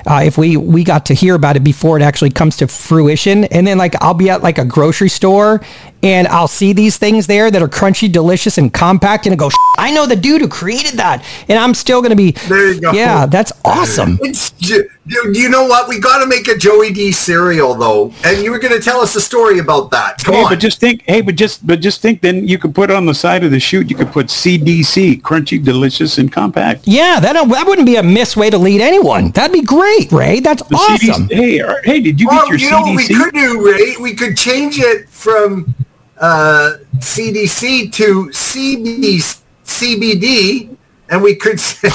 uh, 0.07 0.23
if 0.25 0.39
we 0.39 0.57
we 0.57 0.83
got 0.85 1.07
to 1.07 1.15
hear 1.15 1.35
about 1.35 1.57
it 1.57 1.65
before 1.65 1.97
it 1.97 2.03
actually 2.03 2.31
comes 2.31 2.57
to 2.59 2.69
fruition, 2.69 3.45
and 3.45 3.67
then 3.67 3.79
like 3.79 3.95
I'll 4.03 4.15
be 4.15 4.31
at 4.31 4.43
like 4.43 4.59
a 4.59 4.65
grocery 4.65 5.09
store. 5.09 5.61
And 6.03 6.29
I'll 6.29 6.47
see 6.47 6.73
these 6.73 6.99
things 6.99 7.27
there 7.27 7.51
that 7.51 7.63
are 7.63 7.66
crunchy, 7.69 8.11
delicious, 8.11 8.59
and 8.59 8.73
compact, 8.73 9.27
and 9.27 9.33
I 9.33 9.37
go, 9.37 9.51
I 9.79 9.93
know 9.93 10.07
the 10.07 10.17
dude 10.17 10.41
who 10.41 10.49
created 10.49 10.95
that, 10.99 11.25
and 11.49 11.59
I'm 11.59 11.75
still 11.75 12.03
gonna 12.03 12.17
be. 12.17 12.33
There 12.33 12.73
you 12.73 12.81
go. 12.81 12.93
Yeah, 12.93 13.27
that's 13.27 13.53
awesome. 13.65 14.19
It's, 14.23 14.53
you 14.59 14.89
you 15.33 15.49
know 15.49 15.67
what? 15.67 15.89
We 15.89 16.01
got 16.01 16.19
to 16.21 16.27
make 16.27 16.49
a 16.49 16.57
Joey 16.57 16.93
D 16.93 17.13
cereal 17.13 17.75
though, 17.75 18.13
and 18.25 18.43
you 18.43 18.51
were 18.51 18.59
going 18.59 18.73
to 18.77 18.81
tell 18.81 19.01
us 19.01 19.15
a 19.15 19.21
story 19.21 19.59
about 19.61 19.91
that. 19.93 20.23
Come 20.25 20.35
Hey, 20.35 20.43
on. 20.43 20.51
but 20.51 20.59
just 20.59 20.81
think. 20.81 21.03
Hey, 21.07 21.21
but 21.21 21.37
just 21.37 21.65
but 21.67 21.81
just 21.81 22.01
think. 22.03 22.23
Then 22.23 22.49
you 22.49 22.59
could 22.59 22.75
put 22.75 22.91
on 22.91 23.07
the 23.07 23.15
side 23.15 23.45
of 23.45 23.51
the 23.53 23.61
chute. 23.61 23.89
You 23.89 23.97
could 23.97 24.11
put 24.11 24.27
CDC, 24.27 25.23
crunchy, 25.23 25.63
delicious, 25.63 26.19
and 26.19 26.33
compact. 26.33 26.89
Yeah, 26.89 27.21
that 27.21 27.35
that 27.35 27.67
wouldn't 27.67 27.87
be 27.87 27.97
a 27.97 28.03
miss 28.03 28.37
way 28.37 28.51
to 28.51 28.59
lead 28.59 28.81
anyone. 28.81 29.31
That'd 29.31 29.53
be 29.53 29.63
great, 29.63 30.11
Ray. 30.11 30.41
That's 30.41 30.63
The 30.65 30.75
awesome. 30.75 31.29
CDC, 31.29 31.33
hey, 31.33 31.75
hey, 31.85 32.01
did 32.01 32.21
you 32.21 32.27
well, 32.27 32.43
get 32.43 32.49
your 32.49 32.59
you 32.59 32.71
know 32.71 32.81
what 32.83 32.97
we 32.97 33.07
could 33.07 33.33
do, 33.35 33.65
Ray? 33.73 33.95
We 34.01 34.15
could 34.15 34.37
change 34.37 34.79
it 34.81 35.09
from 35.09 35.73
uh, 36.21 36.75
CDC 36.99 37.93
to 37.93 38.27
CB, 38.33 39.41
CBD, 39.65 40.77
and 41.11 41.23
we 41.23 41.35
could 41.35 41.61
say 41.61 41.89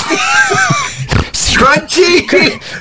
crunchy. 1.51 2.21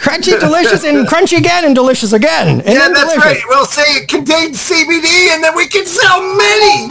Crunchy, 0.00 0.38
delicious, 0.40 0.84
and 0.84 1.06
crunchy 1.06 1.38
again, 1.38 1.64
and 1.64 1.74
delicious 1.74 2.12
again. 2.12 2.48
And 2.60 2.64
Yeah, 2.66 2.74
then 2.74 2.92
that's 2.92 3.12
delicious. 3.14 3.24
right. 3.24 3.42
We'll 3.48 3.64
say 3.66 3.82
it 3.82 4.08
contains 4.08 4.58
CBD, 4.58 5.34
and 5.34 5.42
then 5.42 5.54
we 5.56 5.66
can 5.66 5.84
sell 5.86 6.20
many. 6.20 6.88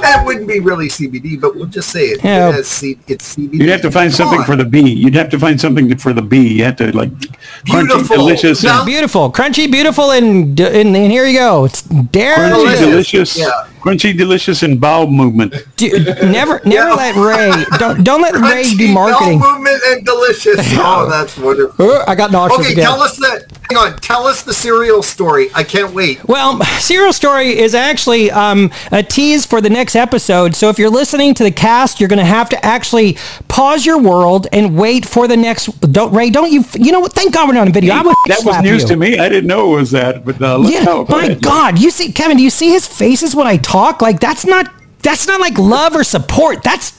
That 0.00 0.22
wouldn't 0.24 0.48
be 0.48 0.60
really 0.60 0.88
CBD, 0.88 1.38
but 1.40 1.54
we'll 1.54 1.66
just 1.66 1.90
say 1.90 2.06
it. 2.06 2.24
Yeah. 2.24 2.48
It 2.48 2.54
has 2.54 2.68
C- 2.68 2.98
it's 3.06 3.36
CBD. 3.36 3.54
You'd 3.60 3.68
have 3.68 3.82
to 3.82 3.90
find 3.90 4.10
Come 4.10 4.16
something 4.16 4.40
on. 4.40 4.46
for 4.46 4.56
the 4.56 4.64
B. 4.64 4.80
You'd 4.90 5.14
have 5.14 5.28
to 5.30 5.38
find 5.38 5.60
something 5.60 5.94
for 5.98 6.12
the 6.14 6.22
B. 6.22 6.48
You 6.54 6.64
have 6.64 6.76
to 6.76 6.94
like 6.96 7.10
crunchy, 7.10 7.86
Beautiful. 7.86 8.16
delicious, 8.16 8.62
Now- 8.62 8.78
and 8.78 8.86
Beautiful, 8.86 9.30
crunchy, 9.30 9.70
beautiful, 9.70 10.10
and 10.12 10.58
and, 10.58 10.96
and 10.96 11.12
here 11.12 11.26
you 11.26 11.38
go. 11.38 11.64
It's 11.66 11.82
dare. 11.82 12.36
crunchy, 12.36 12.78
Delicious. 12.78 12.80
delicious, 12.80 13.38
Yeah. 13.38 13.50
Crunchy, 13.80 14.16
delicious, 14.16 14.62
and 14.62 14.80
bowel 14.80 15.06
movement. 15.08 15.54
Do- 15.76 15.90
never, 16.30 16.60
never 16.64 16.90
let 16.90 17.16
Ray. 17.16 17.64
Don't 17.78 18.04
don't 18.04 18.20
let 18.22 18.34
Ray 18.34 18.62
Crunchy, 18.64 18.78
do 18.78 18.92
marketing. 18.94 19.38
bowel 19.40 19.54
movement 19.54 19.82
and 19.88 20.04
delicious. 20.04 20.60
Oh, 20.82 21.08
that's 21.08 21.36
wonderful. 21.36 21.84
Oh, 21.86 22.04
I 22.06 22.14
got 22.14 22.30
nauseous 22.32 22.60
Okay, 22.60 22.72
again. 22.72 22.84
tell 22.84 23.00
us 23.02 23.16
that. 23.18 23.44
Hang 23.70 23.78
on. 23.78 23.96
Tell 23.98 24.26
us 24.26 24.42
the 24.42 24.52
cereal 24.54 25.02
story. 25.02 25.48
I 25.54 25.62
can't 25.62 25.94
wait. 25.94 26.24
Well, 26.24 26.60
Cereal 26.64 27.12
Story 27.12 27.56
is 27.58 27.74
actually 27.74 28.30
um, 28.32 28.70
a 28.90 29.02
tease 29.02 29.46
for 29.46 29.60
the 29.60 29.70
next 29.70 29.94
episode. 29.94 30.56
So 30.56 30.68
if 30.70 30.78
you're 30.78 30.90
listening 30.90 31.34
to 31.34 31.44
the 31.44 31.50
cast, 31.52 32.00
you're 32.00 32.08
going 32.08 32.18
to 32.18 32.24
have 32.24 32.48
to 32.48 32.64
actually 32.66 33.16
pause 33.46 33.86
your 33.86 34.00
world 34.00 34.48
and 34.52 34.76
wait 34.76 35.06
for 35.06 35.28
the 35.28 35.36
next. 35.36 35.66
Don't 35.92 36.12
Ray, 36.12 36.30
don't 36.30 36.50
you? 36.50 36.64
You 36.74 36.90
know 36.92 37.00
what? 37.00 37.12
Thank 37.12 37.32
God 37.34 37.46
we're 37.48 37.54
not 37.54 37.62
on 37.62 37.68
a 37.68 37.72
video. 37.72 37.94
I 37.94 38.02
would 38.02 38.14
that 38.26 38.42
was 38.44 38.60
news 38.62 38.82
you. 38.82 38.88
to 38.88 38.96
me. 38.96 39.18
I 39.18 39.28
didn't 39.28 39.46
know 39.46 39.72
it 39.74 39.76
was 39.76 39.90
that, 39.92 40.24
but 40.24 40.40
uh, 40.42 40.58
let's 40.58 40.74
Yeah, 40.74 40.84
go. 40.84 41.04
Go 41.04 41.16
my 41.16 41.24
ahead. 41.26 41.42
God, 41.42 41.78
you 41.78 41.90
see, 41.90 42.10
Kevin, 42.10 42.36
do 42.38 42.42
you 42.42 42.50
see 42.50 42.70
his 42.70 42.86
faces 42.86 43.36
when 43.36 43.46
I 43.46 43.56
talk? 43.58 43.69
Like 43.74 44.20
that's 44.20 44.44
not 44.46 44.70
that's 45.02 45.26
not 45.26 45.40
like 45.40 45.58
love 45.58 45.94
or 45.94 46.04
support. 46.04 46.62
That's 46.62 46.90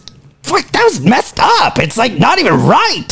fuck, 0.43 0.65
that 0.71 0.83
was 0.83 0.99
messed 1.01 1.39
up. 1.39 1.79
It's 1.79 1.97
like 1.97 2.13
not 2.13 2.39
even 2.39 2.53
right. 2.65 3.07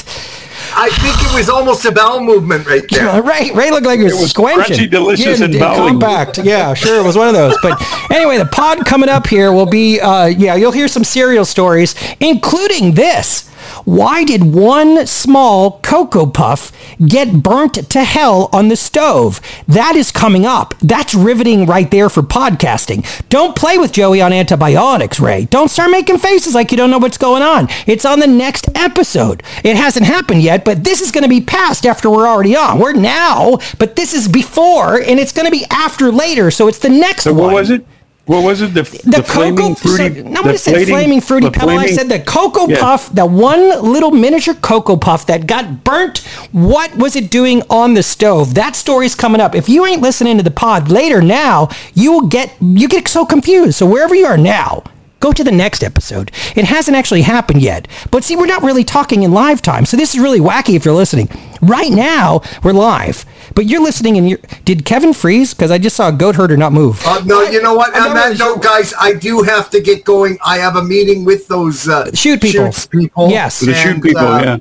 I 0.76 0.89
think 0.89 1.15
it 1.32 1.36
was 1.36 1.50
almost 1.50 1.86
a 1.86 1.91
bowel 1.91 2.19
movement 2.22 2.67
right 2.67 2.84
there. 2.91 3.22
Ray, 3.24 3.50
Ray 3.54 3.72
looked 3.72 3.86
like 3.86 4.00
he 4.00 4.04
was, 4.04 4.13
It 4.13 4.22
was 4.22 4.34
squinching. 4.34 4.76
crunchy, 4.76 4.89
delicious, 4.91 5.39
yeah, 5.39 5.45
and 5.45 5.54
d- 5.54 5.60
bowling. 5.60 6.00
compact. 6.00 6.38
Yeah, 6.39 6.74
sure, 6.74 7.00
it 7.00 7.04
was 7.04 7.15
one 7.15 7.28
of 7.30 7.34
those. 7.34 7.56
But 7.62 7.82
anyway, 8.12 8.38
the 8.38 8.45
pod 8.45 8.86
coming 8.86 9.08
up 9.10 9.26
here 9.26 9.54
will 9.54 9.65
be, 9.65 10.02
uh, 10.02 10.26
yeah, 10.26 10.56
you'll 10.56 10.74
hear 10.74 10.88
some 10.89 11.04
cereal 11.06 11.45
stories, 11.45 11.95
including 12.19 12.93
this. 12.93 13.49
Why 13.86 14.24
did 14.24 14.44
one 14.54 15.06
small 15.08 15.80
Cocoa 15.82 16.26
Puff 16.26 16.72
get 17.06 17.42
burnt 17.44 17.89
to 17.89 18.04
hell 18.04 18.50
on 18.52 18.68
the 18.68 18.76
stove? 18.76 19.42
That 19.68 19.96
is 19.96 20.12
coming 20.12 20.46
up. 20.46 20.74
That's 20.82 21.13
riveting 21.15 21.65
right 21.65 21.89
there 21.89 22.10
for 22.10 22.22
podcasting. 22.22 23.06
Don't 23.30 23.56
play 23.56 23.78
with 23.78 23.92
Joey 23.92 24.22
on 24.22 24.34
antibiotics, 24.34 25.20
Ray. 25.20 25.46
Don't 25.46 25.70
start 25.70 25.92
making 25.92 26.18
faces 26.18 26.54
like 26.56 26.72
you 26.72 26.78
don't 26.78 26.92
know 26.92 26.98
what's 26.98 27.18
going 27.18 27.44
on. 27.44 27.68
It's 27.88 28.06
on 28.06 28.20
the 28.20 28.28
next 28.28 28.68
episode. 28.76 29.44
It 29.63 29.76
hasn't 29.76 30.06
happened 30.06 30.42
yet, 30.42 30.65
but 30.65 30.84
this 30.84 31.02
is 31.02 31.12
going 31.12 31.24
to 31.24 31.30
be 31.30 31.42
past 31.42 31.86
after 31.86 32.10
we're 32.10 32.28
already 32.28 32.56
on. 32.56 32.80
We're 32.80 32.94
now, 32.94 33.58
but 33.78 33.96
this 33.96 34.13
is 34.13 34.28
before, 34.28 35.02
and 35.02 35.20
it's 35.20 35.32
going 35.32 35.46
to 35.46 35.52
be 35.52 35.65
after 35.72 36.12
later. 36.12 36.52
So 36.52 36.68
it's 36.68 36.80
the 36.80 36.89
next 36.89 37.24
So 37.24 37.34
one. 37.34 37.44
what 37.46 37.54
was 37.54 37.70
it? 37.72 37.86
What 38.30 38.44
was 38.44 38.62
it? 38.62 38.76
The, 38.76 38.84
The, 38.84 39.24
flaming 39.24 39.74
cocoa, 39.74 39.74
fruity. 39.74 40.22
so, 40.22 40.30
nobody 40.30 40.52
the 40.54 40.58
said 40.60 40.88
flaming 40.88 41.20
fruity 41.20 41.48
the 41.48 41.52
pebble. 41.52 41.72
I 41.80 41.88
said 41.88 42.10
the 42.10 42.20
cocoa 42.20 42.68
Yeah. 42.68 42.80
puff, 42.80 43.12
the 43.12 43.26
one 43.26 43.82
little 43.82 44.12
miniature 44.12 44.54
cocoa 44.54 44.98
puff 44.98 45.26
that 45.26 45.48
got 45.48 45.84
burnt. 45.84 46.20
What 46.52 46.96
was 46.96 47.15
it 47.15 47.32
doing 47.32 47.63
on 47.72 47.96
the 47.96 48.04
stove? 48.04 48.54
That 48.54 48.76
story's 48.76 49.15
coming 49.15 49.42
up. 49.42 49.56
If 49.56 49.68
you 49.68 49.84
ain't 49.84 50.04
listening 50.04 50.38
to 50.38 50.44
the 50.44 50.52
pod 50.52 50.92
later 50.92 51.24
now, 51.24 51.70
you 51.96 52.12
will 52.12 52.28
get 52.28 52.54
you 52.62 52.88
get 52.88 53.08
so 53.08 53.26
confused. 53.26 53.78
So 53.80 53.88
wherever 53.88 54.13
you 54.13 54.28
are 54.28 54.38
now, 54.38 54.84
go 55.19 55.32
to 55.32 55.43
the 55.43 55.51
next 55.51 55.84
episode. 55.84 56.32
It 56.55 56.65
hasn't 56.65 56.95
actually 56.95 57.21
happened 57.21 57.62
yet. 57.62 57.88
But 58.12 58.23
see, 58.23 58.36
we're 58.36 58.45
not 58.45 58.63
really 58.63 58.84
talking 58.84 59.23
in 59.23 59.32
live 59.32 59.62
time. 59.62 59.86
So 59.86 59.97
this 59.97 60.13
is 60.15 60.21
really 60.21 60.39
wacky 60.39 60.75
if 60.75 60.86
you're 60.86 60.93
listening. 60.93 61.29
Right 61.62 61.91
now, 61.91 62.41
we're 62.63 62.73
live. 62.73 63.25
But 63.55 63.65
you're 63.65 63.82
listening 63.82 64.17
and 64.17 64.29
you're 64.29 64.39
did 64.63 64.86
Kevin 64.86 65.13
freeze? 65.13 65.53
Because 65.53 65.71
I 65.71 65.77
just 65.77 65.95
saw 65.95 66.10
a 66.10 66.12
goat 66.13 66.36
herder 66.36 66.55
not 66.55 66.71
move. 66.71 67.01
Uh, 67.05 67.21
no, 67.25 67.41
you 67.41 67.62
know 67.62 67.73
what? 67.73 67.95
I'm 67.95 68.10
On 68.10 68.13
that 68.15 68.25
really 68.25 68.38
note, 68.38 68.63
guys, 68.63 68.93
I 68.99 69.13
do 69.13 69.41
have 69.41 69.69
to 69.71 69.82
get 69.82 70.05
going. 70.05 70.38
I 70.45 70.58
have 70.58 70.75
a 70.75 70.84
meeting 70.84 71.25
with 71.25 71.47
those 71.47 71.88
uh, 71.89 72.13
Shoot 72.13 72.41
people. 72.41 72.65
shoots 72.65 72.88
people. 72.88 73.29
Yes. 73.29 73.60
The 73.60 73.73
shoot 73.73 74.01
people, 74.01 74.25
uh, 74.27 74.41
yeah. 74.41 74.58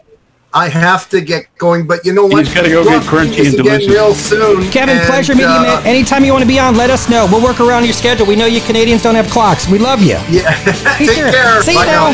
I 0.54 0.68
have 0.68 1.08
to 1.10 1.20
get 1.20 1.44
going, 1.58 1.86
but 1.86 2.04
you 2.06 2.12
know 2.14 2.24
what? 2.26 2.46
He's 2.46 2.54
gotta 2.54 2.68
go 2.70 2.80
We'll 2.82 2.90
get 2.90 3.02
have 3.02 3.10
to 3.10 3.10
do 3.10 3.42
crunchy 3.42 3.46
and 3.48 3.56
delicious. 3.56 3.88
real 3.88 4.14
soon. 4.14 4.70
Kevin, 4.70 4.96
and, 4.96 5.06
pleasure 5.06 5.34
meeting 5.34 5.50
you, 5.50 5.56
uh, 5.56 5.62
man. 5.62 5.86
Anytime 5.86 6.24
you 6.24 6.32
want 6.32 6.42
to 6.42 6.48
be 6.48 6.58
on, 6.58 6.74
let 6.76 6.88
us 6.90 7.08
know. 7.08 7.26
We'll 7.30 7.42
work 7.44 7.60
around 7.60 7.84
your 7.84 7.92
schedule. 7.92 8.26
We 8.26 8.34
know 8.36 8.46
you 8.46 8.60
Canadians 8.62 9.02
don't 9.02 9.14
have 9.14 9.28
clocks. 9.28 9.68
We 9.68 9.78
love 9.78 10.00
you. 10.00 10.18
Yeah. 10.30 10.54
Take 10.96 11.08
Take 11.08 11.16
care. 11.16 11.32
care. 11.32 11.62
See 11.62 11.72
you 11.72 11.78
Bye 11.78 11.86
now. 11.86 12.12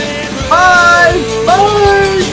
Bye. 0.50 1.44
Bye. 1.46 2.30